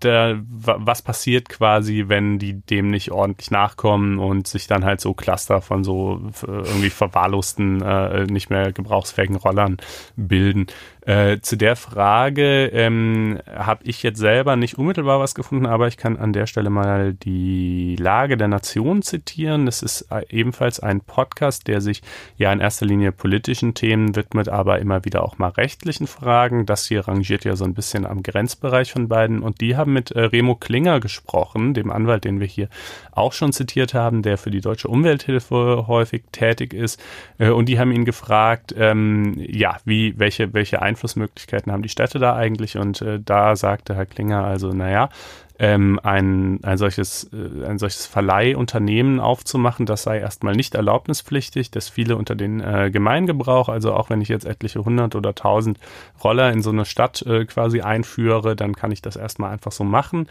da, 0.00 0.36
was 0.40 1.02
passiert 1.02 1.48
quasi, 1.48 2.04
wenn 2.08 2.38
die 2.38 2.54
dem 2.54 2.90
nicht 2.90 3.10
ordentlich 3.10 3.50
nachkommen 3.50 4.18
und 4.18 4.46
sich 4.46 4.66
dann 4.66 4.84
halt 4.84 5.00
so 5.00 5.14
Cluster 5.14 5.60
von 5.60 5.84
so 5.84 6.20
irgendwie 6.46 6.90
verwahrlosten, 6.90 7.82
äh, 7.82 8.24
nicht 8.24 8.50
mehr 8.50 8.72
gebrauchsfähigen 8.72 9.36
Rollern 9.36 9.76
bilden. 10.16 10.66
Äh, 11.06 11.38
zu 11.40 11.56
der 11.56 11.76
Frage 11.76 12.66
ähm, 12.72 13.38
habe 13.48 13.84
ich 13.84 14.02
jetzt 14.02 14.18
selber 14.18 14.56
nicht 14.56 14.76
unmittelbar 14.76 15.20
was 15.20 15.36
gefunden, 15.36 15.64
aber 15.64 15.86
ich 15.86 15.96
kann 15.96 16.16
an 16.16 16.32
der 16.32 16.48
Stelle 16.48 16.68
mal 16.68 17.14
die 17.14 17.94
Lage 17.94 18.36
der 18.36 18.48
Nation 18.48 19.02
zitieren. 19.02 19.66
Das 19.66 19.82
ist 19.82 20.08
äh, 20.10 20.22
ebenfalls 20.30 20.80
ein 20.80 21.00
Podcast, 21.00 21.68
der 21.68 21.80
sich 21.80 22.02
ja 22.38 22.52
in 22.52 22.58
erster 22.58 22.86
Linie 22.86 23.12
politischen 23.12 23.74
Themen 23.74 24.16
widmet, 24.16 24.48
aber 24.48 24.80
immer 24.80 25.04
wieder 25.04 25.22
auch 25.22 25.38
mal 25.38 25.50
rechtlichen 25.50 26.08
Fragen. 26.08 26.66
Das 26.66 26.88
hier 26.88 27.06
rangiert 27.06 27.44
ja 27.44 27.54
so 27.54 27.64
ein 27.64 27.74
bisschen 27.74 28.04
am 28.04 28.24
Grenzbereich 28.24 28.90
von 28.90 29.06
beiden. 29.06 29.42
Und 29.42 29.60
die 29.60 29.76
haben 29.76 29.92
mit 29.92 30.10
äh, 30.10 30.22
Remo 30.22 30.56
Klinger 30.56 30.98
gesprochen, 30.98 31.72
dem 31.72 31.92
Anwalt, 31.92 32.24
den 32.24 32.40
wir 32.40 32.48
hier 32.48 32.68
auch 33.12 33.32
schon 33.32 33.52
zitiert 33.52 33.94
haben, 33.94 34.22
der 34.22 34.38
für 34.38 34.50
die 34.50 34.60
Deutsche 34.60 34.88
Umwelthilfe 34.88 35.84
häufig 35.86 36.24
tätig 36.32 36.74
ist. 36.74 37.00
Äh, 37.38 37.50
und 37.50 37.68
die 37.68 37.78
haben 37.78 37.92
ihn 37.92 38.04
gefragt, 38.04 38.74
ähm, 38.76 39.34
ja, 39.38 39.76
wie, 39.84 40.18
welche, 40.18 40.52
welche 40.52 40.82
Einflüsse 40.82 40.95
Einflussmöglichkeiten 40.96 41.70
haben 41.70 41.82
die 41.82 41.88
Städte 41.88 42.18
da 42.18 42.34
eigentlich? 42.34 42.78
Und 42.78 43.02
äh, 43.02 43.20
da 43.22 43.54
sagte 43.54 43.94
Herr 43.94 44.06
Klinger 44.06 44.44
also, 44.44 44.72
naja, 44.72 45.10
ähm, 45.58 46.00
ein, 46.02 46.62
ein 46.64 46.78
solches, 46.78 47.30
äh, 47.32 47.66
ein 47.66 47.78
solches 47.78 48.06
Verleihunternehmen 48.06 49.20
aufzumachen, 49.20 49.86
das 49.86 50.02
sei 50.02 50.18
erstmal 50.18 50.54
nicht 50.54 50.74
erlaubnispflichtig, 50.74 51.70
dass 51.70 51.88
viele 51.88 52.16
unter 52.16 52.34
den 52.34 52.60
äh, 52.60 52.90
Gemeingebrauch, 52.90 53.68
also 53.68 53.94
auch 53.94 54.10
wenn 54.10 54.20
ich 54.20 54.28
jetzt 54.28 54.46
etliche 54.46 54.84
hundert 54.84 55.14
oder 55.14 55.34
tausend 55.34 55.78
Roller 56.22 56.52
in 56.52 56.62
so 56.62 56.70
eine 56.70 56.84
Stadt 56.84 57.22
äh, 57.22 57.44
quasi 57.44 57.80
einführe, 57.80 58.56
dann 58.56 58.74
kann 58.74 58.92
ich 58.92 59.02
das 59.02 59.16
erstmal 59.16 59.52
einfach 59.52 59.72
so 59.72 59.84
machen. 59.84 60.28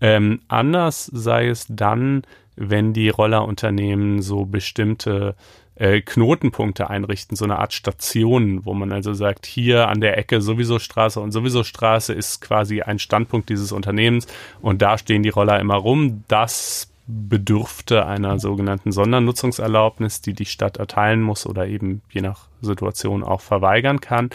Ähm, 0.00 0.40
anders 0.46 1.06
sei 1.06 1.48
es 1.48 1.66
dann, 1.68 2.22
wenn 2.54 2.92
die 2.92 3.08
Rollerunternehmen 3.08 4.20
so 4.22 4.44
bestimmte 4.44 5.34
äh, 5.78 6.00
Knotenpunkte 6.00 6.90
einrichten, 6.90 7.36
so 7.36 7.44
eine 7.44 7.58
Art 7.58 7.72
Stationen, 7.72 8.64
wo 8.64 8.74
man 8.74 8.92
also 8.92 9.14
sagt, 9.14 9.46
hier 9.46 9.88
an 9.88 10.00
der 10.00 10.18
Ecke 10.18 10.40
sowieso 10.40 10.78
Straße 10.78 11.20
und 11.20 11.32
sowieso 11.32 11.64
Straße 11.64 12.12
ist 12.12 12.40
quasi 12.40 12.82
ein 12.82 12.98
Standpunkt 12.98 13.48
dieses 13.48 13.72
Unternehmens 13.72 14.26
und 14.60 14.82
da 14.82 14.98
stehen 14.98 15.22
die 15.22 15.28
Roller 15.28 15.60
immer 15.60 15.76
rum. 15.76 16.24
Das 16.28 16.90
bedürfte 17.06 18.06
einer 18.06 18.38
sogenannten 18.38 18.92
Sondernutzungserlaubnis, 18.92 20.20
die 20.20 20.34
die 20.34 20.44
Stadt 20.44 20.76
erteilen 20.76 21.22
muss 21.22 21.46
oder 21.46 21.66
eben 21.66 22.02
je 22.10 22.20
nach 22.20 22.48
Situation 22.60 23.24
auch 23.24 23.40
verweigern 23.40 24.00
kann. 24.00 24.30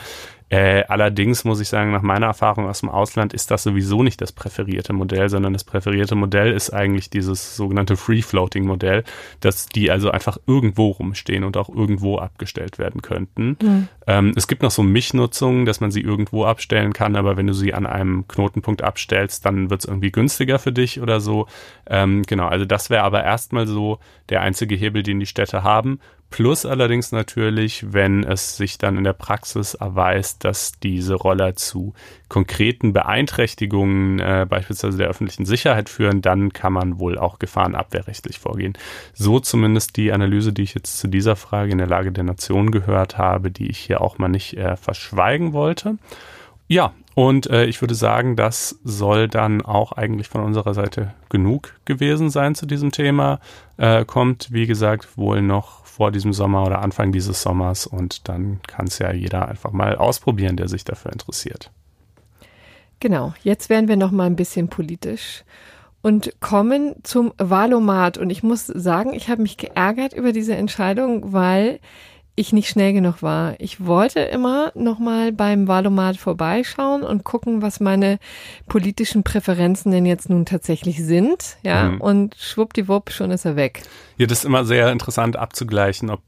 Äh, 0.54 0.84
allerdings 0.88 1.45
muss 1.45 1.60
ich 1.60 1.68
sagen, 1.68 1.91
nach 1.91 2.04
meiner 2.04 2.28
Erfahrung 2.28 2.68
aus 2.70 2.82
dem 2.82 2.89
Ausland 2.89 3.34
ist 3.34 3.49
das 3.49 3.64
sowieso 3.64 4.04
nicht 4.04 4.22
das 4.22 4.32
präferierte 4.32 4.93
Modell, 4.93 5.28
sondern 5.28 5.51
das 5.51 5.64
präferierte 5.64 6.14
Modell 6.14 6.54
ist 6.54 6.70
eigentlich 6.70 7.10
dieses 7.10 7.56
sogenannte 7.56 7.97
Free-Floating-Modell, 7.97 9.04
dass 9.39 9.66
die 9.66 9.89
also 9.89 10.12
einfach 10.12 10.38
irgendwo 10.45 10.91
rumstehen 10.91 11.43
und 11.43 11.58
auch 11.58 11.70
irgendwo 11.70 12.20
abgestellt 12.20 12.78
werden 12.78 13.01
könnten. 13.01 13.58
Mhm. 13.60 13.88
Ähm, 14.06 14.34
es 14.36 14.47
gibt 14.47 14.62
noch 14.62 14.70
so 14.70 14.84
Mischnutzungen, 14.84 15.66
dass 15.66 15.80
man 15.80 15.89
sie 15.89 16.01
irgendwo 16.01 16.45
abstellen 16.45 16.93
kann, 16.93 17.16
aber 17.16 17.36
wenn 17.36 17.47
du 17.47 17.54
sie 17.54 17.74
an 17.74 17.88
einem 17.88 18.28
Knotenpunkt 18.28 18.84
abstellst, 18.84 19.47
dann 19.47 19.72
wird 19.72 19.80
es 19.80 19.88
irgendwie 19.88 20.12
günstiger 20.12 20.60
für 20.60 20.72
dich 20.72 21.01
oder 21.01 21.20
so. 21.20 21.47
Ähm, 21.88 22.22
genau, 22.28 22.45
also 22.45 22.66
das 22.66 22.91
wäre 22.91 23.01
aber 23.01 23.24
erstmal 23.24 23.66
so 23.66 23.97
der 24.30 24.41
einzige 24.41 24.76
Hebel, 24.76 25.01
den 25.01 25.20
die 25.20 25.26
Städte 25.26 25.64
haben. 25.64 25.99
Plus 26.34 26.65
allerdings 26.65 27.11
natürlich, 27.11 27.93
wenn 27.93 28.23
es 28.23 28.57
sich 28.57 28.79
dann 28.79 28.97
in 28.97 29.03
der 29.03 29.13
Praxis 29.13 29.75
erweist, 29.75 30.43
dass 30.43 30.71
diese 30.81 31.13
Roller 31.13 31.55
zu 31.55 31.93
konkreten 32.27 32.91
Beeinträchtigungen 32.91 34.17
äh, 34.17 34.47
beispielsweise 34.49 34.97
der 34.97 35.09
öffentlichen 35.09 35.45
Sicherheit 35.45 35.89
führen, 35.89 36.23
dann 36.23 36.51
kann 36.51 36.73
man 36.73 36.97
wohl 36.97 37.19
auch 37.19 37.38
gefahrenabwehrrechtlich 37.38 38.39
vorgehen. 38.39 38.73
So 39.13 39.39
zumindest 39.39 39.95
die 39.95 40.11
Analyse, 40.11 40.53
die 40.53 40.63
ich 40.63 40.73
jetzt 40.73 40.97
zu 40.97 41.07
dieser 41.07 41.36
Frage 41.36 41.71
in 41.71 41.77
der 41.77 41.86
Lage 41.86 42.11
der 42.11 42.23
Nation 42.23 42.71
gehört 42.71 43.19
habe, 43.19 43.51
die 43.51 43.69
ich 43.69 43.77
hier 43.77 44.01
auch 44.01 44.17
mal 44.17 44.27
nicht 44.27 44.57
äh, 44.57 44.75
verschweigen 44.75 45.53
wollte. 45.53 45.99
Ja, 46.67 46.93
und 47.13 47.47
äh, 47.47 47.65
ich 47.65 47.79
würde 47.81 47.93
sagen, 47.93 48.36
das 48.36 48.79
soll 48.84 49.27
dann 49.27 49.61
auch 49.61 49.91
eigentlich 49.91 50.29
von 50.29 50.41
unserer 50.41 50.73
Seite 50.73 51.13
genug 51.29 51.75
gewesen 51.86 52.31
sein 52.31 52.55
zu 52.55 52.65
diesem 52.65 52.91
Thema. 52.91 53.39
Äh, 53.77 54.05
kommt, 54.05 54.51
wie 54.51 54.65
gesagt, 54.65 55.15
wohl 55.17 55.43
noch 55.43 55.82
vor 55.95 56.11
diesem 56.11 56.33
Sommer 56.33 56.65
oder 56.65 56.81
Anfang 56.81 57.11
dieses 57.11 57.43
Sommers 57.43 57.85
und 57.85 58.27
dann 58.27 58.59
kann 58.65 58.87
es 58.87 58.97
ja 58.97 59.13
jeder 59.13 59.47
einfach 59.47 59.71
mal 59.73 59.95
ausprobieren, 59.95 60.57
der 60.57 60.67
sich 60.67 60.83
dafür 60.83 61.11
interessiert. 61.11 61.69
Genau, 62.99 63.33
jetzt 63.43 63.69
werden 63.69 63.87
wir 63.87 63.95
noch 63.95 64.09
mal 64.09 64.25
ein 64.25 64.35
bisschen 64.35 64.69
politisch 64.69 65.43
und 66.01 66.33
kommen 66.39 66.95
zum 67.03 67.31
Wahlomat 67.37 68.17
und 68.17 68.31
ich 68.31 68.41
muss 68.41 68.65
sagen, 68.65 69.13
ich 69.13 69.29
habe 69.29 69.43
mich 69.43 69.57
geärgert 69.57 70.13
über 70.13 70.31
diese 70.31 70.55
Entscheidung, 70.55 71.31
weil 71.31 71.79
ich 72.36 72.51
nicht 72.51 72.69
schnell 72.69 72.93
genug 72.93 73.21
war. 73.21 73.55
Ich 73.59 73.86
wollte 73.86 74.19
immer 74.19 74.71
noch 74.75 74.97
mal 74.97 75.31
beim 75.31 75.67
Wahlomat 75.67 76.17
vorbeischauen 76.17 77.03
und 77.03 77.23
gucken, 77.23 77.61
was 77.61 77.79
meine 77.79 78.17
politischen 78.67 79.23
Präferenzen 79.23 79.91
denn 79.91 80.05
jetzt 80.05 80.29
nun 80.29 80.45
tatsächlich 80.45 81.03
sind, 81.03 81.57
ja, 81.61 81.91
mhm. 81.91 82.01
und 82.01 82.36
schwuppdiwupp, 82.36 83.11
schon 83.11 83.31
ist 83.31 83.45
er 83.45 83.55
weg. 83.55 83.84
Ja, 84.17 84.25
das 84.25 84.39
ist 84.39 84.45
immer 84.45 84.65
sehr 84.65 84.91
interessant 84.91 85.36
abzugleichen, 85.36 86.09
ob 86.09 86.21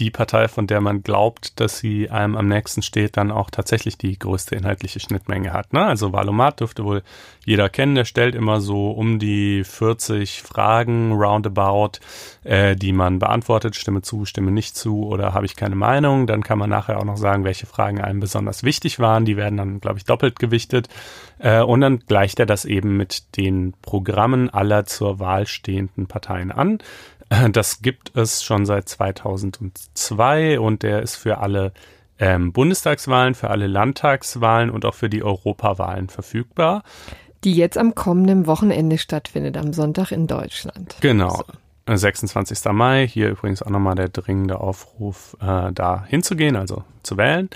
die 0.00 0.10
Partei, 0.10 0.48
von 0.48 0.66
der 0.66 0.80
man 0.80 1.02
glaubt, 1.02 1.60
dass 1.60 1.78
sie 1.78 2.10
einem 2.10 2.34
am 2.34 2.48
nächsten 2.48 2.82
steht, 2.82 3.16
dann 3.16 3.30
auch 3.30 3.50
tatsächlich 3.50 3.98
die 3.98 4.18
größte 4.18 4.56
inhaltliche 4.56 4.98
Schnittmenge 4.98 5.52
hat. 5.52 5.72
Ne? 5.72 5.84
Also 5.84 6.12
Valomat 6.12 6.60
dürfte 6.60 6.84
wohl 6.84 7.02
jeder 7.44 7.68
kennen, 7.68 7.94
der 7.94 8.06
stellt 8.06 8.34
immer 8.34 8.60
so 8.60 8.90
um 8.90 9.18
die 9.18 9.62
40 9.62 10.42
Fragen 10.42 11.12
roundabout, 11.12 12.00
äh, 12.44 12.74
die 12.76 12.92
man 12.92 13.18
beantwortet, 13.18 13.76
stimme 13.76 14.00
zu, 14.02 14.24
stimme 14.24 14.50
nicht 14.50 14.74
zu 14.74 15.06
oder 15.06 15.34
habe 15.34 15.46
ich 15.46 15.54
keine 15.54 15.76
Meinung. 15.76 16.26
Dann 16.26 16.42
kann 16.42 16.58
man 16.58 16.70
nachher 16.70 16.98
auch 16.98 17.04
noch 17.04 17.18
sagen, 17.18 17.44
welche 17.44 17.66
Fragen 17.66 18.00
einem 18.00 18.20
besonders 18.20 18.62
wichtig 18.62 18.98
waren. 18.98 19.26
Die 19.26 19.36
werden 19.36 19.58
dann, 19.58 19.80
glaube 19.80 19.98
ich, 19.98 20.04
doppelt 20.04 20.38
gewichtet. 20.38 20.88
Äh, 21.38 21.60
und 21.60 21.82
dann 21.82 22.00
gleicht 22.00 22.40
er 22.40 22.46
das 22.46 22.64
eben 22.64 22.96
mit 22.96 23.36
den 23.36 23.74
Programmen 23.82 24.48
aller 24.48 24.86
zur 24.86 25.18
Wahl 25.18 25.46
stehenden 25.46 26.06
Parteien 26.06 26.50
an. 26.52 26.78
Das 27.52 27.80
gibt 27.80 28.16
es 28.16 28.42
schon 28.42 28.66
seit 28.66 28.88
2002 28.88 30.58
und 30.60 30.82
der 30.82 31.02
ist 31.02 31.16
für 31.16 31.38
alle 31.38 31.72
ähm, 32.18 32.52
Bundestagswahlen, 32.52 33.34
für 33.34 33.50
alle 33.50 33.66
Landtagswahlen 33.66 34.70
und 34.70 34.84
auch 34.84 34.94
für 34.94 35.08
die 35.08 35.22
Europawahlen 35.22 36.08
verfügbar. 36.08 36.82
Die 37.44 37.54
jetzt 37.54 37.78
am 37.78 37.94
kommenden 37.94 38.46
Wochenende 38.46 38.98
stattfindet, 38.98 39.56
am 39.56 39.72
Sonntag 39.72 40.12
in 40.12 40.26
Deutschland. 40.26 40.96
Genau. 41.00 41.36
So. 41.36 41.44
26. 41.96 42.64
Mai, 42.72 43.08
hier 43.08 43.30
übrigens 43.30 43.62
auch 43.62 43.70
nochmal 43.70 43.94
der 43.94 44.10
dringende 44.10 44.60
Aufruf, 44.60 45.36
äh, 45.40 45.72
da 45.72 46.04
hinzugehen, 46.06 46.56
also 46.56 46.84
zu 47.02 47.16
wählen. 47.16 47.48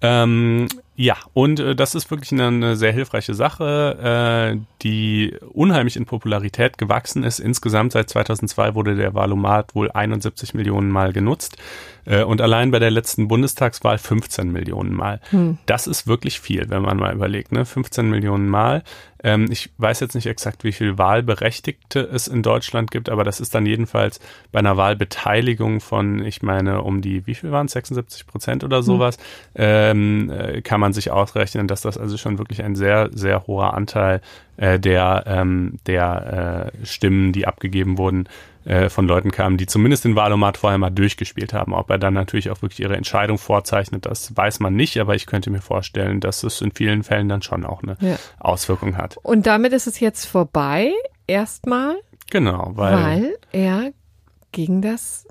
Ähm, 0.00 0.66
ja, 0.96 1.16
und 1.34 1.60
äh, 1.60 1.76
das 1.76 1.94
ist 1.94 2.10
wirklich 2.10 2.32
eine, 2.32 2.46
eine 2.46 2.76
sehr 2.76 2.90
hilfreiche 2.90 3.34
Sache, 3.34 4.54
äh, 4.56 4.60
die 4.82 5.36
unheimlich 5.52 5.96
in 5.96 6.06
Popularität 6.06 6.78
gewachsen 6.78 7.22
ist. 7.22 7.38
Insgesamt 7.38 7.92
seit 7.92 8.08
2002 8.08 8.74
wurde 8.74 8.96
der 8.96 9.14
Wahlomat 9.14 9.74
wohl 9.74 9.90
71 9.90 10.54
Millionen 10.54 10.90
Mal 10.90 11.12
genutzt 11.12 11.58
äh, 12.06 12.22
und 12.22 12.40
allein 12.40 12.70
bei 12.70 12.78
der 12.78 12.90
letzten 12.90 13.28
Bundestagswahl 13.28 13.98
15 13.98 14.50
Millionen 14.50 14.94
Mal. 14.94 15.20
Hm. 15.30 15.58
Das 15.66 15.86
ist 15.86 16.06
wirklich 16.06 16.40
viel, 16.40 16.70
wenn 16.70 16.82
man 16.82 16.96
mal 16.96 17.12
überlegt, 17.12 17.52
ne? 17.52 17.66
15 17.66 18.08
Millionen 18.08 18.48
Mal. 18.48 18.82
Ähm, 19.22 19.46
ich 19.50 19.70
weiß 19.78 20.00
jetzt 20.00 20.14
nicht 20.14 20.26
exakt, 20.26 20.62
wie 20.62 20.72
viel 20.72 20.98
Wahlberechtigte 20.98 22.00
es 22.00 22.28
in 22.28 22.42
Deutschland 22.42 22.90
gibt, 22.90 23.08
aber 23.08 23.24
das 23.24 23.40
ist 23.40 23.54
dann 23.54 23.66
jedenfalls 23.66 24.20
bei 24.52 24.60
einer 24.60 24.76
Wahlbeteiligung 24.76 25.80
von, 25.80 26.24
ich 26.24 26.42
meine, 26.42 26.82
um 26.82 27.02
die, 27.02 27.26
wie 27.26 27.34
viel 27.34 27.50
waren 27.50 27.66
es, 27.66 27.72
76 27.72 28.26
Prozent 28.26 28.62
oder 28.62 28.78
hm. 28.78 28.84
sowas, 28.84 29.16
hm. 29.16 30.30
ähm, 30.30 30.62
kann 30.62 30.80
man 30.80 30.85
man 30.86 30.92
sich 30.92 31.10
ausrechnen, 31.10 31.66
dass 31.66 31.80
das 31.80 31.98
also 31.98 32.16
schon 32.16 32.38
wirklich 32.38 32.62
ein 32.62 32.76
sehr, 32.76 33.10
sehr 33.12 33.46
hoher 33.46 33.74
Anteil 33.74 34.20
äh, 34.56 34.78
der, 34.78 35.24
ähm, 35.26 35.78
der 35.86 36.70
äh, 36.80 36.86
Stimmen, 36.86 37.32
die 37.32 37.46
abgegeben 37.46 37.98
wurden, 37.98 38.28
äh, 38.64 38.88
von 38.88 39.08
Leuten 39.08 39.32
kamen, 39.32 39.56
die 39.56 39.66
zumindest 39.66 40.04
den 40.04 40.14
Wahlomat 40.14 40.56
vorher 40.56 40.78
mal 40.78 40.90
durchgespielt 40.90 41.52
haben. 41.52 41.74
Ob 41.74 41.90
er 41.90 41.98
dann 41.98 42.14
natürlich 42.14 42.50
auch 42.50 42.62
wirklich 42.62 42.80
ihre 42.80 42.96
Entscheidung 42.96 43.38
vorzeichnet, 43.38 44.06
das 44.06 44.36
weiß 44.36 44.60
man 44.60 44.74
nicht, 44.74 44.98
aber 45.00 45.16
ich 45.16 45.26
könnte 45.26 45.50
mir 45.50 45.60
vorstellen, 45.60 46.20
dass 46.20 46.44
es 46.44 46.60
in 46.60 46.70
vielen 46.70 47.02
Fällen 47.02 47.28
dann 47.28 47.42
schon 47.42 47.64
auch 47.64 47.82
eine 47.82 47.96
ja. 48.00 48.16
Auswirkung 48.38 48.96
hat. 48.96 49.16
Und 49.22 49.46
damit 49.46 49.72
ist 49.72 49.88
es 49.88 49.98
jetzt 49.98 50.26
vorbei, 50.26 50.92
erstmal. 51.26 51.96
Genau, 52.30 52.72
weil, 52.74 52.94
weil 52.94 53.36
er 53.52 53.92
gegen 54.52 54.82
das 54.82 55.26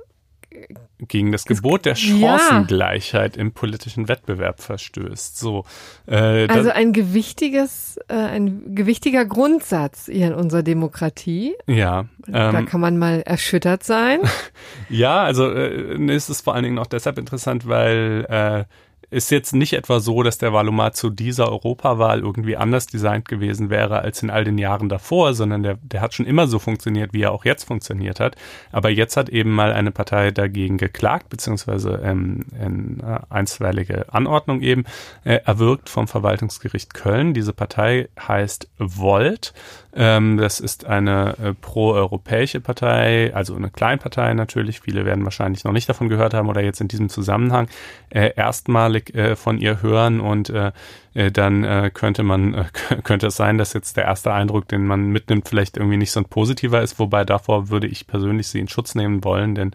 gegen 0.99 1.31
das 1.31 1.45
Gebot 1.45 1.85
der 1.85 1.95
Chancengleichheit 1.95 3.35
ja. 3.35 3.41
im 3.41 3.51
politischen 3.51 4.07
Wettbewerb 4.07 4.61
verstößt. 4.61 5.37
So, 5.37 5.65
äh, 6.07 6.47
also 6.47 6.69
ein 6.69 6.93
gewichtiges, 6.93 7.97
äh, 8.07 8.15
ein 8.15 8.75
gewichtiger 8.75 9.25
Grundsatz 9.25 10.05
hier 10.11 10.27
in 10.27 10.33
unserer 10.33 10.63
Demokratie. 10.63 11.55
Ja, 11.67 12.05
ähm, 12.27 12.33
da 12.33 12.61
kann 12.63 12.81
man 12.81 12.97
mal 12.97 13.21
erschüttert 13.21 13.83
sein. 13.83 14.19
ja, 14.89 15.23
also 15.23 15.51
äh, 15.51 16.15
ist 16.15 16.29
es 16.29 16.41
vor 16.41 16.55
allen 16.55 16.63
Dingen 16.63 16.79
auch 16.79 16.87
deshalb 16.87 17.17
interessant, 17.17 17.67
weil 17.67 18.25
äh, 18.29 18.65
ist 19.09 19.31
jetzt 19.31 19.53
nicht 19.53 19.73
etwa 19.73 19.99
so, 19.99 20.23
dass 20.23 20.37
der 20.37 20.53
Wahlomat 20.53 20.95
zu 20.95 21.09
dieser 21.09 21.49
Europawahl 21.49 22.19
irgendwie 22.19 22.57
anders 22.57 22.87
designt 22.87 23.27
gewesen 23.27 23.69
wäre 23.69 23.99
als 23.99 24.23
in 24.23 24.29
all 24.29 24.43
den 24.43 24.57
Jahren 24.57 24.89
davor, 24.89 25.33
sondern 25.33 25.63
der, 25.63 25.77
der 25.81 26.01
hat 26.01 26.13
schon 26.13 26.25
immer 26.25 26.47
so 26.47 26.59
funktioniert, 26.59 27.13
wie 27.13 27.21
er 27.21 27.31
auch 27.31 27.45
jetzt 27.45 27.63
funktioniert 27.63 28.19
hat. 28.19 28.35
Aber 28.71 28.89
jetzt 28.89 29.17
hat 29.17 29.29
eben 29.29 29.51
mal 29.51 29.73
eine 29.73 29.91
Partei 29.91 30.31
dagegen 30.31 30.77
geklagt, 30.77 31.29
beziehungsweise 31.29 32.01
ähm, 32.03 32.45
in 32.59 32.99
äh, 33.01 33.19
einstweilige 33.29 34.13
Anordnung 34.13 34.61
eben 34.61 34.85
äh, 35.23 35.39
erwirkt 35.45 35.89
vom 35.89 36.07
Verwaltungsgericht 36.07 36.93
Köln. 36.93 37.33
Diese 37.33 37.53
Partei 37.53 38.09
heißt 38.19 38.69
Volt. 38.77 39.53
Ähm, 39.95 40.37
das 40.37 40.59
ist 40.59 40.85
eine 40.85 41.37
äh, 41.37 41.53
proeuropäische 41.53 42.59
Partei, 42.59 43.33
also 43.33 43.55
eine 43.55 43.69
Kleinpartei 43.69 44.33
natürlich. 44.33 44.81
Viele 44.81 45.05
werden 45.05 45.23
wahrscheinlich 45.23 45.63
noch 45.63 45.71
nicht 45.71 45.87
davon 45.87 46.09
gehört 46.09 46.33
haben 46.33 46.49
oder 46.49 46.61
jetzt 46.61 46.81
in 46.81 46.89
diesem 46.89 47.07
Zusammenhang 47.07 47.67
äh, 48.09 48.33
erstmalig 48.35 49.15
äh, 49.15 49.37
von 49.37 49.57
ihr 49.57 49.81
hören 49.81 50.19
und 50.19 50.49
äh, 50.49 50.73
äh, 51.15 51.31
dann 51.31 51.63
äh, 51.63 51.89
könnte 51.93 52.23
man, 52.23 52.65
könnte 53.03 53.27
es 53.27 53.37
sein, 53.37 53.57
dass 53.57 53.73
jetzt 53.73 53.95
der 53.95 54.03
erste 54.03 54.33
Eindruck, 54.33 54.67
den 54.67 54.85
man 54.85 55.07
mitnimmt, 55.11 55.47
vielleicht 55.47 55.77
irgendwie 55.77 55.97
nicht 55.97 56.11
so 56.11 56.19
ein 56.19 56.25
positiver 56.25 56.81
ist, 56.81 56.99
wobei 56.99 57.23
davor 57.23 57.69
würde 57.69 57.87
ich 57.87 58.05
persönlich 58.05 58.47
sie 58.47 58.59
in 58.59 58.67
Schutz 58.67 58.95
nehmen 58.95 59.23
wollen, 59.23 59.55
denn 59.55 59.71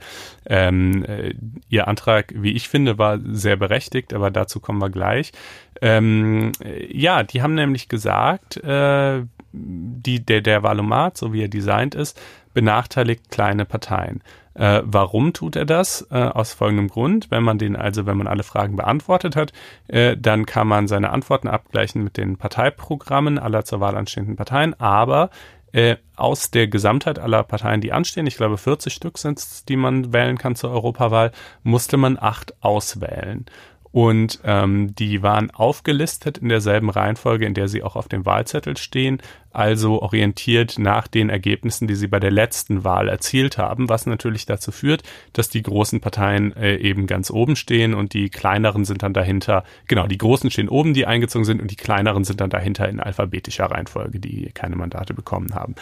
ähm, 0.46 1.04
äh, 1.06 1.34
ihr 1.70 1.88
Antrag, 1.88 2.34
wie 2.36 2.52
ich 2.52 2.68
finde, 2.68 2.98
war 2.98 3.18
sehr 3.24 3.56
berechtigt, 3.56 4.12
aber 4.12 4.30
dazu 4.30 4.60
kommen 4.60 4.80
wir 4.80 4.90
gleich. 4.90 5.32
Ähm, 5.80 6.52
ja, 6.90 7.22
die 7.22 7.42
haben 7.42 7.54
nämlich 7.54 7.88
gesagt, 7.88 8.56
äh, 8.58 9.22
die, 9.52 10.24
der, 10.24 10.40
der 10.42 10.62
Valomat, 10.62 11.16
so 11.16 11.32
wie 11.32 11.42
er 11.42 11.48
designt 11.48 11.94
ist, 11.94 12.20
benachteiligt 12.54 13.30
kleine 13.30 13.64
Parteien. 13.64 14.22
Äh, 14.54 14.82
warum 14.84 15.32
tut 15.32 15.56
er 15.56 15.64
das? 15.64 16.06
Äh, 16.10 16.18
aus 16.18 16.52
folgendem 16.52 16.88
Grund. 16.88 17.30
Wenn 17.30 17.42
man 17.42 17.58
den, 17.58 17.76
also 17.76 18.06
wenn 18.06 18.16
man 18.16 18.26
alle 18.26 18.42
Fragen 18.42 18.76
beantwortet 18.76 19.36
hat, 19.36 19.52
äh, 19.88 20.16
dann 20.16 20.46
kann 20.46 20.68
man 20.68 20.88
seine 20.88 21.10
Antworten 21.10 21.48
abgleichen 21.48 22.02
mit 22.02 22.16
den 22.16 22.36
Parteiprogrammen 22.36 23.38
aller 23.38 23.64
zur 23.64 23.80
Wahl 23.80 23.96
anstehenden 23.96 24.36
Parteien, 24.36 24.78
aber 24.78 25.30
äh, 25.72 25.96
aus 26.16 26.50
der 26.50 26.66
Gesamtheit 26.66 27.20
aller 27.20 27.44
Parteien, 27.44 27.80
die 27.80 27.92
anstehen, 27.92 28.26
ich 28.26 28.36
glaube 28.36 28.58
40 28.58 28.92
Stück 28.92 29.18
sind 29.18 29.38
es, 29.38 29.64
die 29.64 29.76
man 29.76 30.12
wählen 30.12 30.36
kann 30.36 30.56
zur 30.56 30.72
Europawahl, 30.72 31.30
musste 31.62 31.96
man 31.96 32.18
acht 32.20 32.54
auswählen. 32.60 33.46
Und 33.92 34.40
ähm, 34.44 34.94
die 34.94 35.22
waren 35.22 35.50
aufgelistet 35.50 36.38
in 36.38 36.48
derselben 36.48 36.90
Reihenfolge, 36.90 37.46
in 37.46 37.54
der 37.54 37.68
sie 37.68 37.82
auch 37.82 37.96
auf 37.96 38.08
dem 38.08 38.24
Wahlzettel 38.24 38.76
stehen, 38.76 39.20
also 39.52 40.00
orientiert 40.00 40.78
nach 40.78 41.08
den 41.08 41.28
Ergebnissen, 41.28 41.88
die 41.88 41.96
sie 41.96 42.06
bei 42.06 42.20
der 42.20 42.30
letzten 42.30 42.84
Wahl 42.84 43.08
erzielt 43.08 43.58
haben, 43.58 43.88
was 43.88 44.06
natürlich 44.06 44.46
dazu 44.46 44.70
führt, 44.70 45.02
dass 45.32 45.48
die 45.48 45.62
großen 45.62 46.00
Parteien 46.00 46.56
äh, 46.56 46.76
eben 46.76 47.08
ganz 47.08 47.30
oben 47.30 47.56
stehen 47.56 47.94
und 47.94 48.14
die 48.14 48.28
kleineren 48.30 48.84
sind 48.84 49.02
dann 49.02 49.12
dahinter, 49.12 49.64
genau, 49.88 50.06
die 50.06 50.18
großen 50.18 50.52
stehen 50.52 50.68
oben, 50.68 50.94
die 50.94 51.06
eingezogen 51.06 51.44
sind 51.44 51.60
und 51.60 51.70
die 51.70 51.76
kleineren 51.76 52.22
sind 52.22 52.40
dann 52.40 52.50
dahinter 52.50 52.88
in 52.88 53.00
alphabetischer 53.00 53.66
Reihenfolge, 53.66 54.20
die 54.20 54.50
keine 54.54 54.76
Mandate 54.76 55.14
bekommen 55.14 55.54
haben. 55.54 55.74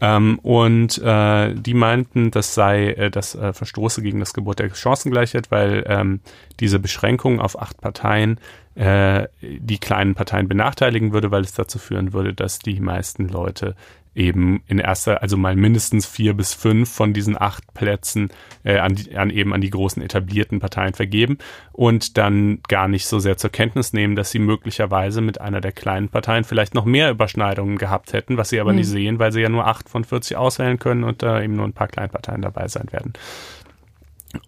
Ähm, 0.00 0.38
und 0.42 0.98
äh, 0.98 1.54
die 1.54 1.74
meinten, 1.74 2.30
das 2.30 2.54
sei, 2.54 2.92
äh, 2.92 3.10
das 3.10 3.34
äh, 3.34 3.52
verstoße 3.52 4.02
gegen 4.02 4.20
das 4.20 4.32
Gebot 4.32 4.58
der 4.58 4.74
Chancengleichheit, 4.74 5.50
weil 5.50 5.84
ähm, 5.86 6.20
diese 6.58 6.78
Beschränkung 6.78 7.40
auf 7.40 7.60
acht 7.60 7.80
Parteien 7.80 8.38
äh, 8.80 9.28
die 9.42 9.76
kleinen 9.76 10.14
Parteien 10.14 10.48
benachteiligen 10.48 11.12
würde, 11.12 11.30
weil 11.30 11.42
es 11.42 11.52
dazu 11.52 11.78
führen 11.78 12.14
würde, 12.14 12.32
dass 12.32 12.60
die 12.60 12.80
meisten 12.80 13.28
Leute 13.28 13.76
eben 14.14 14.62
in 14.68 14.78
erster, 14.78 15.20
also 15.20 15.36
mal 15.36 15.54
mindestens 15.54 16.06
vier 16.06 16.32
bis 16.32 16.54
fünf 16.54 16.90
von 16.90 17.12
diesen 17.12 17.40
acht 17.40 17.74
Plätzen 17.74 18.30
äh, 18.64 18.78
an, 18.78 18.94
die, 18.94 19.14
an 19.18 19.28
eben 19.28 19.52
an 19.52 19.60
die 19.60 19.68
großen 19.68 20.02
etablierten 20.02 20.60
Parteien 20.60 20.94
vergeben 20.94 21.36
und 21.72 22.16
dann 22.16 22.60
gar 22.68 22.88
nicht 22.88 23.06
so 23.06 23.18
sehr 23.18 23.36
zur 23.36 23.50
Kenntnis 23.50 23.92
nehmen, 23.92 24.16
dass 24.16 24.30
sie 24.30 24.38
möglicherweise 24.38 25.20
mit 25.20 25.42
einer 25.42 25.60
der 25.60 25.72
kleinen 25.72 26.08
Parteien 26.08 26.44
vielleicht 26.44 26.74
noch 26.74 26.86
mehr 26.86 27.10
Überschneidungen 27.10 27.76
gehabt 27.76 28.14
hätten, 28.14 28.38
was 28.38 28.48
sie 28.48 28.60
aber 28.60 28.72
mhm. 28.72 28.78
nicht 28.78 28.88
sehen, 28.88 29.18
weil 29.18 29.30
sie 29.30 29.42
ja 29.42 29.50
nur 29.50 29.66
acht 29.66 29.90
von 29.90 30.04
40 30.04 30.38
auswählen 30.38 30.78
können 30.78 31.04
und 31.04 31.22
da 31.22 31.38
äh, 31.38 31.44
eben 31.44 31.56
nur 31.56 31.66
ein 31.66 31.74
paar 31.74 31.88
Kleinparteien 31.88 32.40
dabei 32.40 32.66
sein 32.66 32.90
werden. 32.92 33.12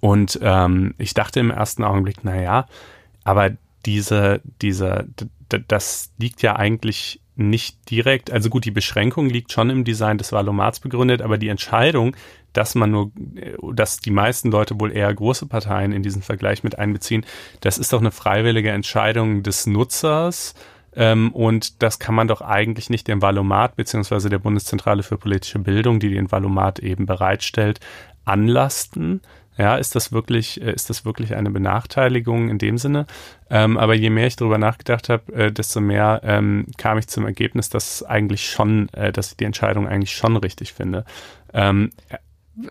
Und 0.01 0.39
ähm, 0.43 0.95
ich 0.97 1.13
dachte 1.13 1.41
im 1.41 1.51
ersten 1.51 1.85
Augenblick, 1.85 2.17
na 2.23 2.41
ja, 2.41 2.67
aber 3.25 3.51
diese, 3.87 4.41
diese, 4.61 5.09
das 5.49 6.13
liegt 6.19 6.43
ja 6.43 6.57
eigentlich 6.57 7.21
nicht 7.35 7.91
direkt, 7.91 8.31
also 8.31 8.51
gut, 8.51 8.65
die 8.65 8.71
Beschränkung 8.71 9.29
liegt 9.29 9.53
schon 9.53 9.71
im 9.71 9.85
Design 9.85 10.19
des 10.19 10.33
Valomats 10.33 10.81
begründet, 10.81 11.23
aber 11.23 11.39
die 11.39 11.49
Entscheidung, 11.49 12.15
dass 12.53 12.75
man 12.75 12.91
nur, 12.91 13.11
dass 13.73 13.99
die 13.99 14.11
meisten 14.11 14.51
Leute 14.51 14.79
wohl 14.79 14.93
eher 14.93 15.13
große 15.13 15.47
Parteien 15.47 15.93
in 15.93 16.03
diesen 16.03 16.23
Vergleich 16.23 16.63
mit 16.63 16.79
einbeziehen, 16.79 17.25
das 17.61 17.79
ist 17.79 17.93
doch 17.93 18.01
eine 18.01 18.11
freiwillige 18.11 18.71
Entscheidung 18.71 19.43
des 19.43 19.67
Nutzers. 19.67 20.55
Ähm, 20.95 21.33
und 21.33 21.83
das 21.83 21.99
kann 21.99 22.15
man 22.15 22.29
doch 22.29 22.43
eigentlich 22.43 22.91
nicht 22.91 23.09
dem 23.09 23.23
Valomat 23.23 23.77
beziehungsweise 23.77 24.29
der 24.29 24.39
Bundeszentrale 24.39 25.03
für 25.03 25.17
politische 25.17 25.59
Bildung, 25.59 26.01
die 26.01 26.11
den 26.11 26.31
Valomat 26.31 26.81
eben 26.81 27.07
bereitstellt, 27.07 27.81
anlasten, 28.27 29.23
ja, 29.63 29.77
ist 29.77 29.95
das 29.95 30.11
wirklich, 30.11 30.61
äh, 30.61 30.73
ist 30.73 30.91
das 30.91 31.05
wirklich 31.05 31.37
eine 31.37 31.51
Benachteiligung 31.51 32.49
in 32.49 32.59
dem 32.59 32.79
Sinne? 32.79 33.07
Ähm, 33.49 33.79
aber 33.79 33.95
je 33.95 34.11
mehr 34.11 34.27
ich 34.27 34.35
darüber 34.35 34.59
nachgedacht 34.59 35.09
habe, 35.09 35.33
äh, 35.33 35.53
desto 35.53 35.81
mehr 35.81 36.21
ähm, 36.25 36.67
kam 36.79 36.99
ich 36.99 37.07
zum 37.07 37.25
Ergebnis, 37.25 37.71
dass 37.71 38.03
eigentlich 38.03 38.51
schon, 38.51 38.89
äh, 38.89 39.13
dass 39.13 39.31
ich 39.31 39.37
die 39.37 39.45
Entscheidung 39.45 39.87
eigentlich 39.87 40.17
schon 40.17 40.37
richtig 40.37 40.73
finde. 40.73 41.05
Ähm, 41.55 41.91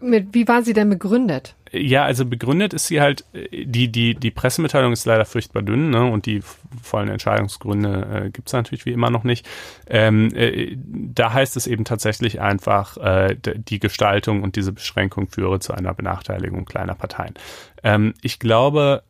wie 0.01 0.47
war 0.49 0.63
sie 0.63 0.73
denn 0.73 0.89
begründet? 0.89 1.55
Ja, 1.74 2.03
also 2.03 2.26
begründet 2.26 2.74
ist 2.74 2.88
sie 2.88 2.99
halt, 2.99 3.24
die, 3.34 3.89
die, 3.89 4.13
die 4.15 4.32
Pressemitteilung 4.32 4.91
ist 4.91 5.05
leider 5.05 5.24
furchtbar 5.24 5.61
dünn, 5.61 5.89
ne? 5.89 6.03
Und 6.03 6.26
die 6.26 6.41
vollen 6.82 7.07
Entscheidungsgründe 7.07 8.26
äh, 8.26 8.30
gibt 8.30 8.49
es 8.49 8.53
natürlich 8.53 8.86
wie 8.86 8.91
immer 8.91 9.09
noch 9.09 9.24
nicht. 9.24 9.47
Ähm, 9.88 10.34
äh, 10.36 10.76
da 10.76 11.32
heißt 11.32 11.55
es 11.55 11.67
eben 11.67 11.86
tatsächlich 11.86 12.41
einfach, 12.41 12.97
äh, 12.97 13.38
die 13.39 13.80
Gestaltung 13.80 14.43
und 14.43 14.57
diese 14.57 14.74
Beschränkung 14.74 15.30
führe 15.30 15.59
zu 15.59 15.74
einer 15.74 15.93
Benachteiligung 15.93 16.65
kleiner 16.65 16.95
Parteien. 16.95 17.36
Ähm, 17.84 18.15
ich 18.22 18.39
glaube, 18.39 19.03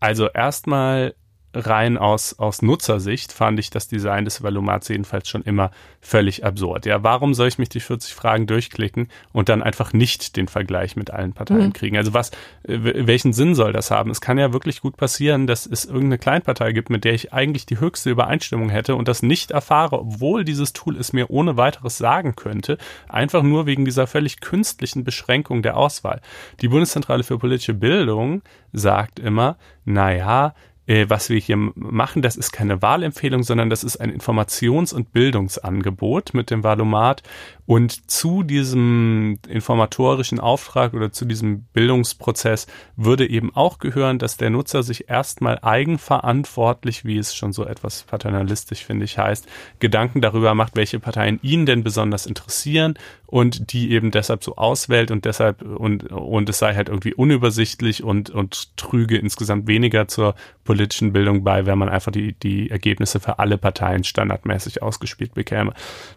also 0.00 0.28
erstmal 0.28 1.14
rein 1.54 1.96
aus, 1.96 2.38
aus 2.38 2.60
Nutzersicht 2.60 3.32
fand 3.32 3.58
ich 3.58 3.70
das 3.70 3.88
Design 3.88 4.24
des 4.26 4.42
Valomats 4.42 4.88
jedenfalls 4.88 5.28
schon 5.28 5.42
immer 5.42 5.70
völlig 6.00 6.44
absurd. 6.44 6.84
Ja, 6.84 7.02
warum 7.02 7.32
soll 7.32 7.48
ich 7.48 7.58
mich 7.58 7.70
die 7.70 7.80
40 7.80 8.14
Fragen 8.14 8.46
durchklicken 8.46 9.08
und 9.32 9.48
dann 9.48 9.62
einfach 9.62 9.92
nicht 9.94 10.36
den 10.36 10.46
Vergleich 10.46 10.94
mit 10.94 11.10
allen 11.10 11.32
Parteien 11.32 11.68
mhm. 11.68 11.72
kriegen? 11.72 11.96
Also 11.96 12.12
was, 12.12 12.30
welchen 12.64 13.32
Sinn 13.32 13.54
soll 13.54 13.72
das 13.72 13.90
haben? 13.90 14.10
Es 14.10 14.20
kann 14.20 14.38
ja 14.38 14.52
wirklich 14.52 14.82
gut 14.82 14.96
passieren, 14.96 15.46
dass 15.46 15.64
es 15.64 15.86
irgendeine 15.86 16.18
Kleinpartei 16.18 16.72
gibt, 16.72 16.90
mit 16.90 17.04
der 17.04 17.14
ich 17.14 17.32
eigentlich 17.32 17.64
die 17.64 17.80
höchste 17.80 18.10
Übereinstimmung 18.10 18.68
hätte 18.68 18.94
und 18.94 19.08
das 19.08 19.22
nicht 19.22 19.50
erfahre, 19.50 20.00
obwohl 20.00 20.44
dieses 20.44 20.74
Tool 20.74 20.96
es 20.98 21.14
mir 21.14 21.30
ohne 21.30 21.56
weiteres 21.56 21.96
sagen 21.96 22.36
könnte, 22.36 22.76
einfach 23.08 23.42
nur 23.42 23.64
wegen 23.64 23.86
dieser 23.86 24.06
völlig 24.06 24.40
künstlichen 24.40 25.02
Beschränkung 25.02 25.62
der 25.62 25.78
Auswahl. 25.78 26.20
Die 26.60 26.68
Bundeszentrale 26.68 27.24
für 27.24 27.38
politische 27.38 27.74
Bildung 27.74 28.42
sagt 28.72 29.18
immer, 29.18 29.56
naja, 29.84 30.48
äh, 30.48 30.67
was 30.88 31.28
wir 31.28 31.38
hier 31.38 31.56
machen, 31.56 32.22
das 32.22 32.36
ist 32.36 32.50
keine 32.50 32.80
Wahlempfehlung, 32.80 33.42
sondern 33.42 33.68
das 33.68 33.84
ist 33.84 33.98
ein 33.98 34.10
Informations- 34.10 34.94
und 34.94 35.12
Bildungsangebot 35.12 36.32
mit 36.32 36.50
dem 36.50 36.64
Valomat. 36.64 37.22
Und 37.68 38.10
zu 38.10 38.44
diesem 38.44 39.40
informatorischen 39.46 40.40
Auftrag 40.40 40.94
oder 40.94 41.12
zu 41.12 41.26
diesem 41.26 41.64
Bildungsprozess 41.74 42.66
würde 42.96 43.28
eben 43.28 43.54
auch 43.54 43.78
gehören, 43.78 44.18
dass 44.18 44.38
der 44.38 44.48
Nutzer 44.48 44.82
sich 44.82 45.10
erstmal 45.10 45.58
eigenverantwortlich, 45.60 47.04
wie 47.04 47.18
es 47.18 47.36
schon 47.36 47.52
so 47.52 47.66
etwas 47.66 48.04
paternalistisch, 48.04 48.86
finde 48.86 49.04
ich, 49.04 49.18
heißt, 49.18 49.46
Gedanken 49.80 50.22
darüber 50.22 50.54
macht, 50.54 50.76
welche 50.76 50.98
Parteien 50.98 51.40
ihn 51.42 51.66
denn 51.66 51.84
besonders 51.84 52.24
interessieren 52.24 52.94
und 53.26 53.74
die 53.74 53.90
eben 53.90 54.10
deshalb 54.10 54.42
so 54.42 54.56
auswählt 54.56 55.10
und 55.10 55.26
deshalb 55.26 55.60
und, 55.60 56.10
und 56.10 56.48
es 56.48 56.58
sei 56.58 56.74
halt 56.74 56.88
irgendwie 56.88 57.12
unübersichtlich 57.12 58.02
und, 58.02 58.30
und 58.30 58.74
trüge 58.78 59.18
insgesamt 59.18 59.66
weniger 59.66 60.08
zur 60.08 60.34
politischen 60.64 61.12
Bildung 61.12 61.44
bei, 61.44 61.66
wenn 61.66 61.76
man 61.76 61.90
einfach 61.90 62.10
die, 62.10 62.32
die 62.32 62.70
Ergebnisse 62.70 63.20
für 63.20 63.38
alle 63.38 63.58
Parteien 63.58 64.02
standardmäßig 64.02 64.82
ausgespielt 64.82 65.34
bekäme. 65.34 65.74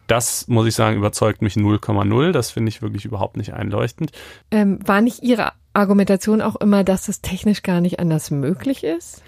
Das, 0.08 0.47
muss 0.47 0.68
ich 0.68 0.76
sagen, 0.76 0.95
überzeugt 0.95 1.41
mich 1.42 1.56
0,0. 1.56 2.32
Das 2.32 2.52
finde 2.52 2.70
ich 2.70 2.82
wirklich 2.82 3.06
überhaupt 3.06 3.38
nicht 3.38 3.54
einleuchtend. 3.54 4.12
Ähm, 4.52 4.80
war 4.86 5.02
nicht 5.02 5.24
Ihre 5.24 5.54
Argumentation 5.74 6.42
auch 6.42 6.56
immer, 6.58 6.84
dass 6.84 7.06
das 7.06 7.22
technisch 7.22 7.64
gar 7.64 7.82
nicht 7.82 8.00
anders 8.00 8.32
möglich 8.32 8.84
ist? 8.84 9.22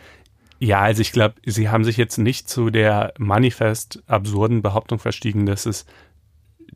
Ja, 0.60 0.82
also 0.82 1.02
ich 1.02 1.12
glaube, 1.12 1.36
Sie 1.46 1.70
haben 1.70 1.84
sich 1.84 1.98
jetzt 1.98 2.18
nicht 2.18 2.50
zu 2.50 2.70
der 2.70 3.14
manifest 3.18 4.02
absurden 4.08 4.62
Behauptung 4.62 5.00
verstiegen, 5.00 5.46
dass 5.46 5.66
es 5.66 5.86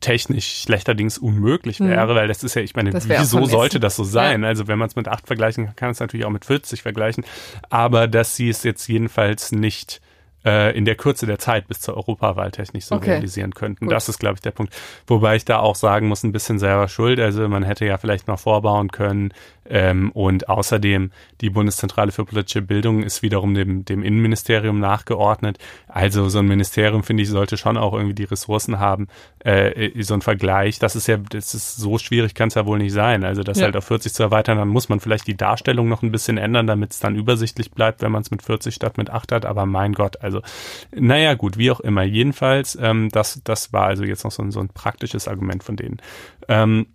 technisch 0.00 0.62
schlechterdings 0.62 1.18
unmöglich 1.18 1.78
hm. 1.78 1.88
wäre, 1.88 2.12
mhm. 2.12 2.16
weil 2.16 2.28
das 2.28 2.44
ist 2.44 2.54
ja, 2.54 2.62
ich 2.62 2.76
meine, 2.76 2.92
wieso 2.92 3.44
sollte 3.46 3.80
das 3.80 3.96
so 3.96 4.04
sein? 4.04 4.42
Ja. 4.42 4.48
Also 4.48 4.68
wenn 4.68 4.78
man 4.78 4.88
es 4.88 4.96
mit 4.96 5.08
acht 5.08 5.26
vergleichen 5.26 5.66
kann, 5.66 5.76
kann 5.76 5.90
es 5.90 6.00
natürlich 6.00 6.26
auch 6.26 6.30
mit 6.30 6.44
40 6.44 6.82
vergleichen, 6.82 7.24
aber 7.70 8.06
dass 8.06 8.36
sie 8.36 8.48
es 8.48 8.62
jetzt 8.62 8.86
jedenfalls 8.88 9.52
nicht 9.52 10.00
äh, 10.44 10.76
in 10.76 10.84
der 10.84 10.94
Kürze 10.94 11.26
der 11.26 11.38
Zeit 11.38 11.68
bis 11.68 11.80
zur 11.80 11.96
Europawahl 11.96 12.50
technisch 12.50 12.86
so 12.86 12.96
okay. 12.96 13.12
realisieren 13.12 13.54
könnten. 13.54 13.86
Gut. 13.86 13.92
Das 13.92 14.08
ist, 14.08 14.18
glaube 14.18 14.34
ich, 14.36 14.40
der 14.40 14.50
Punkt. 14.52 14.74
Wobei 15.06 15.36
ich 15.36 15.44
da 15.44 15.58
auch 15.58 15.76
sagen 15.76 16.08
muss, 16.08 16.22
ein 16.22 16.32
bisschen 16.32 16.58
selber 16.58 16.88
schuld. 16.88 17.20
Also 17.20 17.48
man 17.48 17.62
hätte 17.62 17.86
ja 17.86 17.98
vielleicht 17.98 18.28
noch 18.28 18.38
vorbauen 18.38 18.90
können, 18.90 19.32
ähm, 19.68 20.10
und 20.12 20.48
außerdem 20.48 21.10
die 21.40 21.50
Bundeszentrale 21.50 22.10
für 22.10 22.24
politische 22.24 22.62
Bildung 22.62 23.02
ist 23.02 23.22
wiederum 23.22 23.54
dem, 23.54 23.84
dem 23.84 24.02
Innenministerium 24.02 24.80
nachgeordnet. 24.80 25.58
Also 25.88 26.28
so 26.28 26.38
ein 26.38 26.46
Ministerium, 26.46 27.02
finde 27.02 27.22
ich, 27.22 27.28
sollte 27.28 27.56
schon 27.56 27.76
auch 27.76 27.92
irgendwie 27.92 28.14
die 28.14 28.24
Ressourcen 28.24 28.78
haben. 28.78 29.08
Äh, 29.40 30.02
so 30.02 30.14
ein 30.14 30.22
Vergleich, 30.22 30.78
das 30.78 30.96
ist 30.96 31.06
ja, 31.06 31.18
das 31.18 31.54
ist 31.54 31.76
so 31.76 31.98
schwierig, 31.98 32.34
kann 32.34 32.48
es 32.48 32.54
ja 32.54 32.66
wohl 32.66 32.78
nicht 32.78 32.92
sein. 32.92 33.24
Also 33.24 33.42
das 33.42 33.58
ja. 33.58 33.64
halt 33.64 33.76
auf 33.76 33.84
40 33.84 34.14
zu 34.14 34.22
erweitern, 34.22 34.58
dann 34.58 34.68
muss 34.68 34.88
man 34.88 35.00
vielleicht 35.00 35.26
die 35.26 35.36
Darstellung 35.36 35.88
noch 35.88 36.02
ein 36.02 36.12
bisschen 36.12 36.38
ändern, 36.38 36.66
damit 36.66 36.92
es 36.92 37.00
dann 37.00 37.14
übersichtlich 37.14 37.70
bleibt, 37.70 38.00
wenn 38.00 38.12
man 38.12 38.22
es 38.22 38.30
mit 38.30 38.42
40 38.42 38.74
statt 38.74 38.96
mit 38.96 39.10
8 39.10 39.32
hat. 39.32 39.44
Aber 39.44 39.66
mein 39.66 39.92
Gott, 39.92 40.22
also 40.28 40.42
naja 40.94 41.34
gut, 41.34 41.58
wie 41.58 41.70
auch 41.70 41.80
immer. 41.80 42.02
Jedenfalls, 42.02 42.78
ähm, 42.80 43.08
das, 43.10 43.40
das 43.44 43.72
war 43.72 43.86
also 43.86 44.04
jetzt 44.04 44.24
noch 44.24 44.32
so 44.32 44.42
ein, 44.42 44.50
so 44.50 44.60
ein 44.60 44.68
praktisches 44.68 45.26
Argument 45.26 45.64
von 45.64 45.76
denen. 45.76 45.98
Ähm, 46.48 46.86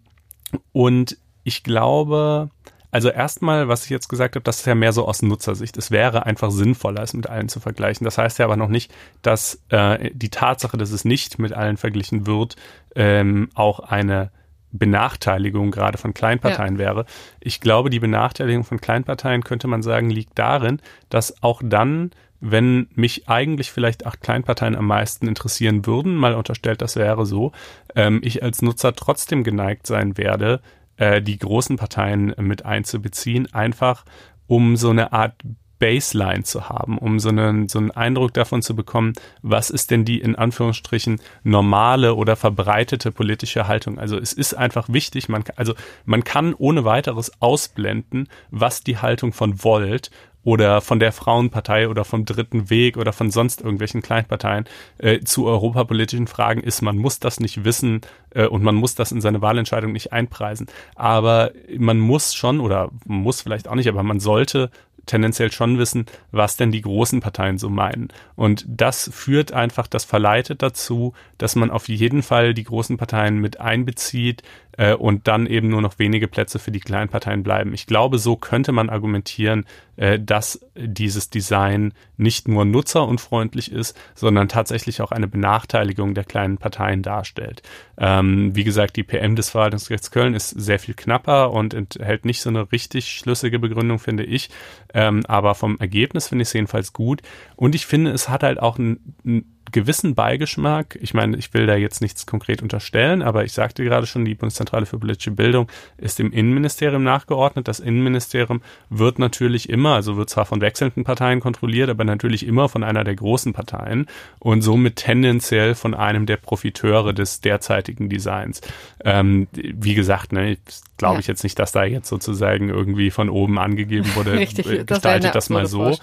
und 0.71 1.17
ich 1.43 1.63
glaube, 1.63 2.49
also 2.91 3.09
erstmal, 3.09 3.67
was 3.67 3.85
ich 3.85 3.89
jetzt 3.89 4.07
gesagt 4.07 4.35
habe, 4.35 4.43
das 4.43 4.59
ist 4.59 4.67
ja 4.67 4.75
mehr 4.75 4.93
so 4.93 5.07
aus 5.07 5.23
Nutzersicht. 5.23 5.77
Es 5.77 5.89
wäre 5.89 6.27
einfach 6.27 6.51
sinnvoller, 6.51 7.01
es 7.01 7.13
mit 7.13 7.27
allen 7.27 7.49
zu 7.49 7.59
vergleichen. 7.59 8.05
Das 8.05 8.19
heißt 8.19 8.37
ja 8.37 8.45
aber 8.45 8.55
noch 8.55 8.67
nicht, 8.69 8.93
dass 9.23 9.59
äh, 9.69 10.11
die 10.13 10.29
Tatsache, 10.29 10.77
dass 10.77 10.91
es 10.91 11.03
nicht 11.03 11.39
mit 11.39 11.53
allen 11.53 11.77
verglichen 11.77 12.27
wird, 12.27 12.55
ähm, 12.95 13.49
auch 13.55 13.79
eine 13.79 14.31
Benachteiligung 14.73 15.71
gerade 15.71 15.97
von 15.97 16.13
Kleinparteien 16.13 16.75
ja. 16.75 16.79
wäre. 16.79 17.05
Ich 17.39 17.61
glaube, 17.61 17.89
die 17.89 17.99
Benachteiligung 17.99 18.63
von 18.63 18.81
Kleinparteien 18.81 19.43
könnte 19.43 19.67
man 19.67 19.81
sagen, 19.81 20.09
liegt 20.09 20.37
darin, 20.37 20.81
dass 21.09 21.41
auch 21.41 21.61
dann, 21.63 22.11
wenn 22.45 22.87
mich 22.93 23.29
eigentlich 23.29 23.71
vielleicht 23.71 24.05
acht 24.05 24.19
Kleinparteien 24.19 24.75
am 24.75 24.85
meisten 24.85 25.27
interessieren 25.27 25.85
würden, 25.85 26.15
mal 26.15 26.35
unterstellt, 26.35 26.81
das 26.81 26.97
wäre 26.97 27.25
so, 27.25 27.53
ähm, 27.95 28.19
ich 28.21 28.43
als 28.43 28.61
Nutzer 28.61 28.93
trotzdem 28.93 29.45
geneigt 29.45 29.87
sein 29.87 30.17
werde, 30.17 30.59
äh, 30.97 31.21
die 31.21 31.37
großen 31.37 31.77
Parteien 31.77 32.35
mit 32.37 32.65
einzubeziehen, 32.65 33.53
einfach 33.53 34.03
um 34.45 34.75
so 34.75 34.89
eine 34.89 35.13
Art 35.13 35.35
Baseline 35.79 36.43
zu 36.43 36.67
haben, 36.69 36.97
um 36.97 37.19
so 37.19 37.29
einen, 37.29 37.69
so 37.69 37.79
einen 37.79 37.91
Eindruck 37.91 38.33
davon 38.33 38.61
zu 38.61 38.75
bekommen, 38.75 39.13
was 39.41 39.69
ist 39.69 39.89
denn 39.91 40.03
die 40.03 40.19
in 40.19 40.35
Anführungsstrichen 40.35 41.21
normale 41.43 42.15
oder 42.15 42.35
verbreitete 42.35 43.11
politische 43.11 43.67
Haltung. 43.67 43.99
Also 43.99 44.17
es 44.17 44.33
ist 44.33 44.53
einfach 44.53 44.87
wichtig, 44.89 45.29
man, 45.29 45.43
also 45.55 45.73
man 46.05 46.23
kann 46.23 46.53
ohne 46.53 46.83
weiteres 46.83 47.31
ausblenden, 47.41 48.27
was 48.51 48.83
die 48.83 48.97
Haltung 48.97 49.33
von 49.33 49.63
Volt 49.63 50.09
oder 50.43 50.81
von 50.81 50.99
der 50.99 51.11
Frauenpartei 51.11 51.87
oder 51.89 52.05
vom 52.05 52.25
Dritten 52.25 52.69
Weg 52.69 52.97
oder 52.97 53.13
von 53.13 53.31
sonst 53.31 53.61
irgendwelchen 53.61 54.01
Kleinparteien 54.01 54.65
äh, 54.97 55.19
zu 55.21 55.45
europapolitischen 55.45 56.27
Fragen 56.27 56.61
ist. 56.61 56.81
Man 56.81 56.97
muss 56.97 57.19
das 57.19 57.39
nicht 57.39 57.63
wissen 57.63 58.01
äh, 58.31 58.45
und 58.45 58.63
man 58.63 58.75
muss 58.75 58.95
das 58.95 59.11
in 59.11 59.21
seine 59.21 59.41
Wahlentscheidung 59.41 59.91
nicht 59.91 60.11
einpreisen. 60.11 60.67
Aber 60.95 61.51
man 61.77 61.99
muss 61.99 62.33
schon 62.33 62.59
oder 62.59 62.89
muss 63.05 63.41
vielleicht 63.41 63.67
auch 63.67 63.75
nicht, 63.75 63.87
aber 63.87 64.03
man 64.03 64.19
sollte 64.19 64.69
tendenziell 65.05 65.51
schon 65.51 65.77
wissen, 65.77 66.05
was 66.31 66.55
denn 66.55 66.71
die 66.71 66.81
großen 66.81 67.19
Parteien 67.19 67.57
so 67.57 67.69
meinen. 67.69 68.09
Und 68.35 68.65
das 68.67 69.09
führt 69.13 69.51
einfach, 69.51 69.87
das 69.87 70.05
verleitet 70.05 70.61
dazu, 70.61 71.13
dass 71.37 71.55
man 71.55 71.71
auf 71.71 71.89
jeden 71.89 72.23
Fall 72.23 72.53
die 72.53 72.63
großen 72.63 72.97
Parteien 72.97 73.39
mit 73.39 73.59
einbezieht, 73.59 74.43
äh, 74.77 74.93
und 74.93 75.27
dann 75.27 75.47
eben 75.47 75.69
nur 75.69 75.81
noch 75.81 75.99
wenige 75.99 76.27
Plätze 76.27 76.59
für 76.59 76.71
die 76.71 76.79
kleinen 76.79 77.09
Parteien 77.09 77.43
bleiben. 77.43 77.73
Ich 77.73 77.85
glaube, 77.85 78.17
so 78.17 78.35
könnte 78.35 78.71
man 78.71 78.89
argumentieren, 78.89 79.65
äh, 79.95 80.19
dass 80.19 80.65
dieses 80.75 81.29
Design 81.29 81.93
nicht 82.17 82.47
nur 82.47 82.65
nutzerunfreundlich 82.65 83.71
ist, 83.71 83.97
sondern 84.15 84.47
tatsächlich 84.47 85.01
auch 85.01 85.11
eine 85.11 85.27
Benachteiligung 85.27 86.13
der 86.15 86.23
kleinen 86.23 86.57
Parteien 86.57 87.03
darstellt. 87.03 87.61
Ähm, 87.97 88.55
wie 88.55 88.63
gesagt, 88.63 88.95
die 88.95 89.03
PM 89.03 89.35
des 89.35 89.51
Verwaltungsgerichts 89.51 90.11
Köln 90.11 90.33
ist 90.33 90.49
sehr 90.49 90.79
viel 90.79 90.95
knapper 90.95 91.51
und 91.51 91.73
enthält 91.73 92.25
nicht 92.25 92.41
so 92.41 92.49
eine 92.49 92.71
richtig 92.71 93.09
schlüssige 93.09 93.59
Begründung, 93.59 93.99
finde 93.99 94.23
ich. 94.23 94.49
Ähm, 94.93 95.23
aber 95.27 95.55
vom 95.55 95.77
Ergebnis 95.79 96.27
finde 96.27 96.43
ich 96.43 96.49
es 96.49 96.53
jedenfalls 96.53 96.93
gut. 96.93 97.21
Und 97.55 97.75
ich 97.75 97.85
finde, 97.85 98.11
es 98.11 98.29
hat 98.29 98.43
halt 98.43 98.59
auch 98.59 98.79
ein, 98.79 99.52
gewissen 99.73 100.15
Beigeschmack. 100.15 100.97
Ich 101.01 101.13
meine, 101.13 101.35
ich 101.37 101.53
will 101.53 101.65
da 101.65 101.75
jetzt 101.75 102.01
nichts 102.01 102.25
konkret 102.25 102.61
unterstellen, 102.61 103.21
aber 103.21 103.43
ich 103.43 103.51
sagte 103.51 103.83
gerade 103.83 104.07
schon, 104.07 104.23
die 104.23 104.35
Bundeszentrale 104.35 104.85
für 104.85 104.97
politische 104.97 105.31
Bildung 105.31 105.67
ist 105.97 106.19
dem 106.19 106.31
Innenministerium 106.31 107.03
nachgeordnet. 107.03 107.67
Das 107.67 107.81
Innenministerium 107.81 108.61
wird 108.89 109.19
natürlich 109.19 109.69
immer, 109.69 109.95
also 109.95 110.15
wird 110.15 110.29
zwar 110.29 110.45
von 110.45 110.61
wechselnden 110.61 111.03
Parteien 111.03 111.41
kontrolliert, 111.41 111.89
aber 111.89 112.05
natürlich 112.05 112.45
immer 112.45 112.69
von 112.69 112.83
einer 112.83 113.03
der 113.03 113.15
großen 113.15 113.51
Parteien 113.51 114.07
und 114.39 114.61
somit 114.61 114.95
tendenziell 114.95 115.75
von 115.75 115.93
einem 115.93 116.25
der 116.25 116.37
Profiteure 116.37 117.13
des 117.13 117.41
derzeitigen 117.41 118.07
Designs. 118.07 118.61
Ähm, 119.03 119.47
wie 119.53 119.95
gesagt, 119.95 120.31
ne, 120.31 120.57
glaube 120.97 121.19
ich 121.19 121.27
jetzt 121.27 121.43
nicht, 121.43 121.59
dass 121.59 121.71
da 121.71 121.83
jetzt 121.83 122.07
sozusagen 122.07 122.69
irgendwie 122.69 123.11
von 123.11 123.29
oben 123.29 123.59
angegeben 123.59 124.09
wurde, 124.15 124.33
Richtig, 124.39 124.67
äh, 124.67 124.83
gestaltet 124.85 125.35
das, 125.35 125.45
das 125.45 125.49
mal 125.49 125.65
so. 125.65 125.97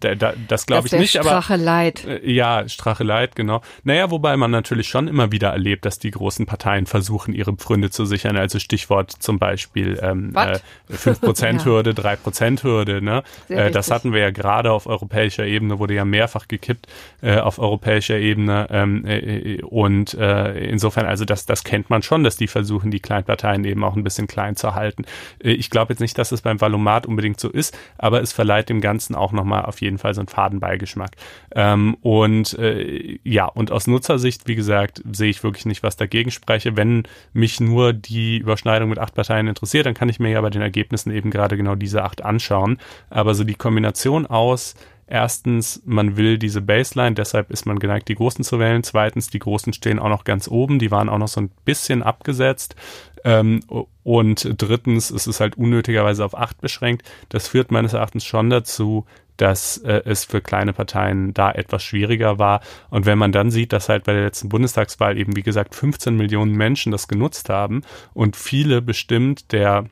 Da, 0.00 0.14
da, 0.14 0.34
das 0.48 0.66
glaube 0.66 0.86
ich 0.86 0.92
nicht, 0.92 1.18
aber 1.18 1.30
Strache 1.30 1.56
Leid. 1.56 2.04
Äh, 2.04 2.30
ja, 2.30 2.68
Strache 2.68 3.02
Leid, 3.14 3.36
genau. 3.36 3.62
Naja, 3.84 4.10
wobei 4.10 4.36
man 4.36 4.50
natürlich 4.50 4.88
schon 4.88 5.06
immer 5.06 5.30
wieder 5.30 5.50
erlebt, 5.50 5.84
dass 5.84 6.00
die 6.00 6.10
großen 6.10 6.46
Parteien 6.46 6.86
versuchen, 6.86 7.32
ihre 7.32 7.52
Pfründe 7.52 7.90
zu 7.90 8.04
sichern. 8.06 8.36
Also 8.36 8.58
Stichwort 8.58 9.12
zum 9.12 9.38
Beispiel 9.38 10.00
ähm, 10.02 10.32
äh, 10.34 10.58
5%-Hürde, 10.92 11.90
ja. 11.96 12.14
3%-Hürde. 12.14 13.00
Ne? 13.02 13.22
Äh, 13.48 13.70
das 13.70 13.92
hatten 13.92 14.12
wir 14.12 14.20
ja 14.20 14.30
gerade 14.30 14.72
auf 14.72 14.88
europäischer 14.88 15.46
Ebene, 15.46 15.78
wurde 15.78 15.94
ja 15.94 16.04
mehrfach 16.04 16.48
gekippt 16.48 16.88
äh, 17.22 17.38
auf 17.38 17.60
europäischer 17.60 18.18
Ebene. 18.18 18.66
Ähm, 18.70 19.04
äh, 19.06 19.62
und 19.62 20.14
äh, 20.14 20.58
insofern, 20.64 21.06
also 21.06 21.24
das, 21.24 21.46
das 21.46 21.62
kennt 21.62 21.90
man 21.90 22.02
schon, 22.02 22.24
dass 22.24 22.36
die 22.36 22.48
versuchen, 22.48 22.90
die 22.90 23.00
Kleinparteien 23.00 23.64
eben 23.64 23.84
auch 23.84 23.94
ein 23.94 24.02
bisschen 24.02 24.26
klein 24.26 24.56
zu 24.56 24.74
halten. 24.74 25.04
Äh, 25.38 25.52
ich 25.52 25.70
glaube 25.70 25.92
jetzt 25.92 26.00
nicht, 26.00 26.18
dass 26.18 26.32
es 26.32 26.42
beim 26.42 26.60
Valomat 26.60 27.06
unbedingt 27.06 27.38
so 27.38 27.48
ist, 27.48 27.78
aber 27.96 28.22
es 28.22 28.32
verleiht 28.32 28.70
dem 28.70 28.80
Ganzen 28.80 29.14
auch 29.14 29.30
nochmal 29.30 29.66
auf 29.66 29.80
jeden 29.80 29.98
Fall 29.98 30.14
so 30.14 30.20
einen 30.20 30.28
Fadenbeigeschmack. 30.28 31.12
Ähm, 31.54 31.96
und 32.02 32.58
äh, 32.58 32.93
ja, 33.24 33.46
und 33.46 33.70
aus 33.70 33.86
Nutzersicht, 33.86 34.46
wie 34.46 34.54
gesagt, 34.54 35.02
sehe 35.10 35.30
ich 35.30 35.42
wirklich 35.42 35.66
nicht, 35.66 35.82
was 35.82 35.96
dagegen 35.96 36.30
spreche. 36.30 36.76
Wenn 36.76 37.04
mich 37.32 37.60
nur 37.60 37.92
die 37.92 38.38
Überschneidung 38.38 38.88
mit 38.88 38.98
acht 38.98 39.14
Parteien 39.14 39.48
interessiert, 39.48 39.86
dann 39.86 39.94
kann 39.94 40.08
ich 40.08 40.20
mir 40.20 40.30
ja 40.30 40.40
bei 40.40 40.50
den 40.50 40.62
Ergebnissen 40.62 41.10
eben 41.12 41.30
gerade 41.30 41.56
genau 41.56 41.74
diese 41.74 42.02
acht 42.02 42.24
anschauen. 42.24 42.78
Aber 43.10 43.34
so 43.34 43.44
die 43.44 43.54
Kombination 43.54 44.26
aus 44.26 44.74
Erstens, 45.06 45.82
man 45.84 46.16
will 46.16 46.38
diese 46.38 46.62
Baseline, 46.62 47.14
deshalb 47.14 47.50
ist 47.50 47.66
man 47.66 47.78
geneigt, 47.78 48.08
die 48.08 48.14
Großen 48.14 48.42
zu 48.42 48.58
wählen. 48.58 48.82
Zweitens, 48.82 49.28
die 49.28 49.38
Großen 49.38 49.74
stehen 49.74 49.98
auch 49.98 50.08
noch 50.08 50.24
ganz 50.24 50.48
oben, 50.48 50.78
die 50.78 50.90
waren 50.90 51.10
auch 51.10 51.18
noch 51.18 51.28
so 51.28 51.42
ein 51.42 51.50
bisschen 51.64 52.02
abgesetzt. 52.02 52.74
Ähm, 53.22 53.60
und 54.02 54.54
drittens, 54.56 55.10
es 55.10 55.26
ist 55.26 55.40
halt 55.40 55.56
unnötigerweise 55.58 56.24
auf 56.24 56.36
acht 56.36 56.60
beschränkt. 56.60 57.02
Das 57.28 57.48
führt 57.48 57.70
meines 57.70 57.92
Erachtens 57.92 58.24
schon 58.24 58.48
dazu, 58.48 59.04
dass 59.36 59.78
äh, 59.78 60.02
es 60.04 60.24
für 60.24 60.40
kleine 60.40 60.72
Parteien 60.72 61.34
da 61.34 61.50
etwas 61.50 61.82
schwieriger 61.82 62.38
war. 62.38 62.60
Und 62.90 63.06
wenn 63.06 63.18
man 63.18 63.32
dann 63.32 63.50
sieht, 63.50 63.72
dass 63.72 63.88
halt 63.88 64.04
bei 64.04 64.12
der 64.12 64.24
letzten 64.24 64.48
Bundestagswahl 64.48 65.18
eben, 65.18 65.36
wie 65.36 65.42
gesagt, 65.42 65.74
15 65.74 66.16
Millionen 66.16 66.52
Menschen 66.52 66.92
das 66.92 67.08
genutzt 67.08 67.48
haben 67.48 67.82
und 68.12 68.36
viele 68.36 68.82
bestimmt 68.82 69.52
der 69.52 69.86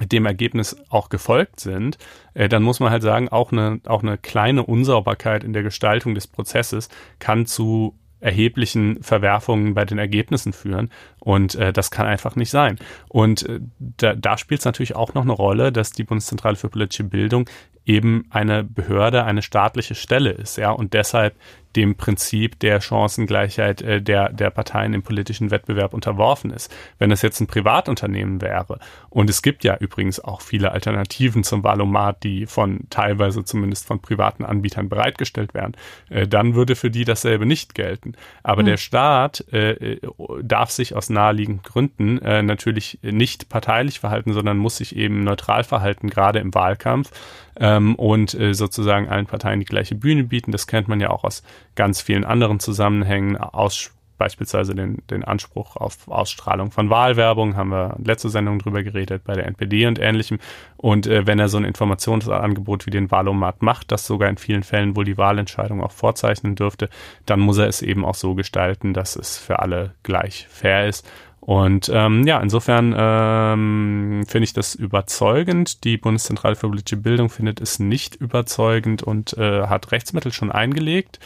dem 0.00 0.26
Ergebnis 0.26 0.76
auch 0.88 1.08
gefolgt 1.08 1.60
sind, 1.60 1.98
äh, 2.34 2.48
dann 2.48 2.64
muss 2.64 2.80
man 2.80 2.90
halt 2.90 3.02
sagen, 3.02 3.28
auch 3.28 3.52
eine, 3.52 3.80
auch 3.86 4.02
eine 4.02 4.18
kleine 4.18 4.64
Unsauberkeit 4.64 5.44
in 5.44 5.52
der 5.52 5.62
Gestaltung 5.62 6.16
des 6.16 6.26
Prozesses 6.26 6.88
kann 7.20 7.46
zu 7.46 7.96
erheblichen 8.24 9.02
Verwerfungen 9.02 9.74
bei 9.74 9.84
den 9.84 9.98
Ergebnissen 9.98 10.52
führen. 10.52 10.90
Und 11.20 11.54
äh, 11.56 11.72
das 11.72 11.90
kann 11.90 12.06
einfach 12.06 12.36
nicht 12.36 12.50
sein. 12.50 12.78
Und 13.08 13.46
äh, 13.48 13.60
da, 13.78 14.14
da 14.14 14.38
spielt 14.38 14.60
es 14.60 14.64
natürlich 14.64 14.96
auch 14.96 15.14
noch 15.14 15.22
eine 15.22 15.32
Rolle, 15.32 15.70
dass 15.70 15.92
die 15.92 16.04
Bundeszentrale 16.04 16.56
für 16.56 16.70
politische 16.70 17.04
Bildung 17.04 17.48
eben 17.86 18.26
eine 18.30 18.64
Behörde, 18.64 19.24
eine 19.24 19.42
staatliche 19.42 19.94
Stelle 19.94 20.30
ist, 20.30 20.56
ja, 20.56 20.70
und 20.70 20.94
deshalb 20.94 21.34
dem 21.76 21.96
Prinzip 21.96 22.58
der 22.60 22.80
Chancengleichheit 22.80 23.82
äh, 23.82 24.02
der, 24.02 24.30
der 24.30 24.50
Parteien 24.50 24.94
im 24.94 25.02
politischen 25.02 25.50
Wettbewerb 25.50 25.94
unterworfen 25.94 26.50
ist. 26.50 26.74
Wenn 26.98 27.10
es 27.10 27.22
jetzt 27.22 27.40
ein 27.40 27.46
Privatunternehmen 27.46 28.40
wäre, 28.40 28.78
und 29.10 29.30
es 29.30 29.42
gibt 29.42 29.64
ja 29.64 29.76
übrigens 29.76 30.20
auch 30.20 30.40
viele 30.40 30.72
Alternativen 30.72 31.44
zum 31.44 31.62
Valomat, 31.64 32.22
die 32.22 32.46
von 32.46 32.80
teilweise 32.90 33.44
zumindest 33.44 33.86
von 33.86 34.00
privaten 34.00 34.44
Anbietern 34.44 34.88
bereitgestellt 34.88 35.54
werden, 35.54 35.76
äh, 36.10 36.26
dann 36.26 36.54
würde 36.54 36.76
für 36.76 36.90
die 36.90 37.04
dasselbe 37.04 37.46
nicht 37.46 37.74
gelten. 37.74 38.14
Aber 38.42 38.62
mhm. 38.62 38.66
der 38.66 38.76
Staat 38.76 39.52
äh, 39.52 39.98
darf 40.42 40.70
sich 40.70 40.94
aus 40.94 41.10
naheliegenden 41.10 41.62
Gründen 41.62 42.18
äh, 42.18 42.42
natürlich 42.42 42.98
nicht 43.02 43.48
parteilich 43.48 44.00
verhalten, 44.00 44.32
sondern 44.32 44.58
muss 44.58 44.76
sich 44.76 44.96
eben 44.96 45.24
neutral 45.24 45.64
verhalten, 45.64 46.10
gerade 46.10 46.38
im 46.38 46.54
Wahlkampf 46.54 47.10
ähm, 47.56 47.94
und 47.94 48.34
äh, 48.34 48.54
sozusagen 48.54 49.08
allen 49.08 49.26
Parteien 49.26 49.60
die 49.60 49.66
gleiche 49.66 49.94
Bühne 49.94 50.24
bieten. 50.24 50.52
Das 50.52 50.66
kennt 50.66 50.88
man 50.88 51.00
ja 51.00 51.10
auch 51.10 51.24
aus 51.24 51.42
ganz 51.74 52.00
vielen 52.00 52.24
anderen 52.24 52.60
Zusammenhängen, 52.60 53.36
aus 53.36 53.94
beispielsweise 54.18 54.74
den, 54.74 55.02
den 55.10 55.24
Anspruch 55.24 55.76
auf 55.76 56.08
Ausstrahlung 56.08 56.70
von 56.70 56.88
Wahlwerbung, 56.88 57.56
haben 57.56 57.70
wir 57.70 57.96
letzte 58.02 58.28
Sendung 58.28 58.58
drüber 58.58 58.82
geredet, 58.82 59.24
bei 59.24 59.34
der 59.34 59.46
NPD 59.46 59.86
und 59.86 59.98
ähnlichem. 59.98 60.38
Und 60.76 61.06
äh, 61.06 61.26
wenn 61.26 61.38
er 61.38 61.48
so 61.48 61.56
ein 61.56 61.64
Informationsangebot 61.64 62.86
wie 62.86 62.90
den 62.90 63.10
Wahlomat 63.10 63.62
macht, 63.62 63.90
das 63.92 64.06
sogar 64.06 64.28
in 64.28 64.36
vielen 64.36 64.62
Fällen 64.62 64.96
wohl 64.96 65.04
die 65.04 65.18
Wahlentscheidung 65.18 65.82
auch 65.82 65.92
vorzeichnen 65.92 66.54
dürfte, 66.54 66.88
dann 67.26 67.40
muss 67.40 67.58
er 67.58 67.66
es 67.66 67.82
eben 67.82 68.04
auch 68.04 68.14
so 68.14 68.34
gestalten, 68.34 68.94
dass 68.94 69.16
es 69.16 69.36
für 69.36 69.58
alle 69.58 69.94
gleich 70.02 70.46
fair 70.48 70.88
ist. 70.88 71.06
Und 71.40 71.90
ähm, 71.92 72.26
ja, 72.26 72.40
insofern 72.40 72.94
ähm, 72.96 74.24
finde 74.26 74.44
ich 74.44 74.54
das 74.54 74.74
überzeugend. 74.74 75.84
Die 75.84 75.98
Bundeszentrale 75.98 76.56
für 76.56 76.68
politische 76.68 76.96
Bildung 76.96 77.28
findet 77.28 77.60
es 77.60 77.78
nicht 77.78 78.14
überzeugend 78.14 79.02
und 79.02 79.36
äh, 79.36 79.66
hat 79.66 79.92
Rechtsmittel 79.92 80.32
schon 80.32 80.50
eingelegt. 80.50 81.20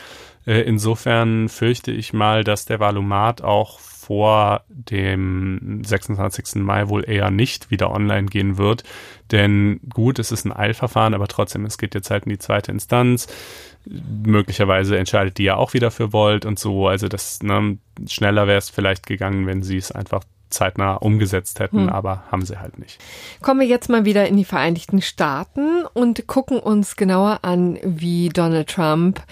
Äh, 0.49 0.63
insofern 0.63 1.51
fürchte 1.51 1.93
ich 1.93 2.15
mal, 2.15 2.43
dass 2.43 2.65
der 2.65 2.81
Valumat 2.81 3.43
auch 3.43 3.79
vor 3.81 4.63
dem 4.69 5.83
26. 5.85 6.63
Mai 6.63 6.89
wohl 6.89 7.05
eher 7.07 7.31
nicht 7.31 7.71
wieder 7.71 7.91
online 7.91 8.29
gehen 8.29 8.57
wird. 8.57 8.83
Denn 9.31 9.79
gut, 9.93 10.19
es 10.19 10.33
ist 10.33 10.47
ein 10.47 10.57
Eilverfahren, 10.57 11.13
aber 11.13 11.29
trotzdem, 11.29 11.67
es 11.67 11.77
geht 11.77 11.95
jetzt 11.95 12.11
halt 12.11 12.25
in 12.25 12.31
die 12.31 12.39
zweite 12.39 12.73
Instanz. 12.73 13.27
Möglicherweise 13.85 14.97
entscheidet 14.97 15.37
die 15.37 15.45
ja 15.45 15.57
auch 15.57 15.75
wieder 15.75 15.91
für 15.91 16.15
Volt 16.15 16.47
und 16.47 16.59
so. 16.59 16.89
Also 16.89 17.09
das, 17.09 17.43
ne, 17.43 17.77
schneller 18.07 18.47
wäre 18.47 18.57
es 18.57 18.71
vielleicht 18.71 19.07
gegangen, 19.07 19.47
wenn 19.47 19.63
sie 19.63 19.77
es 19.77 19.93
einfach 19.93 20.25
zeitnah 20.51 20.95
umgesetzt 20.95 21.61
hätten, 21.61 21.83
hm. 21.83 21.89
aber 21.89 22.25
haben 22.31 22.45
sie 22.45 22.59
halt 22.59 22.79
nicht. 22.79 22.99
Kommen 23.43 23.61
wir 23.61 23.67
jetzt 23.67 23.89
mal 23.89 24.05
wieder 24.05 24.27
in 24.29 24.37
die 24.37 24.45
Vereinigten 24.45 25.03
Staaten 25.03 25.85
und 25.93 26.27
gucken 26.27 26.59
uns 26.59 26.97
genauer 26.97 27.41
an, 27.43 27.79
wie 27.83 28.29
Donald 28.29 28.69
Trump 28.69 29.23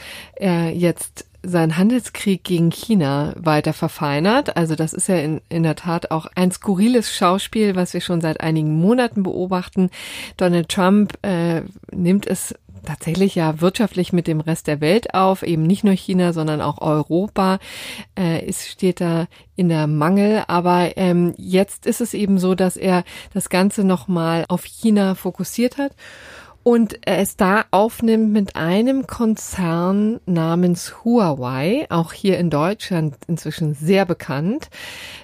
äh, 0.40 0.70
jetzt 0.70 1.26
seinen 1.46 1.76
Handelskrieg 1.76 2.42
gegen 2.42 2.70
China 2.70 3.32
weiter 3.36 3.72
verfeinert. 3.72 4.56
Also 4.56 4.74
das 4.74 4.92
ist 4.92 5.08
ja 5.08 5.16
in, 5.16 5.40
in 5.48 5.62
der 5.62 5.76
Tat 5.76 6.10
auch 6.10 6.26
ein 6.34 6.50
skurriles 6.50 7.14
Schauspiel, 7.14 7.76
was 7.76 7.94
wir 7.94 8.00
schon 8.00 8.20
seit 8.20 8.40
einigen 8.40 8.74
Monaten 8.80 9.22
beobachten. 9.22 9.90
Donald 10.36 10.68
Trump 10.68 11.14
äh, 11.22 11.62
nimmt 11.92 12.26
es 12.26 12.54
tatsächlich 12.86 13.34
ja 13.34 13.60
wirtschaftlich 13.60 14.12
mit 14.12 14.26
dem 14.26 14.40
Rest 14.40 14.66
der 14.66 14.80
Welt 14.80 15.14
auf, 15.14 15.42
eben 15.42 15.64
nicht 15.64 15.84
nur 15.84 15.94
China, 15.94 16.32
sondern 16.32 16.60
auch 16.60 16.80
Europa. 16.80 17.58
Äh, 18.18 18.46
es 18.46 18.66
steht 18.66 19.00
da 19.00 19.26
in 19.56 19.68
der 19.68 19.86
Mangel, 19.86 20.44
aber 20.48 20.96
ähm, 20.96 21.34
jetzt 21.36 21.86
ist 21.86 22.00
es 22.00 22.14
eben 22.14 22.38
so, 22.38 22.54
dass 22.54 22.76
er 22.76 23.04
das 23.34 23.48
Ganze 23.48 23.84
nochmal 23.84 24.44
auf 24.48 24.64
China 24.64 25.14
fokussiert 25.14 25.78
hat 25.78 25.92
und 26.66 26.98
es 27.06 27.36
da 27.36 27.64
aufnimmt 27.70 28.32
mit 28.32 28.56
einem 28.56 29.06
Konzern 29.06 30.18
namens 30.26 31.04
Huawei, 31.04 31.86
auch 31.90 32.12
hier 32.12 32.38
in 32.38 32.50
Deutschland 32.50 33.14
inzwischen 33.28 33.74
sehr 33.74 34.04
bekannt, 34.04 34.68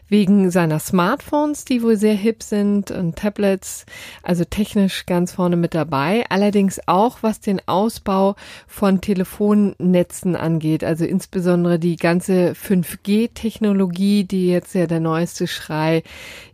wegen 0.09 0.53
seiner 0.53 0.79
Smartphones, 0.79 1.65
die 1.65 1.83
wohl 1.83 1.97
sehr 1.97 2.15
hip 2.15 2.45
sind 2.45 2.93
und 2.93 3.17
Tablets, 3.17 3.87
also 4.23 4.45
technisch 4.45 5.05
ganz 5.07 5.33
vorne 5.33 5.57
mit 5.57 5.75
dabei, 5.75 6.25
allerdings 6.29 6.79
auch 6.87 7.25
was 7.25 7.41
den 7.41 7.61
Ausbau 7.67 8.37
von 8.69 9.01
Telefonnetzen 9.01 10.37
angeht, 10.37 10.85
also 10.85 11.05
insbesondere 11.05 11.81
die 11.81 11.97
ganze 11.97 12.53
5G-Technologie, 12.53 14.23
die 14.23 14.47
jetzt 14.47 14.77
ja 14.77 14.87
der 14.87 15.01
neueste 15.01 15.49
Schrei 15.49 16.05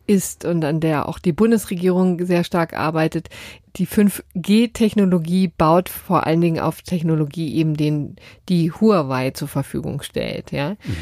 ist 0.08 0.44
und 0.44 0.64
an 0.64 0.80
der 0.80 1.08
auch 1.08 1.18
die 1.18 1.32
Bundesregierung 1.32 2.24
sehr 2.24 2.42
stark 2.42 2.72
arbeitet. 2.72 3.28
Die 3.76 3.86
5G-Technologie 3.86 5.48
baut 5.48 5.88
vor 5.88 6.26
allen 6.26 6.40
Dingen 6.40 6.60
auf 6.60 6.82
Technologie 6.82 7.54
eben 7.54 7.76
den, 7.76 8.16
die 8.48 8.72
Huawei 8.72 9.30
zur 9.30 9.48
Verfügung 9.48 10.02
stellt, 10.02 10.50
ja. 10.50 10.70
Mhm. 10.70 10.96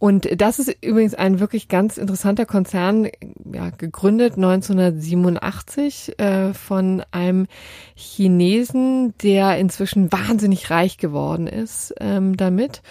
Und 0.00 0.40
das 0.40 0.60
ist 0.60 0.76
übrigens 0.80 1.14
ein 1.14 1.40
wirklich 1.40 1.66
ganz 1.66 1.98
interessanter 1.98 2.46
Konzern, 2.46 3.08
ja, 3.52 3.70
gegründet 3.70 4.34
1987 4.34 6.20
äh, 6.20 6.54
von 6.54 7.02
einem 7.10 7.48
Chinesen, 7.96 9.14
der 9.22 9.58
inzwischen 9.58 10.12
wahnsinnig 10.12 10.70
reich 10.70 10.98
geworden 10.98 11.48
ist 11.48 11.94
ähm, 11.98 12.36
damit 12.36 12.82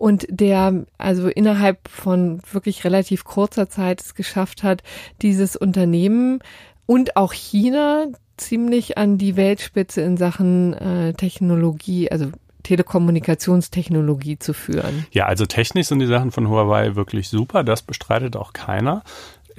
und 0.00 0.26
der 0.30 0.86
also 0.96 1.28
innerhalb 1.28 1.86
von 1.86 2.40
wirklich 2.50 2.84
relativ 2.84 3.24
kurzer 3.24 3.68
Zeit 3.68 4.00
es 4.00 4.14
geschafft 4.14 4.62
hat, 4.62 4.82
dieses 5.20 5.56
Unternehmen 5.56 6.38
und 6.86 7.16
auch 7.16 7.34
China 7.34 8.06
ziemlich 8.38 8.96
an 8.96 9.18
die 9.18 9.36
Weltspitze 9.36 10.00
in 10.00 10.16
Sachen 10.16 10.72
äh, 10.72 11.12
Technologie, 11.12 12.10
also 12.10 12.30
Telekommunikationstechnologie 12.62 14.38
zu 14.38 14.54
führen. 14.54 15.04
Ja, 15.12 15.26
also 15.26 15.44
technisch 15.44 15.88
sind 15.88 15.98
die 15.98 16.06
Sachen 16.06 16.30
von 16.30 16.48
Huawei 16.48 16.96
wirklich 16.96 17.28
super, 17.28 17.62
das 17.62 17.82
bestreitet 17.82 18.36
auch 18.36 18.54
keiner. 18.54 19.02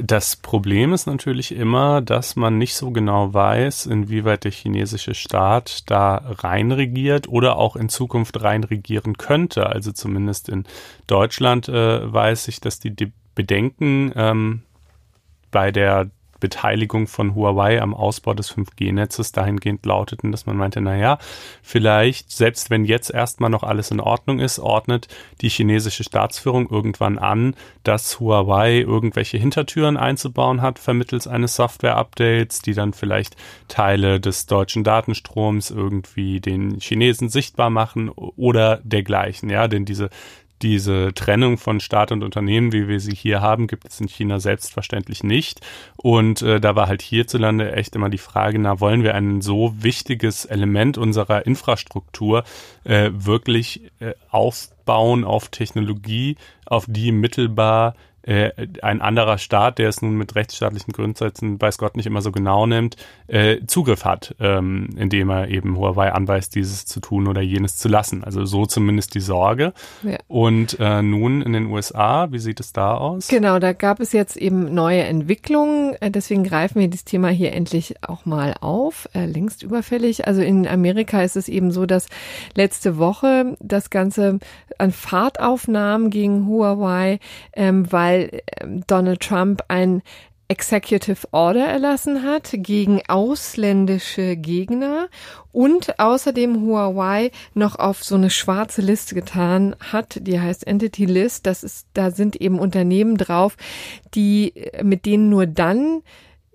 Das 0.03 0.35
Problem 0.35 0.93
ist 0.93 1.05
natürlich 1.05 1.51
immer, 1.51 2.01
dass 2.01 2.35
man 2.35 2.57
nicht 2.57 2.73
so 2.73 2.89
genau 2.89 3.35
weiß, 3.35 3.85
inwieweit 3.85 4.45
der 4.45 4.51
chinesische 4.51 5.13
Staat 5.13 5.89
da 5.91 6.15
reinregiert 6.25 7.29
oder 7.29 7.57
auch 7.57 7.75
in 7.75 7.87
Zukunft 7.87 8.41
reinregieren 8.41 9.17
könnte. 9.17 9.67
Also 9.67 9.91
zumindest 9.91 10.49
in 10.49 10.65
Deutschland 11.05 11.69
äh, 11.69 12.11
weiß 12.11 12.47
ich, 12.47 12.59
dass 12.61 12.79
die, 12.79 12.95
die 12.95 13.11
Bedenken 13.35 14.11
ähm, 14.15 14.63
bei 15.51 15.71
der 15.71 16.09
Beteiligung 16.41 17.07
von 17.07 17.35
Huawei 17.35 17.81
am 17.81 17.93
Ausbau 17.93 18.33
des 18.33 18.53
5G-Netzes 18.53 19.31
dahingehend 19.31 19.85
lauteten, 19.85 20.33
dass 20.33 20.45
man 20.45 20.57
meinte, 20.57 20.81
na 20.81 20.97
ja, 20.97 21.17
vielleicht, 21.61 22.31
selbst 22.31 22.69
wenn 22.69 22.83
jetzt 22.83 23.09
erstmal 23.11 23.49
noch 23.49 23.63
alles 23.63 23.91
in 23.91 24.01
Ordnung 24.01 24.39
ist, 24.39 24.59
ordnet 24.59 25.07
die 25.39 25.47
chinesische 25.47 26.03
Staatsführung 26.03 26.69
irgendwann 26.69 27.17
an, 27.17 27.55
dass 27.83 28.19
Huawei 28.19 28.79
irgendwelche 28.79 29.37
Hintertüren 29.37 29.95
einzubauen 29.95 30.61
hat 30.61 30.79
vermittels 30.79 31.27
eines 31.27 31.55
Software-Updates, 31.55 32.61
die 32.61 32.73
dann 32.73 32.91
vielleicht 32.91 33.37
Teile 33.69 34.19
des 34.19 34.47
deutschen 34.47 34.83
Datenstroms 34.83 35.71
irgendwie 35.71 36.41
den 36.41 36.79
Chinesen 36.79 37.29
sichtbar 37.29 37.69
machen 37.69 38.09
oder 38.09 38.81
dergleichen, 38.83 39.49
ja, 39.49 39.67
denn 39.67 39.85
diese 39.85 40.09
diese 40.61 41.13
Trennung 41.13 41.57
von 41.57 41.79
Staat 41.79 42.11
und 42.11 42.23
Unternehmen, 42.23 42.71
wie 42.71 42.87
wir 42.87 42.99
sie 42.99 43.15
hier 43.15 43.41
haben, 43.41 43.67
gibt 43.67 43.87
es 43.87 43.99
in 43.99 44.07
China 44.07 44.39
selbstverständlich 44.39 45.23
nicht. 45.23 45.61
Und 45.97 46.41
äh, 46.41 46.59
da 46.59 46.75
war 46.75 46.87
halt 46.87 47.01
hierzulande 47.01 47.73
echt 47.73 47.95
immer 47.95 48.09
die 48.09 48.17
Frage, 48.17 48.59
na, 48.59 48.79
wollen 48.79 49.03
wir 49.03 49.15
ein 49.15 49.41
so 49.41 49.73
wichtiges 49.77 50.45
Element 50.45 50.97
unserer 50.97 51.45
Infrastruktur 51.45 52.43
äh, 52.83 53.09
wirklich 53.13 53.91
äh, 53.99 54.13
aufbauen 54.29 55.23
auf 55.23 55.49
Technologie, 55.49 56.37
auf 56.65 56.85
die 56.87 57.11
mittelbar 57.11 57.95
äh, 58.23 58.51
ein 58.81 59.01
anderer 59.01 59.37
Staat, 59.37 59.79
der 59.79 59.89
es 59.89 60.01
nun 60.01 60.15
mit 60.15 60.35
rechtsstaatlichen 60.35 60.93
Grundsätzen, 60.93 61.59
weiß 61.59 61.77
Gott 61.77 61.95
nicht 61.95 62.05
immer 62.05 62.21
so 62.21 62.31
genau 62.31 62.65
nimmt, 62.65 62.97
äh, 63.27 63.57
Zugriff 63.65 64.05
hat, 64.05 64.35
ähm, 64.39 64.89
indem 64.95 65.29
er 65.29 65.47
eben 65.47 65.77
Huawei 65.77 66.11
anweist, 66.11 66.55
dieses 66.55 66.85
zu 66.85 66.99
tun 66.99 67.27
oder 67.27 67.41
jenes 67.41 67.77
zu 67.77 67.87
lassen. 67.87 68.23
Also 68.23 68.45
so 68.45 68.65
zumindest 68.65 69.15
die 69.15 69.19
Sorge. 69.19 69.73
Ja. 70.03 70.17
Und 70.27 70.77
äh, 70.79 71.01
nun 71.01 71.41
in 71.41 71.53
den 71.53 71.67
USA, 71.67 72.31
wie 72.31 72.39
sieht 72.39 72.59
es 72.59 72.73
da 72.73 72.95
aus? 72.95 73.27
Genau, 73.27 73.59
da 73.59 73.73
gab 73.73 73.99
es 73.99 74.11
jetzt 74.11 74.37
eben 74.37 74.73
neue 74.73 75.03
Entwicklungen. 75.03 75.95
Äh, 75.99 76.11
deswegen 76.11 76.43
greifen 76.43 76.79
wir 76.79 76.89
das 76.89 77.05
Thema 77.05 77.29
hier 77.29 77.53
endlich 77.53 77.95
auch 78.01 78.25
mal 78.25 78.55
auf, 78.61 79.09
äh, 79.13 79.25
längst 79.25 79.63
überfällig. 79.63 80.27
Also 80.27 80.41
in 80.41 80.67
Amerika 80.67 81.23
ist 81.23 81.37
es 81.37 81.47
eben 81.47 81.71
so, 81.71 81.85
dass 81.85 82.07
letzte 82.55 82.97
Woche 82.97 83.57
das 83.59 83.89
Ganze 83.89 84.39
an 84.77 84.91
Fahrtaufnahmen 84.91 86.09
gegen 86.09 86.47
Huawei, 86.47 87.19
ähm, 87.53 87.91
weil 87.91 88.10
weil 88.11 88.41
ähm, 88.59 88.83
Donald 88.87 89.21
Trump 89.21 89.63
ein 89.67 90.01
Executive 90.47 91.29
Order 91.31 91.65
erlassen 91.65 92.23
hat 92.23 92.49
gegen 92.51 93.01
ausländische 93.07 94.35
Gegner 94.35 95.07
und 95.53 95.97
außerdem 95.97 96.61
Huawei 96.63 97.31
noch 97.53 97.77
auf 97.77 98.03
so 98.03 98.15
eine 98.15 98.29
schwarze 98.29 98.81
Liste 98.81 99.15
getan 99.15 99.77
hat, 99.79 100.19
die 100.27 100.41
heißt 100.41 100.67
Entity 100.67 101.05
List. 101.05 101.45
Das 101.45 101.63
ist, 101.63 101.87
da 101.93 102.11
sind 102.11 102.35
eben 102.35 102.59
Unternehmen 102.59 103.15
drauf, 103.15 103.55
die, 104.13 104.53
mit 104.83 105.05
denen 105.05 105.29
nur 105.29 105.45
dann 105.45 106.01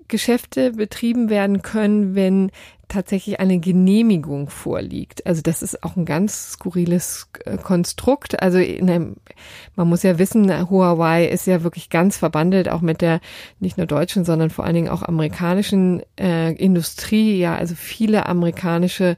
Geschäfte 0.09 0.73
betrieben 0.73 1.31
werden 1.31 1.63
können, 1.63 2.15
wenn 2.15 2.51
tatsächlich 2.89 3.41
eine 3.41 3.59
Genehmigung 3.59 4.49
vorliegt. 4.49 5.27
Also 5.27 5.43
das 5.43 5.63
ist 5.63 5.83
auch 5.83 5.97
ein 5.97 6.05
ganz 6.05 6.53
skurriles 6.53 7.29
äh, 7.45 7.57
Konstrukt. 7.57 8.41
Also 8.43 8.59
einem, 8.59 9.17
man 9.75 9.89
muss 9.89 10.03
ja 10.03 10.19
wissen, 10.19 10.71
Huawei 10.71 11.27
ist 11.27 11.47
ja 11.47 11.63
wirklich 11.63 11.91
ganz 11.91 12.17
verbandelt, 12.17 12.69
auch 12.69 12.81
mit 12.81 13.01
der 13.01 13.21
nicht 13.61 13.77
nur 13.77 13.87
deutschen, 13.87 14.25
sondern 14.25 14.51
vor 14.51 14.65
allen 14.65 14.75
Dingen 14.75 14.89
auch 14.89 15.03
amerikanischen 15.03 16.03
äh, 16.19 16.53
Industrie. 16.53 17.39
Ja, 17.39 17.57
also 17.57 17.75
viele 17.75 18.27
amerikanische 18.27 19.17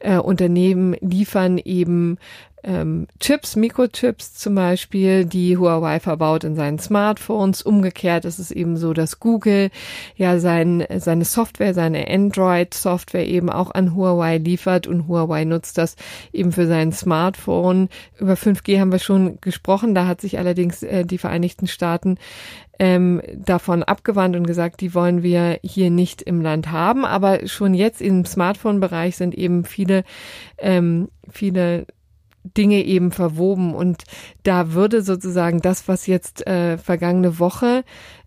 äh, 0.00 0.16
Unternehmen 0.16 0.96
liefern 1.00 1.58
eben 1.58 2.18
ähm, 2.64 3.06
Chips, 3.20 3.56
Mikrochips 3.56 4.34
zum 4.34 4.54
Beispiel, 4.54 5.24
die 5.24 5.56
Huawei 5.56 6.00
verbaut 6.00 6.44
in 6.44 6.56
seinen 6.56 6.78
Smartphones. 6.78 7.62
Umgekehrt 7.62 8.24
ist 8.24 8.38
es 8.38 8.50
eben 8.50 8.76
so, 8.76 8.92
dass 8.92 9.20
Google 9.20 9.70
ja 10.16 10.38
sein, 10.38 10.84
seine 10.96 11.24
Software, 11.24 11.74
seine 11.74 12.08
Android-Software 12.08 13.26
eben 13.26 13.50
auch 13.50 13.70
an 13.70 13.94
Huawei 13.94 14.38
liefert 14.38 14.86
und 14.86 15.08
Huawei 15.08 15.44
nutzt 15.44 15.78
das 15.78 15.96
eben 16.32 16.52
für 16.52 16.66
sein 16.66 16.92
Smartphone. 16.92 17.88
Über 18.18 18.34
5G 18.34 18.80
haben 18.80 18.92
wir 18.92 18.98
schon 18.98 19.40
gesprochen, 19.40 19.94
da 19.94 20.06
hat 20.06 20.20
sich 20.20 20.38
allerdings 20.38 20.82
äh, 20.82 21.04
die 21.04 21.18
Vereinigten 21.18 21.66
Staaten 21.66 22.18
ähm, 22.78 23.22
davon 23.34 23.82
abgewandt 23.82 24.36
und 24.36 24.46
gesagt, 24.46 24.80
die 24.80 24.94
wollen 24.94 25.22
wir 25.22 25.58
hier 25.62 25.90
nicht 25.90 26.22
im 26.22 26.40
Land 26.40 26.70
haben. 26.70 27.04
Aber 27.04 27.46
schon 27.46 27.74
jetzt 27.74 28.00
im 28.00 28.24
Smartphone-Bereich 28.24 29.16
sind 29.16 29.34
eben 29.34 29.64
viele, 29.64 30.04
ähm, 30.58 31.08
viele 31.30 31.86
Dinge 32.44 32.84
eben 32.84 33.10
verwoben. 33.10 33.74
Und 33.74 34.04
da 34.42 34.72
würde 34.72 35.02
sozusagen 35.02 35.60
das, 35.60 35.88
was 35.88 36.06
jetzt 36.06 36.46
äh, 36.46 36.78
vergangene 36.78 37.38
Woche 37.38 37.84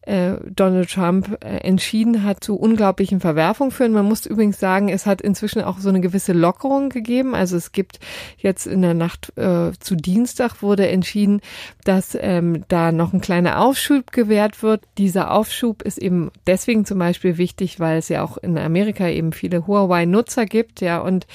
äh, 0.07 0.37
Donald 0.49 0.89
Trump 0.89 1.37
äh, 1.43 1.57
entschieden 1.57 2.23
hat, 2.23 2.43
zu 2.43 2.55
unglaublichen 2.55 3.19
Verwerfungen 3.19 3.71
führen. 3.71 3.91
Man 3.91 4.05
muss 4.05 4.25
übrigens 4.25 4.59
sagen, 4.59 4.87
es 4.87 5.05
hat 5.05 5.21
inzwischen 5.21 5.61
auch 5.61 5.79
so 5.79 5.89
eine 5.89 5.99
gewisse 5.99 6.31
Lockerung 6.33 6.89
gegeben. 6.89 7.35
Also 7.35 7.57
es 7.57 7.73
gibt 7.73 7.99
jetzt 8.37 8.67
in 8.67 8.81
der 8.81 8.93
Nacht 8.93 9.37
äh, 9.37 9.71
zu 9.79 9.95
Dienstag 9.95 10.61
wurde 10.61 10.87
entschieden, 10.87 11.41
dass 11.83 12.17
ähm, 12.19 12.63
da 12.69 12.91
noch 12.91 13.11
ein 13.11 13.21
kleiner 13.21 13.59
Aufschub 13.59 14.11
gewährt 14.11 14.63
wird. 14.63 14.83
Dieser 14.97 15.31
Aufschub 15.31 15.81
ist 15.81 15.97
eben 15.97 16.31
deswegen 16.47 16.85
zum 16.85 16.99
Beispiel 16.99 17.37
wichtig, 17.37 17.79
weil 17.79 17.97
es 17.97 18.07
ja 18.07 18.23
auch 18.23 18.37
in 18.37 18.57
Amerika 18.57 19.09
eben 19.09 19.33
viele 19.33 19.67
Huawei-Nutzer 19.67 20.45
gibt, 20.45 20.79
ja, 20.79 20.99
und 20.99 21.27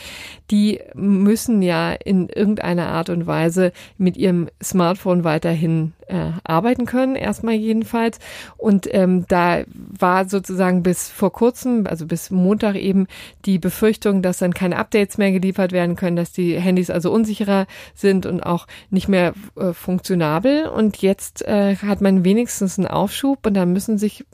die 0.51 0.81
müssen 0.95 1.62
ja 1.62 1.93
in 1.93 2.29
irgendeiner 2.29 2.89
Art 2.89 3.11
und 3.11 3.27
Weise 3.27 3.73
mit 3.99 4.16
ihrem 4.16 4.49
Smartphone 4.62 5.25
weiterhin 5.25 5.93
äh, 6.13 6.33
arbeiten 6.45 6.85
können, 6.85 7.17
erstmal 7.17 7.55
jedenfalls. 7.55 8.19
Und 8.59 8.87
ähm, 8.93 9.25
da 9.29 9.65
war 9.75 10.29
sozusagen 10.29 10.83
bis 10.83 11.09
vor 11.09 11.33
kurzem, 11.33 11.87
also 11.87 12.07
bis 12.07 12.31
Montag 12.31 12.77
eben 12.77 13.07
die 13.47 13.59
Befürchtung, 13.59 14.21
dass 14.21 14.39
dann 14.39 14.53
keine 14.53 14.77
Updates 14.77 15.17
mehr 15.17 15.33
geliefert 15.33 15.73
werden 15.73 15.97
können, 15.97 16.17
dass 16.17 16.33
die 16.33 16.61
Handys 16.61 16.91
also 16.91 17.11
unsicherer 17.11 17.67
sind 17.95 18.27
und 18.27 18.43
auch 18.43 18.67
nicht 18.91 19.09
mehr 19.09 19.33
äh, 19.57 19.73
funktionabel. 19.73 20.67
Und 20.67 20.99
jetzt 20.99 21.43
äh, 21.47 21.77
hat 21.77 22.03
man 22.03 22.25
wenigstens 22.25 22.79
einen 22.79 22.89
Aufschub 22.89 23.47
und 23.47 23.55
da 23.55 23.65
müssen 23.65 23.97
sich 23.97 24.25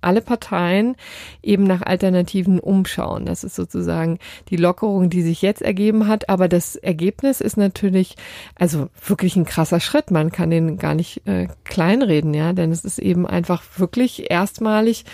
alle 0.00 0.20
Parteien 0.20 0.96
eben 1.42 1.64
nach 1.64 1.82
Alternativen 1.82 2.60
umschauen. 2.60 3.26
Das 3.26 3.44
ist 3.44 3.54
sozusagen 3.54 4.18
die 4.48 4.56
Lockerung, 4.56 5.10
die 5.10 5.22
sich 5.22 5.42
jetzt 5.42 5.62
ergeben 5.62 6.06
hat. 6.06 6.28
Aber 6.28 6.48
das 6.48 6.76
Ergebnis 6.76 7.40
ist 7.40 7.56
natürlich 7.56 8.16
also 8.54 8.88
wirklich 9.04 9.36
ein 9.36 9.44
krasser 9.44 9.80
Schritt. 9.80 10.10
Man 10.10 10.30
kann 10.30 10.50
den 10.50 10.78
gar 10.78 10.94
nicht 10.94 11.26
äh, 11.26 11.48
kleinreden, 11.64 12.34
ja, 12.34 12.52
denn 12.52 12.72
es 12.72 12.84
ist 12.84 12.98
eben 12.98 13.26
einfach 13.26 13.62
wirklich 13.76 14.30
erstmalig 14.30 15.04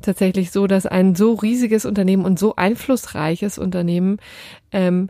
tatsächlich 0.00 0.50
so, 0.50 0.66
dass 0.66 0.86
ein 0.86 1.14
so 1.14 1.34
riesiges 1.34 1.84
Unternehmen 1.84 2.24
und 2.24 2.38
so 2.38 2.56
einflussreiches 2.56 3.58
Unternehmen 3.58 4.18
ähm, 4.72 5.08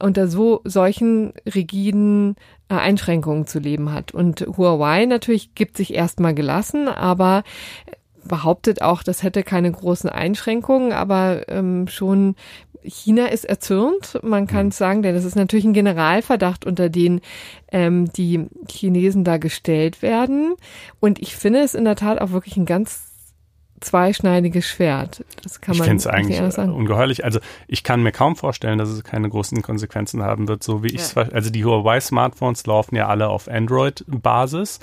unter 0.00 0.28
so 0.28 0.60
solchen 0.64 1.32
rigiden 1.46 2.36
äh, 2.68 2.74
Einschränkungen 2.74 3.46
zu 3.46 3.58
leben 3.58 3.92
hat. 3.92 4.12
Und 4.12 4.40
Huawei 4.56 5.06
natürlich 5.06 5.54
gibt 5.54 5.76
sich 5.76 5.94
erstmal 5.94 6.34
gelassen, 6.34 6.88
aber 6.88 7.42
behauptet 8.24 8.82
auch, 8.82 9.02
das 9.02 9.22
hätte 9.22 9.42
keine 9.42 9.70
großen 9.70 10.10
Einschränkungen, 10.10 10.92
aber 10.92 11.48
ähm, 11.48 11.88
schon 11.88 12.34
China 12.82 13.26
ist 13.26 13.44
erzürnt, 13.44 14.18
man 14.22 14.46
kann 14.46 14.66
mhm. 14.66 14.70
es 14.70 14.78
sagen, 14.78 15.02
denn 15.02 15.14
es 15.14 15.24
ist 15.24 15.36
natürlich 15.36 15.64
ein 15.64 15.72
Generalverdacht, 15.72 16.64
unter 16.64 16.88
den 16.88 17.20
ähm, 17.70 18.10
die 18.12 18.46
Chinesen 18.70 19.24
da 19.24 19.38
gestellt 19.38 20.02
werden. 20.02 20.54
Und 21.00 21.18
ich 21.20 21.36
finde 21.36 21.60
es 21.60 21.74
in 21.74 21.84
der 21.84 21.96
Tat 21.96 22.20
auch 22.20 22.30
wirklich 22.30 22.56
ein 22.56 22.66
ganz 22.66 23.08
zweischneidiges 23.80 24.66
Schwert. 24.66 25.24
Das 25.42 25.60
kann 25.60 25.76
man 25.76 25.84
ich 25.84 25.88
finde 25.88 26.00
es 26.00 26.06
eigentlich 26.06 26.58
ungeheuerlich. 26.58 27.24
Also 27.24 27.40
ich 27.66 27.84
kann 27.84 28.02
mir 28.02 28.12
kaum 28.12 28.36
vorstellen, 28.36 28.78
dass 28.78 28.88
es 28.88 29.04
keine 29.04 29.28
großen 29.28 29.62
Konsequenzen 29.62 30.22
haben 30.22 30.48
wird, 30.48 30.62
so 30.62 30.82
wie 30.82 30.88
ich 30.88 31.00
es. 31.00 31.14
Ja. 31.14 31.28
Also 31.32 31.50
die 31.50 31.64
Huawei 31.64 32.00
Smartphones 32.00 32.66
laufen 32.66 32.96
ja 32.96 33.06
alle 33.06 33.28
auf 33.28 33.48
Android-Basis. 33.48 34.80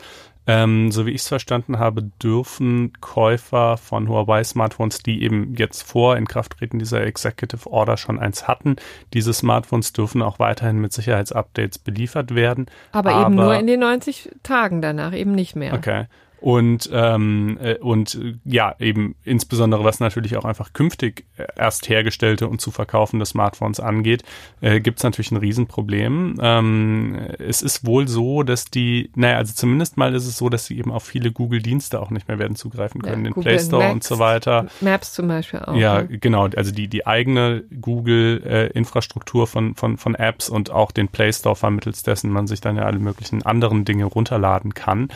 Ähm, 0.48 0.92
so 0.92 1.06
wie 1.06 1.12
ich 1.12 1.22
es 1.22 1.28
verstanden 1.28 1.80
habe, 1.80 2.04
dürfen 2.22 2.94
Käufer 3.02 3.78
von 3.78 4.08
Huawei 4.08 4.44
Smartphones, 4.44 5.00
die 5.00 5.24
eben 5.24 5.56
jetzt 5.56 5.82
vor 5.82 6.18
Inkrafttreten 6.18 6.78
dieser 6.78 7.02
Executive 7.02 7.70
Order 7.72 7.98
schon 7.98 8.20
eins 8.20 8.48
hatten, 8.48 8.76
diese 9.14 9.34
Smartphones 9.34 9.94
dürfen 9.94 10.22
auch 10.22 10.38
weiterhin 10.38 10.80
mit 10.80 10.94
Sicherheitsupdates 10.94 11.80
beliefert 11.80 12.36
werden. 12.36 12.68
Aber, 12.92 13.12
aber 13.12 13.26
eben 13.26 13.36
nur 13.36 13.56
in 13.56 13.68
den 13.68 13.80
90 13.80 14.30
Tagen 14.44 14.82
danach, 14.82 15.14
eben 15.14 15.34
nicht 15.34 15.56
mehr. 15.56 15.74
Okay. 15.74 16.06
Und, 16.46 16.92
ähm, 16.94 17.58
äh, 17.60 17.80
und 17.80 18.20
ja, 18.46 18.76
eben 18.78 19.16
insbesondere 19.24 19.84
was 19.84 20.00
natürlich 20.00 20.38
auch 20.38 20.46
einfach 20.46 20.74
künftig 20.74 21.26
erst 21.56 21.90
hergestellte 21.90 22.48
und 22.48 22.62
zu 22.62 22.70
verkaufende 22.70 23.26
Smartphones 23.26 23.80
angeht, 23.80 24.22
äh, 24.62 24.80
gibt 24.80 25.00
es 25.00 25.04
natürlich 25.04 25.32
ein 25.32 25.38
Riesenproblem. 25.38 26.36
Ähm, 26.40 27.18
es 27.40 27.64
ist 27.64 27.88
wohl 27.88 28.08
so, 28.08 28.44
dass 28.44 28.66
die, 28.66 29.10
naja, 29.16 29.38
also 29.38 29.56
zumindest 29.56 29.98
mal 29.98 30.14
ist 30.14 30.28
es 30.28 30.38
so, 30.38 30.50
dass 30.50 30.68
sie 30.68 30.78
eben 30.78 30.92
auf 30.92 31.04
viele 31.04 31.32
Google-Dienste 31.32 32.00
auch 32.00 32.12
nicht 32.12 32.28
mehr 32.28 32.38
werden 32.38 32.56
zugreifen 32.56 33.02
können, 33.02 33.26
ja, 33.26 33.32
den 33.32 33.34
Google 33.34 33.54
Play 33.54 33.64
Store 33.64 33.82
Maps, 33.82 33.94
und 33.96 34.04
so 34.04 34.20
weiter. 34.20 34.68
Maps 34.82 35.14
zum 35.14 35.28
Beispiel 35.28 35.62
auch. 35.62 35.76
Ja, 35.76 36.04
ne? 36.04 36.20
genau. 36.20 36.48
Also 36.56 36.72
die, 36.72 36.88
die 36.88 37.08
eigene 37.08 37.64
Google-Infrastruktur 37.82 39.46
äh, 39.46 39.48
von, 39.48 39.74
von, 39.74 39.98
von 39.98 40.14
Apps 40.14 40.50
und 40.50 40.70
auch 40.70 40.92
den 40.92 41.08
Play 41.08 41.34
Store 41.34 41.56
vermittels 41.56 42.04
dessen 42.04 42.30
man 42.30 42.46
sich 42.46 42.62
dann 42.62 42.76
ja 42.76 42.84
alle 42.84 43.00
möglichen 43.00 43.44
anderen 43.44 43.84
Dinge 43.84 44.06
runterladen 44.06 44.76
kann. 44.76 45.08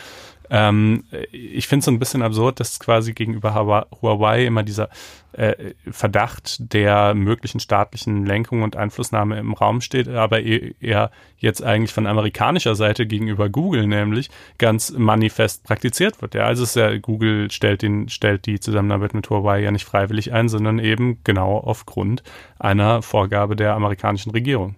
Ähm, 0.50 1.04
ich 1.30 1.68
finde 1.68 1.80
es 1.80 1.84
so 1.84 1.90
ein 1.92 2.00
bisschen 2.00 2.22
absurd, 2.22 2.58
dass 2.58 2.80
quasi 2.80 3.12
gegenüber 3.12 3.54
Huawei 4.02 4.44
immer 4.44 4.64
dieser 4.64 4.88
äh, 5.32 5.74
Verdacht 5.88 6.72
der 6.74 7.14
möglichen 7.14 7.60
staatlichen 7.60 8.26
Lenkung 8.26 8.62
und 8.62 8.74
Einflussnahme 8.74 9.38
im 9.38 9.52
Raum 9.52 9.80
steht, 9.80 10.08
aber 10.08 10.42
eher 10.42 11.12
jetzt 11.38 11.62
eigentlich 11.62 11.92
von 11.92 12.08
amerikanischer 12.08 12.74
Seite 12.74 13.06
gegenüber 13.06 13.48
Google 13.48 13.86
nämlich 13.86 14.28
ganz 14.58 14.90
manifest 14.90 15.62
praktiziert 15.62 16.20
wird. 16.20 16.34
Ja, 16.34 16.46
also 16.46 16.64
es 16.64 16.70
ist 16.70 16.76
ja, 16.76 16.98
Google 16.98 17.50
stellt 17.52 17.82
den, 17.82 18.08
stellt 18.08 18.46
die 18.46 18.58
Zusammenarbeit 18.58 19.14
mit 19.14 19.30
Huawei 19.30 19.60
ja 19.60 19.70
nicht 19.70 19.84
freiwillig 19.84 20.32
ein, 20.32 20.48
sondern 20.48 20.80
eben 20.80 21.20
genau 21.22 21.58
aufgrund 21.58 22.24
einer 22.58 23.02
Vorgabe 23.02 23.54
der 23.54 23.74
amerikanischen 23.74 24.32
Regierung. 24.32 24.74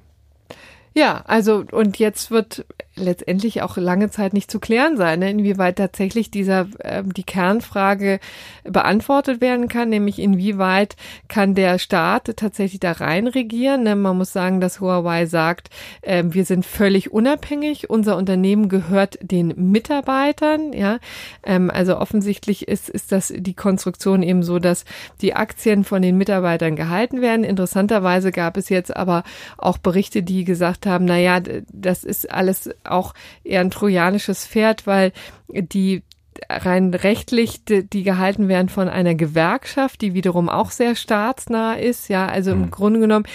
Ja, 0.94 1.22
also 1.26 1.64
und 1.70 1.98
jetzt 1.98 2.30
wird 2.30 2.66
letztendlich 2.94 3.62
auch 3.62 3.76
lange 3.76 4.10
Zeit 4.10 4.34
nicht 4.34 4.50
zu 4.50 4.60
klären 4.60 4.96
sein, 4.96 5.20
ne, 5.20 5.30
inwieweit 5.30 5.76
tatsächlich 5.76 6.30
dieser 6.30 6.66
äh, 6.80 7.02
die 7.04 7.22
Kernfrage 7.24 8.20
beantwortet 8.64 9.40
werden 9.40 9.68
kann, 9.68 9.88
nämlich 9.88 10.18
inwieweit 10.18 10.96
kann 11.28 11.54
der 11.54 11.78
Staat 11.78 12.36
tatsächlich 12.36 12.80
da 12.80 12.92
rein 12.92 13.26
regieren. 13.26 13.82
Ne? 13.84 13.96
Man 13.96 14.18
muss 14.18 14.32
sagen, 14.32 14.60
dass 14.60 14.80
Huawei 14.80 15.26
sagt, 15.26 15.70
äh, 16.02 16.22
wir 16.26 16.44
sind 16.44 16.66
völlig 16.66 17.12
unabhängig, 17.12 17.88
unser 17.88 18.16
Unternehmen 18.16 18.68
gehört 18.68 19.18
den 19.22 19.54
Mitarbeitern. 19.70 20.72
Ja, 20.72 20.98
ähm, 21.44 21.70
also 21.70 21.96
offensichtlich 21.96 22.68
ist 22.68 22.90
ist 22.90 23.12
das 23.12 23.32
die 23.34 23.54
Konstruktion 23.54 24.22
eben 24.22 24.42
so, 24.42 24.58
dass 24.58 24.84
die 25.20 25.34
Aktien 25.34 25.84
von 25.84 26.02
den 26.02 26.18
Mitarbeitern 26.18 26.76
gehalten 26.76 27.22
werden. 27.22 27.44
Interessanterweise 27.44 28.32
gab 28.32 28.56
es 28.56 28.68
jetzt 28.68 28.94
aber 28.94 29.22
auch 29.56 29.78
Berichte, 29.78 30.22
die 30.22 30.44
gesagt 30.44 30.86
haben, 30.86 31.06
na 31.06 31.18
ja, 31.18 31.40
das 31.72 32.04
ist 32.04 32.30
alles 32.30 32.70
auch 32.84 33.14
eher 33.44 33.60
ein 33.60 33.70
trojanisches 33.70 34.46
Pferd, 34.46 34.86
weil 34.86 35.12
die 35.48 36.02
rein 36.48 36.94
rechtlich, 36.94 37.64
die, 37.64 37.88
die 37.88 38.02
gehalten 38.02 38.48
werden 38.48 38.68
von 38.68 38.88
einer 38.88 39.14
Gewerkschaft, 39.14 40.00
die 40.00 40.14
wiederum 40.14 40.48
auch 40.48 40.70
sehr 40.70 40.94
staatsnah 40.94 41.74
ist. 41.74 42.08
Ja, 42.08 42.26
also 42.26 42.52
im 42.52 42.62
mhm. 42.62 42.70
Grunde 42.70 43.00
genommen 43.00 43.26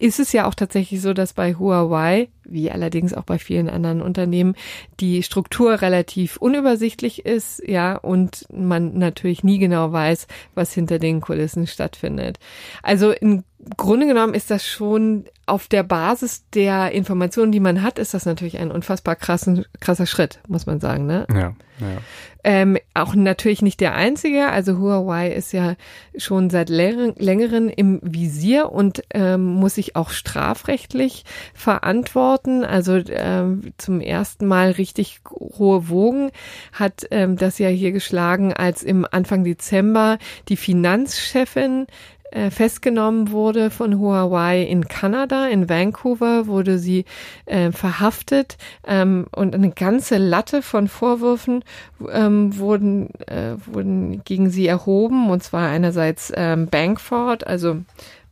ist 0.00 0.18
es 0.18 0.32
ja 0.32 0.46
auch 0.46 0.54
tatsächlich 0.54 1.02
so, 1.02 1.12
dass 1.12 1.34
bei 1.34 1.54
Huawei, 1.54 2.30
wie 2.44 2.70
allerdings 2.70 3.12
auch 3.12 3.24
bei 3.24 3.38
vielen 3.38 3.68
anderen 3.68 4.00
Unternehmen, 4.00 4.54
die 4.98 5.22
Struktur 5.22 5.82
relativ 5.82 6.38
unübersichtlich 6.38 7.26
ist, 7.26 7.62
ja, 7.68 7.96
und 7.96 8.46
man 8.50 8.96
natürlich 8.96 9.44
nie 9.44 9.58
genau 9.58 9.92
weiß, 9.92 10.26
was 10.54 10.72
hinter 10.72 10.98
den 10.98 11.20
Kulissen 11.20 11.66
stattfindet. 11.66 12.38
Also 12.82 13.12
im 13.12 13.44
Grunde 13.76 14.06
genommen 14.06 14.32
ist 14.32 14.50
das 14.50 14.66
schon 14.66 15.26
auf 15.44 15.68
der 15.68 15.82
Basis 15.82 16.48
der 16.54 16.92
Informationen, 16.92 17.52
die 17.52 17.60
man 17.60 17.82
hat, 17.82 17.98
ist 17.98 18.14
das 18.14 18.24
natürlich 18.24 18.58
ein 18.58 18.70
unfassbar 18.70 19.16
krassen, 19.16 19.66
krasser 19.80 20.06
Schritt, 20.06 20.40
muss 20.48 20.64
man 20.64 20.80
sagen, 20.80 21.04
ne? 21.04 21.26
Ja, 21.30 21.54
ja. 21.78 21.98
Ähm, 22.42 22.78
auch 22.94 23.14
natürlich 23.14 23.62
nicht 23.62 23.80
der 23.80 23.94
einzige. 23.94 24.48
Also 24.48 24.78
Huawei 24.78 25.30
ist 25.32 25.52
ja 25.52 25.76
schon 26.16 26.50
seit 26.50 26.68
längeren 26.68 27.68
im 27.68 28.00
Visier 28.02 28.72
und 28.72 29.02
ähm, 29.12 29.44
muss 29.44 29.74
sich 29.74 29.96
auch 29.96 30.10
strafrechtlich 30.10 31.24
verantworten. 31.54 32.64
Also 32.64 33.00
ähm, 33.08 33.72
zum 33.78 34.00
ersten 34.00 34.46
Mal 34.46 34.70
richtig 34.72 35.20
hohe 35.30 35.88
Wogen 35.88 36.30
hat 36.72 37.06
ähm, 37.10 37.36
das 37.36 37.58
ja 37.58 37.68
hier 37.68 37.92
geschlagen, 37.92 38.52
als 38.52 38.82
im 38.82 39.06
Anfang 39.10 39.44
Dezember 39.44 40.18
die 40.48 40.56
Finanzchefin 40.56 41.86
äh, 42.30 42.50
festgenommen 42.50 43.30
wurde 43.30 43.70
von 43.70 43.98
Huawei 43.98 44.62
in 44.62 44.88
Kanada, 44.88 45.46
in 45.48 45.68
Vancouver, 45.68 46.46
wurde 46.46 46.78
sie 46.78 47.04
äh, 47.46 47.72
verhaftet 47.72 48.56
ähm, 48.86 49.26
und 49.32 49.54
eine 49.54 49.70
ganze 49.70 50.18
Latte 50.18 50.62
von 50.62 50.88
Vorwürfen 50.88 51.64
ähm, 52.10 52.56
wurden, 52.58 53.10
äh, 53.26 53.54
wurden 53.66 54.22
gegen 54.24 54.50
sie 54.50 54.66
erhoben, 54.66 55.30
und 55.30 55.42
zwar 55.42 55.68
einerseits 55.68 56.32
ähm, 56.36 56.68
Bankfraud, 56.68 57.44
also 57.44 57.78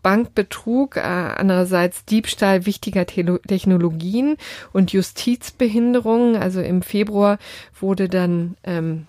Bankbetrug, 0.03 0.97
äh, 0.97 1.01
andererseits 1.01 2.05
Diebstahl 2.05 2.67
wichtiger 2.67 3.07
Te 3.07 3.41
Technologien 3.47 4.37
und 4.73 4.93
Justizbehinderung. 4.93 6.37
Also 6.37 6.61
im 6.61 6.83
Februar 6.83 7.39
wurde 7.81 8.09
dann 8.09 8.57
ähm, 8.65 9.07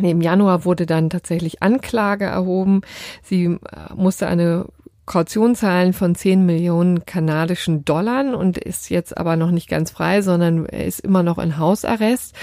Im 0.00 0.20
Januar 0.20 0.64
wurde 0.64 0.86
dann 0.86 1.10
tatsächlich 1.10 1.62
Anklage 1.62 2.24
erhoben. 2.24 2.82
Sie 3.22 3.44
äh, 3.44 3.58
musste 3.94 4.26
eine 4.26 4.66
Kaution 5.06 5.54
zahlen 5.54 5.92
von 5.92 6.14
10 6.14 6.46
Millionen 6.46 7.04
kanadischen 7.04 7.84
Dollar 7.84 8.36
und 8.36 8.56
ist 8.56 8.88
jetzt 8.88 9.16
aber 9.16 9.36
noch 9.36 9.50
nicht 9.50 9.68
ganz 9.68 9.90
frei, 9.90 10.22
sondern 10.22 10.64
er 10.66 10.86
ist 10.86 11.00
immer 11.00 11.22
noch 11.22 11.38
in 11.38 11.58
Hausarrest 11.58 12.34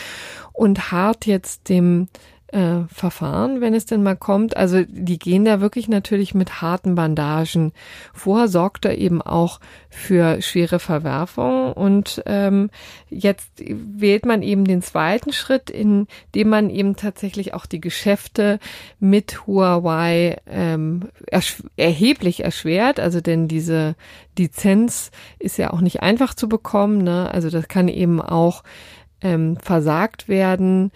und 0.54 0.92
hart 0.92 1.26
jetzt 1.26 1.70
dem 1.70 2.08
äh, 2.52 2.84
Verfahren, 2.94 3.62
wenn 3.62 3.74
es 3.74 3.86
denn 3.86 4.04
mal 4.04 4.16
kommt. 4.16 4.58
Also 4.58 4.84
die 4.88 5.18
gehen 5.18 5.46
da 5.46 5.62
wirklich 5.62 5.88
natürlich 5.88 6.34
mit 6.34 6.62
harten 6.62 6.96
Bandagen 6.96 7.72
vor, 8.14 8.48
sorgt 8.48 8.86
da 8.86 8.92
eben 8.92 9.22
auch 9.22 9.60
für 9.90 10.42
schwere 10.42 10.80
Verwerfungen. 10.80 11.72
Und 11.74 12.22
ähm, 12.26 12.70
jetzt 13.10 13.52
wählt 13.58 14.26
man 14.26 14.42
eben 14.42 14.66
den 14.66 14.82
zweiten 14.82 15.32
Schritt, 15.32 15.70
indem 15.70 16.50
man 16.50 16.70
eben 16.70 16.96
tatsächlich 16.96 17.54
auch 17.54 17.66
die 17.66 17.82
Geschäfte 17.82 18.60
mit 19.00 19.48
Huawei 19.48 20.38
ähm, 20.46 21.10
ersch 21.28 21.64
erheblich 21.78 22.44
erschwert. 22.44 23.00
Also 23.00 23.22
denn 23.22 23.48
diese 23.48 23.96
Lizenz 24.38 25.12
ist 25.40 25.58
ja 25.58 25.72
auch 25.72 25.82
nicht 25.82 26.02
einfach 26.02 26.34
zu 26.34 26.50
bekommen. 26.50 27.04
Ne? 27.04 27.30
Also 27.32 27.50
das 27.50 27.68
kann 27.68 27.88
eben 27.88 28.22
auch 28.22 28.64
ähm, 29.22 29.58
versagt 29.58 30.28
werden 30.28 30.92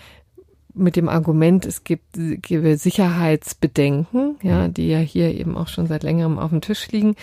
mit 0.75 0.95
dem 0.95 1.09
Argument, 1.09 1.65
es 1.65 1.83
gibt 1.83 2.13
gebe 2.13 2.77
Sicherheitsbedenken, 2.77 4.35
ja, 4.43 4.67
mhm. 4.67 4.73
die 4.73 4.89
ja 4.89 4.99
hier 4.99 5.33
eben 5.33 5.57
auch 5.57 5.67
schon 5.67 5.87
seit 5.87 6.03
längerem 6.03 6.37
auf 6.37 6.49
dem 6.51 6.61
Tisch 6.61 6.87
liegen. 6.91 7.15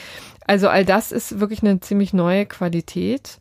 Also 0.46 0.68
all 0.68 0.84
das 0.84 1.12
ist 1.12 1.38
wirklich 1.40 1.62
eine 1.62 1.80
ziemlich 1.80 2.12
neue 2.12 2.46
Qualität. 2.46 3.38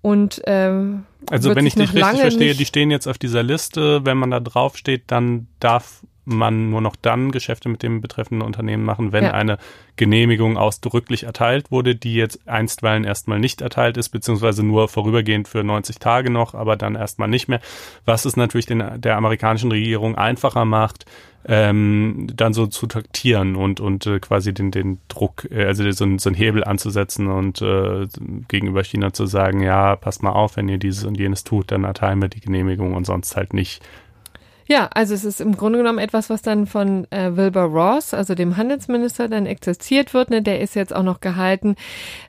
Und 0.00 0.40
ähm, 0.46 1.04
also 1.28 1.54
wenn 1.54 1.66
ich 1.66 1.74
dich 1.74 1.92
richtig 1.92 2.20
verstehe, 2.20 2.54
die 2.54 2.64
stehen 2.64 2.90
jetzt 2.90 3.08
auf 3.08 3.18
dieser 3.18 3.42
Liste. 3.42 4.04
Wenn 4.04 4.16
man 4.16 4.30
da 4.30 4.40
drauf 4.40 4.76
steht, 4.76 5.04
dann 5.08 5.48
darf 5.60 6.02
man 6.28 6.70
nur 6.70 6.80
noch 6.80 6.96
dann 6.96 7.32
Geschäfte 7.32 7.68
mit 7.68 7.82
dem 7.82 8.00
betreffenden 8.00 8.46
Unternehmen 8.46 8.84
machen, 8.84 9.12
wenn 9.12 9.24
ja. 9.24 9.32
eine 9.32 9.58
Genehmigung 9.96 10.56
ausdrücklich 10.56 11.24
erteilt 11.24 11.70
wurde, 11.70 11.96
die 11.96 12.14
jetzt 12.14 12.46
einstweilen 12.48 13.04
erstmal 13.04 13.40
nicht 13.40 13.60
erteilt 13.60 13.96
ist, 13.96 14.10
beziehungsweise 14.10 14.62
nur 14.62 14.88
vorübergehend 14.88 15.48
für 15.48 15.64
90 15.64 15.98
Tage 15.98 16.30
noch, 16.30 16.54
aber 16.54 16.76
dann 16.76 16.94
erstmal 16.94 17.28
nicht 17.28 17.48
mehr, 17.48 17.60
was 18.04 18.24
es 18.24 18.36
natürlich 18.36 18.66
den, 18.66 19.00
der 19.00 19.16
amerikanischen 19.16 19.70
Regierung 19.70 20.16
einfacher 20.16 20.64
macht, 20.64 21.06
ähm, 21.46 22.26
dann 22.34 22.52
so 22.52 22.66
zu 22.66 22.86
taktieren 22.86 23.56
und, 23.56 23.80
und 23.80 24.06
äh, 24.06 24.20
quasi 24.20 24.52
den, 24.52 24.70
den 24.70 24.98
Druck, 25.08 25.48
äh, 25.50 25.64
also 25.64 25.82
so, 25.90 26.18
so 26.18 26.28
einen 26.28 26.36
Hebel 26.36 26.62
anzusetzen 26.62 27.28
und 27.28 27.62
äh, 27.62 28.06
gegenüber 28.48 28.84
China 28.84 29.12
zu 29.12 29.24
sagen, 29.26 29.62
ja, 29.62 29.96
passt 29.96 30.22
mal 30.22 30.32
auf, 30.32 30.56
wenn 30.56 30.68
ihr 30.68 30.78
dieses 30.78 31.04
und 31.04 31.18
jenes 31.18 31.44
tut, 31.44 31.70
dann 31.70 31.84
erteilen 31.84 32.20
wir 32.20 32.28
die 32.28 32.40
Genehmigung 32.40 32.94
und 32.94 33.04
sonst 33.04 33.34
halt 33.36 33.54
nicht. 33.54 33.82
Ja, 34.70 34.90
also 34.92 35.14
es 35.14 35.24
ist 35.24 35.40
im 35.40 35.56
Grunde 35.56 35.78
genommen 35.78 35.98
etwas, 35.98 36.28
was 36.28 36.42
dann 36.42 36.66
von 36.66 37.10
äh, 37.10 37.34
Wilbur 37.34 37.62
Ross, 37.62 38.12
also 38.12 38.34
dem 38.34 38.58
Handelsminister, 38.58 39.26
dann 39.26 39.46
exerziert 39.46 40.12
wird. 40.12 40.28
Ne? 40.28 40.42
Der 40.42 40.60
ist 40.60 40.74
jetzt 40.74 40.94
auch 40.94 41.02
noch 41.02 41.20
gehalten, 41.20 41.74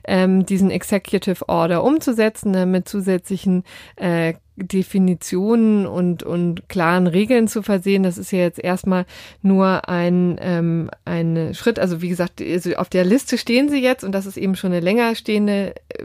ähm, 0.04 0.46
diesen 0.46 0.70
Executive 0.70 1.46
Order 1.50 1.84
umzusetzen, 1.84 2.52
ne? 2.52 2.64
mit 2.64 2.88
zusätzlichen 2.88 3.64
äh, 3.96 4.32
Definitionen 4.56 5.86
und, 5.86 6.22
und 6.22 6.66
klaren 6.70 7.06
Regeln 7.06 7.46
zu 7.46 7.62
versehen. 7.62 8.04
Das 8.04 8.16
ist 8.16 8.30
ja 8.32 8.38
jetzt 8.38 8.58
erstmal 8.58 9.04
nur 9.42 9.90
ein, 9.90 10.38
ähm, 10.40 10.90
ein 11.04 11.52
Schritt. 11.52 11.78
Also 11.78 12.00
wie 12.00 12.08
gesagt, 12.08 12.40
also 12.40 12.74
auf 12.76 12.88
der 12.88 13.04
Liste 13.04 13.36
stehen 13.36 13.68
sie 13.68 13.82
jetzt 13.82 14.02
und 14.02 14.12
das 14.12 14.24
ist 14.24 14.38
eben 14.38 14.56
schon 14.56 14.72
eine 14.72 14.80
länger 14.80 15.14
stehende 15.14 15.74
äh, 15.90 16.04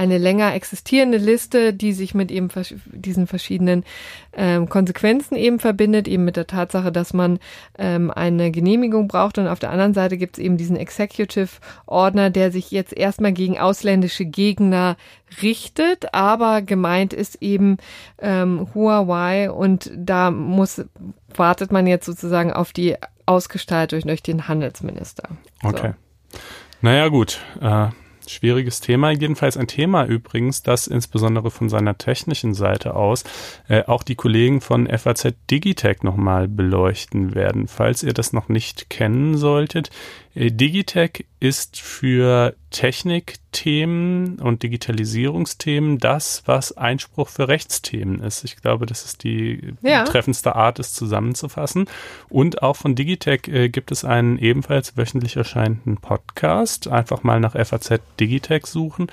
eine 0.00 0.16
länger 0.16 0.54
existierende 0.54 1.18
Liste, 1.18 1.74
die 1.74 1.92
sich 1.92 2.14
mit 2.14 2.30
eben 2.30 2.48
diesen 2.86 3.26
verschiedenen 3.26 3.84
ähm, 4.32 4.66
Konsequenzen 4.66 5.36
eben 5.36 5.58
verbindet, 5.58 6.08
eben 6.08 6.24
mit 6.24 6.36
der 6.36 6.46
Tatsache, 6.46 6.90
dass 6.90 7.12
man 7.12 7.38
ähm, 7.78 8.10
eine 8.10 8.50
Genehmigung 8.50 9.08
braucht. 9.08 9.36
Und 9.36 9.46
auf 9.46 9.58
der 9.58 9.70
anderen 9.70 9.92
Seite 9.92 10.16
gibt 10.16 10.38
es 10.38 10.44
eben 10.44 10.56
diesen 10.56 10.76
Executive 10.76 11.50
Ordner, 11.84 12.30
der 12.30 12.50
sich 12.50 12.70
jetzt 12.70 12.96
erstmal 12.96 13.34
gegen 13.34 13.58
ausländische 13.58 14.24
Gegner 14.24 14.96
richtet, 15.42 16.14
aber 16.14 16.62
gemeint 16.62 17.12
ist 17.12 17.42
eben 17.42 17.76
ähm, 18.22 18.68
Huawei 18.74 19.50
und 19.50 19.92
da 19.94 20.30
muss 20.30 20.82
wartet 21.36 21.72
man 21.72 21.86
jetzt 21.86 22.06
sozusagen 22.06 22.54
auf 22.54 22.72
die 22.72 22.96
Ausgestaltung 23.26 24.00
durch 24.00 24.22
den 24.22 24.48
Handelsminister. 24.48 25.28
Okay. 25.62 25.92
Naja, 26.80 27.08
gut. 27.08 27.40
Äh, 27.60 27.88
Schwieriges 28.30 28.80
Thema, 28.80 29.10
jedenfalls 29.10 29.56
ein 29.56 29.66
Thema 29.66 30.04
übrigens, 30.06 30.62
das 30.62 30.86
insbesondere 30.86 31.50
von 31.50 31.68
seiner 31.68 31.98
technischen 31.98 32.54
Seite 32.54 32.94
aus 32.94 33.24
äh, 33.68 33.84
auch 33.84 34.02
die 34.02 34.14
Kollegen 34.14 34.60
von 34.60 34.86
FAZ 34.86 35.34
Digitech 35.50 36.02
nochmal 36.02 36.46
beleuchten 36.46 37.34
werden. 37.34 37.66
Falls 37.66 38.02
ihr 38.02 38.12
das 38.12 38.32
noch 38.32 38.48
nicht 38.48 38.88
kennen 38.88 39.36
solltet, 39.36 39.90
Digitech 40.34 41.26
ist 41.40 41.80
für 41.80 42.54
Technikthemen 42.70 44.38
und 44.38 44.62
Digitalisierungsthemen 44.62 45.98
das, 45.98 46.44
was 46.46 46.76
Einspruch 46.76 47.28
für 47.28 47.48
Rechtsthemen 47.48 48.20
ist. 48.20 48.44
Ich 48.44 48.56
glaube, 48.56 48.86
das 48.86 49.04
ist 49.04 49.24
die 49.24 49.74
ja. 49.82 50.04
treffendste 50.04 50.54
Art, 50.54 50.78
es 50.78 50.92
zusammenzufassen. 50.92 51.86
Und 52.28 52.62
auch 52.62 52.76
von 52.76 52.94
Digitech 52.94 53.48
äh, 53.48 53.68
gibt 53.70 53.90
es 53.90 54.04
einen 54.04 54.38
ebenfalls 54.38 54.96
wöchentlich 54.96 55.36
erscheinenden 55.36 55.96
Podcast. 55.96 56.86
Einfach 56.86 57.24
mal 57.24 57.40
nach 57.40 57.54
FAZ 57.54 58.00
Digitech 58.20 58.66
suchen 58.66 59.08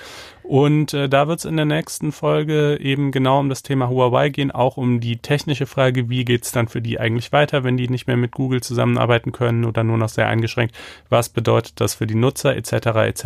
und 0.48 0.94
äh, 0.94 1.10
da 1.10 1.28
wird 1.28 1.40
es 1.40 1.46
in 1.46 1.58
der 1.58 1.66
nächsten 1.66 2.14
Folge 2.14 2.78
eben 2.80 3.12
genau 3.12 3.42
um 3.42 3.50
das 3.50 3.64
Thema 3.64 3.90
Huawei 3.90 4.30
gehen, 4.30 4.50
auch 4.50 4.78
um 4.78 5.02
die 5.02 5.18
technische 5.18 5.66
Frage, 5.66 6.10
wie 6.10 6.24
geht's 6.24 6.54
dann 6.54 6.70
für 6.70 6.82
die 6.82 7.02
eigentlich 7.02 7.34
weiter, 7.34 7.66
wenn 7.66 7.76
die 7.76 7.90
nicht 7.90 8.08
mehr 8.08 8.16
mit 8.16 8.32
Google 8.32 8.62
zusammenarbeiten 8.62 9.34
können 9.34 9.66
oder 9.66 9.84
nur 9.84 9.98
noch 9.98 10.08
sehr 10.08 10.28
eingeschränkt. 10.28 10.74
Was 11.10 11.28
bedeutet 11.28 11.82
das 11.82 11.96
für 11.96 12.08
die 12.08 12.16
Nutzer 12.16 12.56
etc. 12.56 12.72
etc. 12.72 13.26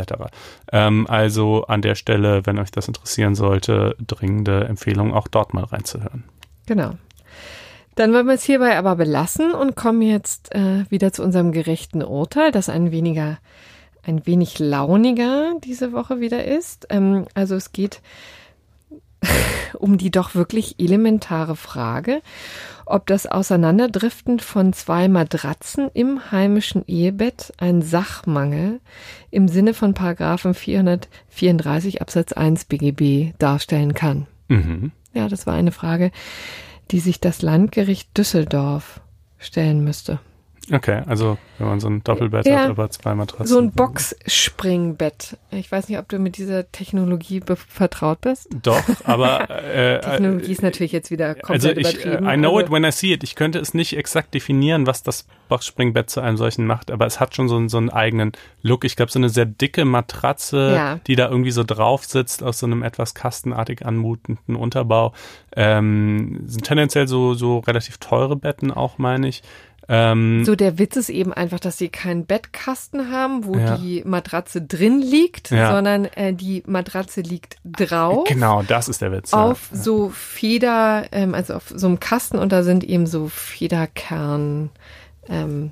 Ähm, 0.71 1.05
also 1.07 1.65
an 1.67 1.83
der 1.83 1.93
Stelle, 1.93 2.47
wenn 2.47 2.57
euch 2.57 2.71
das 2.71 2.87
interessieren 2.87 3.35
sollte, 3.35 3.95
dringende 3.99 4.63
Empfehlung, 4.63 5.13
auch 5.13 5.27
dort 5.27 5.53
mal 5.53 5.65
reinzuhören. 5.65 6.23
Genau. 6.65 6.95
Dann 7.93 8.13
wollen 8.13 8.25
wir 8.25 8.33
es 8.33 8.43
hierbei 8.43 8.77
aber 8.79 8.95
belassen 8.95 9.51
und 9.51 9.75
kommen 9.75 10.01
jetzt 10.01 10.55
äh, 10.55 10.85
wieder 10.89 11.13
zu 11.13 11.21
unserem 11.21 11.51
gerechten 11.51 12.01
Urteil, 12.01 12.51
das 12.51 12.67
ein 12.67 12.91
weniger 12.91 13.37
ein 14.03 14.25
wenig 14.25 14.59
launiger 14.59 15.53
diese 15.63 15.91
Woche 15.91 16.19
wieder 16.19 16.45
ist. 16.45 16.87
Ähm, 16.89 17.25
also 17.33 17.55
es 17.55 17.71
geht 17.71 18.01
um 19.77 19.97
die 19.97 20.11
doch 20.11 20.35
wirklich 20.35 20.75
elementare 20.79 21.55
Frage, 21.55 22.21
ob 22.85 23.07
das 23.07 23.27
Auseinanderdriften 23.27 24.39
von 24.39 24.73
zwei 24.73 25.07
Matratzen 25.07 25.89
im 25.93 26.31
heimischen 26.31 26.83
Ehebett 26.87 27.53
ein 27.57 27.81
Sachmangel 27.81 28.79
im 29.29 29.47
Sinne 29.47 29.73
von 29.73 29.93
Paragraphen 29.93 30.53
434 30.53 32.01
Absatz 32.01 32.33
1 32.33 32.65
BGB 32.65 33.33
darstellen 33.37 33.93
kann. 33.93 34.27
Mhm. 34.47 34.91
Ja, 35.13 35.27
das 35.27 35.45
war 35.45 35.53
eine 35.53 35.71
Frage, 35.71 36.11
die 36.89 36.99
sich 36.99 37.19
das 37.19 37.41
Landgericht 37.41 38.17
Düsseldorf 38.17 39.01
stellen 39.37 39.83
müsste. 39.83 40.19
Okay, 40.71 41.01
also 41.07 41.37
wenn 41.57 41.67
man 41.67 41.79
so 41.79 41.87
ein 41.89 42.03
Doppelbett 42.03 42.45
Ja. 42.45 42.59
hat, 42.61 42.69
aber 42.69 42.89
zwei 42.91 43.15
Matratzen. 43.15 43.47
So 43.47 43.59
ein 43.59 43.71
Boxspringbett. 43.71 45.37
Ich 45.51 45.71
weiß 45.71 45.89
nicht, 45.89 45.97
ob 45.97 46.07
du 46.07 46.19
mit 46.19 46.37
dieser 46.37 46.71
Technologie 46.71 47.41
vertraut 47.67 48.21
bist. 48.21 48.47
Doch, 48.61 48.83
aber 49.03 49.49
äh, 49.73 49.99
Technologie 50.01 50.51
ist 50.51 50.61
natürlich 50.61 50.91
jetzt 50.91 51.09
wieder 51.11 51.29
also 51.29 51.41
komplett 51.41 51.77
ich, 51.77 51.93
übertrieben. 52.05 52.29
I 52.29 52.37
know 52.37 52.49
also, 52.57 52.59
it 52.67 52.71
when 52.71 52.83
I 52.83 52.91
see 52.91 53.11
it. 53.13 53.23
Ich 53.23 53.35
könnte 53.35 53.59
es 53.59 53.73
nicht 53.73 53.97
exakt 53.97 54.33
definieren, 54.33 54.85
was 54.87 55.03
das 55.03 55.25
Boxspringbett 55.49 56.09
zu 56.09 56.21
einem 56.21 56.37
solchen 56.37 56.65
macht, 56.65 56.91
aber 56.91 57.05
es 57.05 57.19
hat 57.19 57.35
schon 57.35 57.49
so, 57.49 57.57
einen- 57.57 57.67
so 57.69 57.77
einen 57.77 57.89
eigenen 57.89 58.31
Look. 58.61 58.85
Ich 58.85 58.95
glaube, 58.95 59.11
so 59.11 59.19
eine 59.19 59.29
sehr 59.29 59.45
dicke 59.45 59.83
Matratze, 59.83 60.73
Ja. 60.75 60.99
die 61.07 61.15
da 61.15 61.27
irgendwie 61.29 61.51
so 61.51 61.63
drauf 61.63 62.05
sitzt 62.05 62.43
aus 62.43 62.59
so 62.59 62.65
einem 62.67 62.83
etwas 62.83 63.13
kastenartig 63.15 63.85
anmutenden 63.85 64.55
Unterbau. 64.55 65.13
Ähm, 65.55 66.43
sind 66.45 66.65
tendenziell 66.65 67.07
so, 67.07 67.33
so 67.33 67.59
relativ 67.59 67.97
teure 67.97 68.35
Betten 68.35 68.71
auch, 68.71 68.97
meine 68.97 69.27
ich. 69.27 69.41
Ähm, 69.93 70.45
So, 70.45 70.55
der 70.55 70.79
Witz 70.79 70.95
ist 70.95 71.09
eben 71.09 71.33
einfach, 71.33 71.59
dass 71.59 71.77
sie 71.77 71.89
keinen 71.89 72.25
Bettkasten 72.25 73.11
haben, 73.11 73.43
wo 73.45 73.55
Ja. 73.57 73.77
die 73.77 74.03
Matratze 74.05 74.61
drin 74.61 75.01
liegt, 75.01 75.51
Ja. 75.51 75.69
sondern 75.75 76.05
äh, 76.05 76.33
die 76.33 76.63
Matratze 76.65 77.19
liegt 77.19 77.57
drauf. 77.65 78.23
Genau, 78.25 78.63
das 78.63 78.87
ist 78.87 79.01
der 79.01 79.11
Witz. 79.11 79.33
Auf 79.33 79.67
ja. 79.71 79.77
so 79.77 80.09
Feder, 80.09 81.03
ähm, 81.11 81.33
also 81.35 81.55
auf 81.55 81.73
so 81.75 81.87
einem 81.87 81.99
Kasten 81.99 82.39
und 82.39 82.53
da 82.53 82.63
sind 82.63 82.85
eben 82.85 83.05
so 83.05 83.27
Federkern, 83.27 84.69
ähm, 85.27 85.71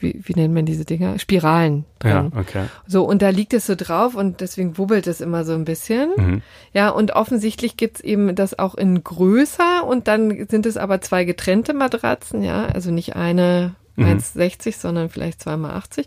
wie, 0.00 0.20
wie 0.24 0.34
nennt 0.34 0.54
man 0.54 0.66
diese 0.66 0.84
Dinger? 0.84 1.18
Spiralen 1.18 1.84
Ja, 2.02 2.22
drin. 2.22 2.32
okay. 2.38 2.64
So, 2.86 3.04
und 3.04 3.22
da 3.22 3.28
liegt 3.30 3.54
es 3.54 3.66
so 3.66 3.74
drauf 3.76 4.14
und 4.14 4.40
deswegen 4.40 4.78
wubbelt 4.78 5.06
es 5.06 5.20
immer 5.20 5.44
so 5.44 5.52
ein 5.52 5.64
bisschen. 5.64 6.10
Mhm. 6.16 6.42
Ja, 6.72 6.88
und 6.90 7.12
offensichtlich 7.12 7.76
gibt's 7.76 8.00
eben 8.00 8.34
das 8.34 8.58
auch 8.58 8.74
in 8.74 9.02
größer 9.04 9.86
und 9.86 10.08
dann 10.08 10.46
sind 10.48 10.66
es 10.66 10.76
aber 10.76 11.00
zwei 11.00 11.24
getrennte 11.24 11.74
Matratzen, 11.74 12.42
ja, 12.42 12.66
also 12.66 12.90
nicht 12.90 13.16
eine 13.16 13.74
Mhm. 13.96 14.06
1,60, 14.06 14.78
sondern 14.78 15.08
vielleicht 15.10 15.42
zweimal 15.42 15.72
80. 15.72 16.06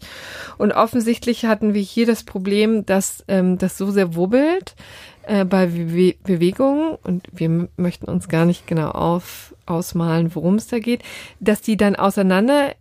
Und 0.58 0.72
offensichtlich 0.72 1.46
hatten 1.46 1.74
wir 1.74 1.82
hier 1.82 2.06
das 2.06 2.24
Problem, 2.24 2.86
dass 2.86 3.24
ähm, 3.28 3.58
das 3.58 3.78
so 3.78 3.92
sehr 3.92 4.16
wubbelt 4.16 4.76
äh, 5.24 5.46
bei 5.46 5.68
Bewe 5.68 6.16
Bewegungen 6.24 6.96
und 7.04 7.28
wir 7.32 7.68
möchten 7.78 8.06
uns 8.06 8.30
gar 8.30 8.46
nicht 8.46 8.68
genau 8.68 8.90
auf, 8.90 9.54
ausmalen, 9.66 10.34
worum 10.34 10.56
es 10.56 10.68
da 10.68 10.80
geht, 10.80 11.02
dass 11.40 11.62
die 11.62 11.78
dann 11.78 11.96
auseinander 11.96 12.74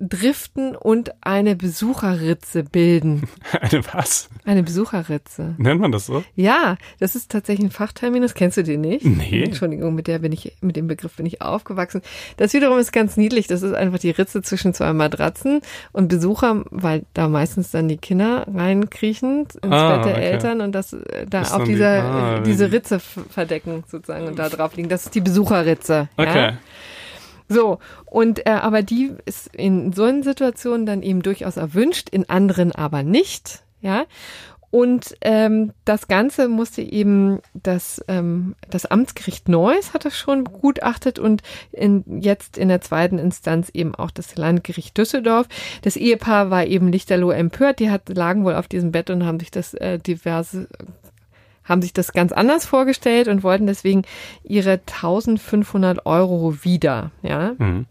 driften 0.00 0.74
und 0.74 1.12
eine 1.20 1.54
Besucherritze 1.56 2.64
bilden. 2.64 3.28
Eine 3.60 3.82
was? 3.92 4.30
Eine 4.46 4.62
Besucherritze. 4.62 5.54
Nennt 5.58 5.80
man 5.80 5.92
das 5.92 6.06
so? 6.06 6.24
Ja, 6.34 6.76
das 6.98 7.14
ist 7.14 7.30
tatsächlich 7.30 7.66
ein 7.68 7.70
Fachterminus. 7.70 8.32
Kennst 8.34 8.56
du 8.56 8.62
den 8.64 8.80
nicht? 8.80 9.04
Nee. 9.04 9.42
Entschuldigung, 9.44 9.94
mit 9.94 10.06
der 10.06 10.20
bin 10.20 10.32
ich, 10.32 10.56
mit 10.62 10.76
dem 10.76 10.86
Begriff 10.86 11.16
bin 11.16 11.26
ich 11.26 11.42
aufgewachsen. 11.42 12.00
Das 12.38 12.54
wiederum 12.54 12.78
ist 12.78 12.92
ganz 12.92 13.16
niedlich. 13.18 13.46
Das 13.46 13.62
ist 13.62 13.74
einfach 13.74 13.98
die 13.98 14.10
Ritze 14.10 14.40
zwischen 14.42 14.72
zwei 14.72 14.92
Matratzen 14.94 15.60
und 15.92 16.08
Besucher, 16.08 16.64
weil 16.70 17.04
da 17.12 17.28
meistens 17.28 17.70
dann 17.70 17.86
die 17.88 17.98
Kinder 17.98 18.46
reinkriechen 18.52 19.40
ins 19.42 19.58
Ah, 19.62 19.96
Bett 19.98 20.06
der 20.06 20.12
okay. 20.14 20.24
Eltern 20.30 20.60
und 20.62 20.72
das 20.72 20.92
äh, 20.94 21.26
da 21.28 21.42
Ist 21.42 21.52
auf 21.52 21.58
dann 21.58 21.66
die- 21.66 21.72
dieser, 21.74 22.02
ah, 22.02 22.40
diese 22.40 22.68
die- 22.68 22.74
Ritze 22.76 23.00
verdecken 23.00 23.84
sozusagen 23.86 24.26
und 24.28 24.38
da 24.38 24.48
drauf 24.48 24.74
liegen. 24.76 24.88
Das 24.88 25.04
ist 25.04 25.14
die 25.14 25.20
Besucherritze. 25.20 26.08
Okay. 26.16 26.38
Ja? 26.52 26.58
So, 27.52 27.80
und 28.06 28.46
äh, 28.46 28.50
aber 28.50 28.82
die 28.82 29.12
ist 29.24 29.48
in 29.54 29.92
so 29.92 30.04
einer 30.04 30.22
Situation 30.22 30.86
dann 30.86 31.02
eben 31.02 31.20
durchaus 31.20 31.56
erwünscht, 31.56 32.08
in 32.08 32.28
anderen 32.30 32.70
aber 32.70 33.02
nicht, 33.02 33.64
ja. 33.80 34.04
Und 34.70 35.16
ähm, 35.22 35.72
das 35.84 36.06
Ganze 36.06 36.48
musste 36.48 36.80
eben 36.80 37.40
das, 37.54 38.04
ähm, 38.06 38.54
das 38.70 38.86
Amtsgericht 38.86 39.48
Neuss 39.48 39.92
hat 39.92 40.04
das 40.04 40.16
schon 40.16 40.44
begutachtet 40.44 41.18
und 41.18 41.42
in, 41.72 42.04
jetzt 42.20 42.56
in 42.56 42.68
der 42.68 42.80
zweiten 42.80 43.18
Instanz 43.18 43.68
eben 43.70 43.96
auch 43.96 44.12
das 44.12 44.36
Landgericht 44.36 44.96
Düsseldorf. 44.96 45.48
Das 45.82 45.96
Ehepaar 45.96 46.50
war 46.50 46.66
eben 46.66 46.92
lichterloh 46.92 47.32
empört. 47.32 47.80
Die 47.80 47.90
hat, 47.90 48.08
lagen 48.10 48.44
wohl 48.44 48.54
auf 48.54 48.68
diesem 48.68 48.92
Bett 48.92 49.10
und 49.10 49.26
haben 49.26 49.40
sich 49.40 49.50
das 49.50 49.74
äh, 49.74 49.98
diverse 49.98 50.68
haben 51.64 51.82
sich 51.82 51.92
das 51.92 52.12
ganz 52.12 52.32
anders 52.32 52.66
vorgestellt 52.66 53.28
und 53.28 53.42
wollten 53.42 53.66
deswegen 53.66 54.02
ihre 54.42 54.80
1500 54.86 56.06
Euro 56.06 56.64
wieder, 56.64 57.10
ja, 57.22 57.52
Mhm. 57.58 57.86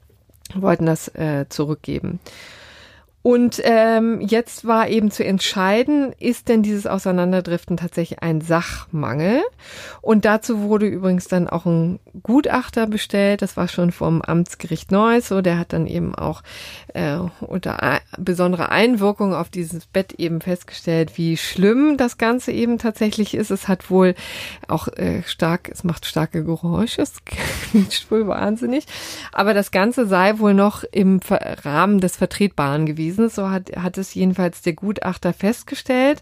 wollten 0.56 0.86
das 0.86 1.08
äh, 1.10 1.46
zurückgeben. 1.50 2.20
Und 3.22 3.62
ähm, 3.66 4.22
jetzt 4.22 4.66
war 4.66 4.88
eben 4.88 5.12
zu 5.12 5.26
entscheiden, 5.26 6.14
ist 6.20 6.48
denn 6.48 6.64
dieses 6.64 6.88
Auseinanderdriften 6.88 7.76
tatsächlich 7.76 8.24
ein 8.24 8.40
Sachmangel? 8.40 9.42
Und 10.02 10.24
dazu 10.24 10.62
wurde 10.62 10.88
übrigens 10.88 11.28
dann 11.28 11.50
auch 11.50 11.66
ein 11.66 12.00
Gutachter 12.24 12.88
bestellt. 12.88 13.42
Das 13.42 13.58
war 13.58 13.68
schon 13.68 13.92
vom 13.92 14.22
Amtsgericht 14.22 14.92
Neuss. 14.92 15.28
So, 15.28 15.42
der 15.42 15.60
hat 15.60 15.74
dann 15.74 15.86
eben 15.86 16.16
auch 16.16 16.44
äh, 16.94 17.18
unter 17.42 18.00
besonderer 18.18 18.72
Einwirkung 18.72 19.34
auf 19.34 19.50
dieses 19.50 19.86
Bett 19.86 20.14
eben 20.14 20.40
festgestellt, 20.42 21.18
wie 21.18 21.36
schlimm 21.38 21.98
das 21.98 22.18
Ganze 22.18 22.52
eben 22.54 22.78
tatsächlich 22.78 23.34
ist. 23.34 23.52
Es 23.52 23.68
hat 23.68 23.90
wohl 23.90 24.16
auch 24.68 24.88
äh, 24.88 25.24
stark, 25.26 25.70
es 25.70 25.84
macht 25.84 26.06
starke 26.06 26.44
Geräusche, 26.44 27.02
es 27.02 27.14
quietscht 27.26 28.10
wohl 28.12 28.28
wahnsinnig. 28.28 28.86
Aber 29.34 29.54
das 29.54 29.72
Ganze 29.72 30.08
sei 30.08 30.40
wohl 30.40 30.54
noch 30.54 30.84
im 30.92 31.20
Rahmen 31.30 32.00
des 32.00 32.16
Vertretbaren 32.16 32.86
gewesen. 32.86 33.19
So 33.28 33.50
hat, 33.50 33.76
hat 33.76 33.98
es 33.98 34.14
jedenfalls 34.14 34.62
der 34.62 34.74
Gutachter 34.74 35.34
festgestellt. 35.34 36.22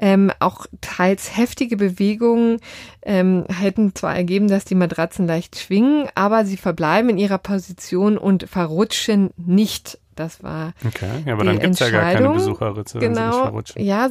Ähm, 0.00 0.32
auch 0.40 0.66
teils 0.80 1.36
heftige 1.36 1.76
Bewegungen 1.76 2.60
ähm, 3.02 3.44
hätten 3.48 3.94
zwar 3.94 4.14
ergeben, 4.16 4.48
dass 4.48 4.64
die 4.64 4.74
Matratzen 4.76 5.26
leicht 5.26 5.58
schwingen, 5.58 6.08
aber 6.14 6.44
sie 6.44 6.56
verbleiben 6.56 7.10
in 7.10 7.18
ihrer 7.18 7.38
Position 7.38 8.16
und 8.18 8.48
verrutschen 8.48 9.30
nicht. 9.36 9.98
Das 10.14 10.42
war 10.42 10.72
Okay, 10.84 11.06
ja, 11.26 11.32
aber 11.34 11.42
die 11.42 11.48
dann 11.50 11.58
gibt's 11.60 11.78
ja 11.78 11.90
gar 11.90 12.12
keine 12.12 12.30
Besucherritze, 12.30 13.00
wenn 13.00 13.14
sie 13.14 13.20
nicht 13.20 13.30
genau. 13.30 13.42
verrutschen. 13.44 13.84
Ja, 13.84 14.08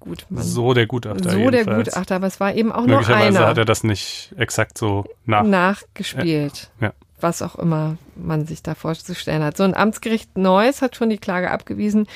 gut. 0.00 0.24
Man, 0.30 0.42
So 0.42 0.72
der 0.72 0.86
Gutachter 0.86 1.30
so 1.30 1.50
der 1.50 1.60
jedenfalls. 1.60 1.88
Gutachter, 1.88 2.14
aber 2.16 2.26
es 2.26 2.40
war 2.40 2.54
eben 2.54 2.72
auch 2.72 2.86
nur 2.86 2.96
Möglicherweise 2.98 3.38
einer 3.38 3.46
hat 3.48 3.58
er 3.58 3.66
das 3.66 3.84
nicht 3.84 4.34
exakt 4.38 4.78
so 4.78 5.04
nach. 5.26 5.44
nachgespielt. 5.44 6.70
Ja. 6.80 6.92
Was 7.20 7.42
auch 7.42 7.56
immer 7.56 7.96
man 8.14 8.46
sich 8.46 8.62
da 8.62 8.74
vorzustellen 8.74 9.42
hat. 9.42 9.56
So 9.56 9.64
ein 9.64 9.74
Amtsgericht 9.74 10.36
Neuss 10.36 10.82
hat 10.82 10.96
schon 10.96 11.10
die 11.10 11.18
Klage 11.18 11.50
abgewiesen. 11.50 12.06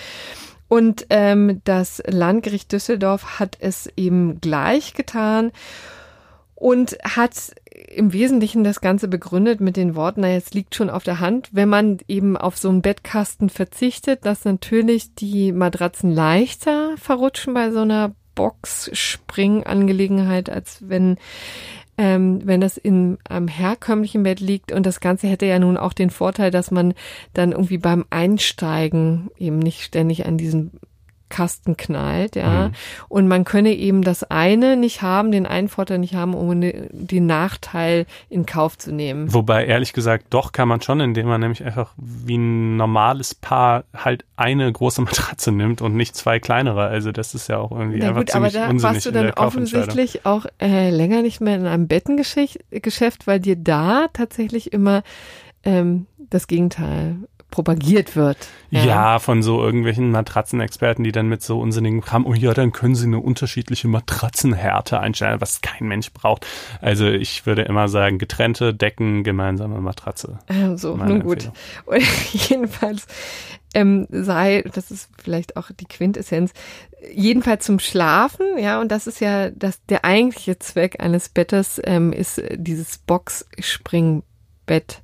Und 0.68 1.06
ähm, 1.10 1.60
das 1.64 2.02
Landgericht 2.06 2.70
Düsseldorf 2.70 3.40
hat 3.40 3.56
es 3.60 3.88
eben 3.96 4.40
gleich 4.40 4.94
getan 4.94 5.50
und 6.54 6.96
hat 7.02 7.32
im 7.88 8.12
Wesentlichen 8.12 8.62
das 8.62 8.80
Ganze 8.80 9.08
begründet 9.08 9.60
mit 9.60 9.76
den 9.76 9.96
Worten, 9.96 10.20
na 10.20 10.30
jetzt 10.30 10.54
liegt 10.54 10.76
schon 10.76 10.90
auf 10.90 11.02
der 11.02 11.18
Hand, 11.18 11.48
wenn 11.52 11.68
man 11.68 11.98
eben 12.06 12.36
auf 12.36 12.56
so 12.58 12.68
einen 12.68 12.82
Bettkasten 12.82 13.48
verzichtet, 13.48 14.24
dass 14.26 14.44
natürlich 14.44 15.14
die 15.14 15.50
Matratzen 15.52 16.12
leichter 16.12 16.94
verrutschen 16.98 17.54
bei 17.54 17.70
so 17.70 17.80
einer 17.80 18.14
Box-Spring-Angelegenheit, 18.34 20.50
als 20.50 20.88
wenn 20.88 21.16
ähm, 22.00 22.40
wenn 22.44 22.62
das 22.62 22.78
in 22.78 23.18
einem 23.28 23.46
herkömmlichen 23.46 24.22
Bett 24.22 24.40
liegt 24.40 24.72
und 24.72 24.86
das 24.86 25.00
Ganze 25.00 25.26
hätte 25.26 25.44
ja 25.44 25.58
nun 25.58 25.76
auch 25.76 25.92
den 25.92 26.08
Vorteil, 26.08 26.50
dass 26.50 26.70
man 26.70 26.94
dann 27.34 27.52
irgendwie 27.52 27.76
beim 27.76 28.06
Einsteigen 28.08 29.30
eben 29.36 29.58
nicht 29.58 29.82
ständig 29.82 30.24
an 30.24 30.38
diesen 30.38 30.80
Kasten 31.30 31.78
knallt, 31.78 32.36
ja. 32.36 32.68
Mhm. 32.68 32.72
Und 33.08 33.28
man 33.28 33.44
könne 33.44 33.72
eben 33.72 34.02
das 34.02 34.24
eine 34.24 34.76
nicht 34.76 35.00
haben, 35.00 35.32
den 35.32 35.46
einen 35.46 35.68
Vorteil 35.68 35.98
nicht 35.98 36.14
haben, 36.14 36.34
um 36.34 36.58
ne- 36.58 36.88
den 36.92 37.24
Nachteil 37.24 38.04
in 38.28 38.44
Kauf 38.44 38.76
zu 38.76 38.92
nehmen. 38.92 39.32
Wobei, 39.32 39.64
ehrlich 39.64 39.94
gesagt, 39.94 40.26
doch 40.30 40.52
kann 40.52 40.68
man 40.68 40.82
schon, 40.82 41.00
indem 41.00 41.26
man 41.28 41.40
nämlich 41.40 41.64
einfach 41.64 41.94
wie 41.96 42.36
ein 42.36 42.76
normales 42.76 43.34
Paar 43.34 43.84
halt 43.94 44.24
eine 44.36 44.70
große 44.70 45.00
Matratze 45.02 45.52
nimmt 45.52 45.80
und 45.80 45.94
nicht 45.94 46.14
zwei 46.16 46.38
kleinere. 46.38 46.82
Also 46.88 47.12
das 47.12 47.34
ist 47.34 47.48
ja 47.48 47.58
auch 47.58 47.72
irgendwie 47.72 48.00
Na 48.00 48.08
einfach 48.08 48.20
gut, 48.20 48.34
aber 48.34 48.48
ziemlich 48.48 48.64
da 48.64 48.70
unsinnig 48.70 48.94
warst 48.94 49.06
du 49.06 49.10
dann 49.12 49.30
offensichtlich 49.32 50.26
auch 50.26 50.46
äh, 50.60 50.90
länger 50.90 51.22
nicht 51.22 51.40
mehr 51.40 51.56
in 51.56 51.66
einem 51.66 51.88
Bettengeschäft, 51.88 53.26
weil 53.26 53.40
dir 53.40 53.56
da 53.56 54.08
tatsächlich 54.12 54.72
immer 54.72 55.02
ähm, 55.64 56.06
das 56.18 56.46
Gegenteil 56.46 57.16
propagiert 57.50 58.16
wird. 58.16 58.38
Ja. 58.70 59.18
von 59.18 59.42
so 59.42 59.62
irgendwelchen 59.62 60.12
Matratzenexperten, 60.12 61.02
die 61.02 61.12
dann 61.12 61.28
mit 61.28 61.42
so 61.42 61.58
unsinnigen 61.58 62.00
Kram, 62.00 62.24
oh 62.24 62.34
ja, 62.34 62.54
dann 62.54 62.72
können 62.72 62.94
sie 62.94 63.06
eine 63.06 63.18
unterschiedliche 63.18 63.88
Matratzenhärte 63.88 65.00
einstellen, 65.00 65.40
was 65.40 65.60
kein 65.60 65.88
Mensch 65.88 66.12
braucht. 66.12 66.46
Also 66.80 67.06
ich 67.06 67.46
würde 67.46 67.62
immer 67.62 67.88
sagen, 67.88 68.18
getrennte 68.18 68.72
Decken, 68.72 69.24
gemeinsame 69.24 69.80
Matratze. 69.80 70.38
Ähm, 70.48 70.78
So, 70.78 70.96
nun 70.96 71.20
gut. 71.20 71.50
Und 71.86 72.02
jedenfalls 72.32 73.06
ähm, 73.74 74.06
sei, 74.10 74.64
das 74.74 74.90
ist 74.90 75.10
vielleicht 75.22 75.56
auch 75.56 75.70
die 75.70 75.86
Quintessenz, 75.86 76.52
jedenfalls 77.12 77.64
zum 77.64 77.78
Schlafen, 77.78 78.58
ja, 78.58 78.80
und 78.80 78.90
das 78.90 79.06
ist 79.06 79.20
ja 79.20 79.50
das, 79.50 79.84
der 79.86 80.04
eigentliche 80.04 80.58
Zweck 80.58 81.00
eines 81.00 81.28
Bettes, 81.28 81.80
ähm, 81.84 82.12
ist 82.12 82.42
dieses 82.54 82.98
Boxspringbett 82.98 85.02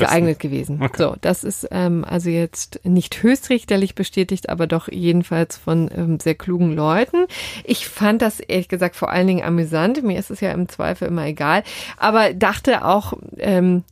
geeignet 0.00 0.38
gewesen. 0.38 0.80
Okay. 0.82 0.96
So, 0.96 1.16
das 1.20 1.44
ist 1.44 1.68
ähm, 1.70 2.04
also 2.04 2.30
jetzt 2.30 2.80
nicht 2.84 3.22
höchstrichterlich 3.22 3.94
bestätigt, 3.94 4.48
aber 4.48 4.66
doch 4.66 4.88
jedenfalls 4.88 5.56
von 5.56 5.90
ähm, 5.96 6.20
sehr 6.20 6.34
klugen 6.34 6.74
Leuten. 6.74 7.26
Ich 7.64 7.86
fand 7.86 8.22
das 8.22 8.40
ehrlich 8.40 8.68
gesagt 8.68 8.96
vor 8.96 9.10
allen 9.10 9.26
Dingen 9.26 9.44
amüsant. 9.44 10.02
Mir 10.02 10.18
ist 10.18 10.30
es 10.30 10.40
ja 10.40 10.52
im 10.52 10.68
Zweifel 10.68 11.08
immer 11.08 11.26
egal, 11.26 11.62
aber 11.96 12.34
dachte 12.34 12.84
auch, 12.84 13.14
ähm, 13.38 13.84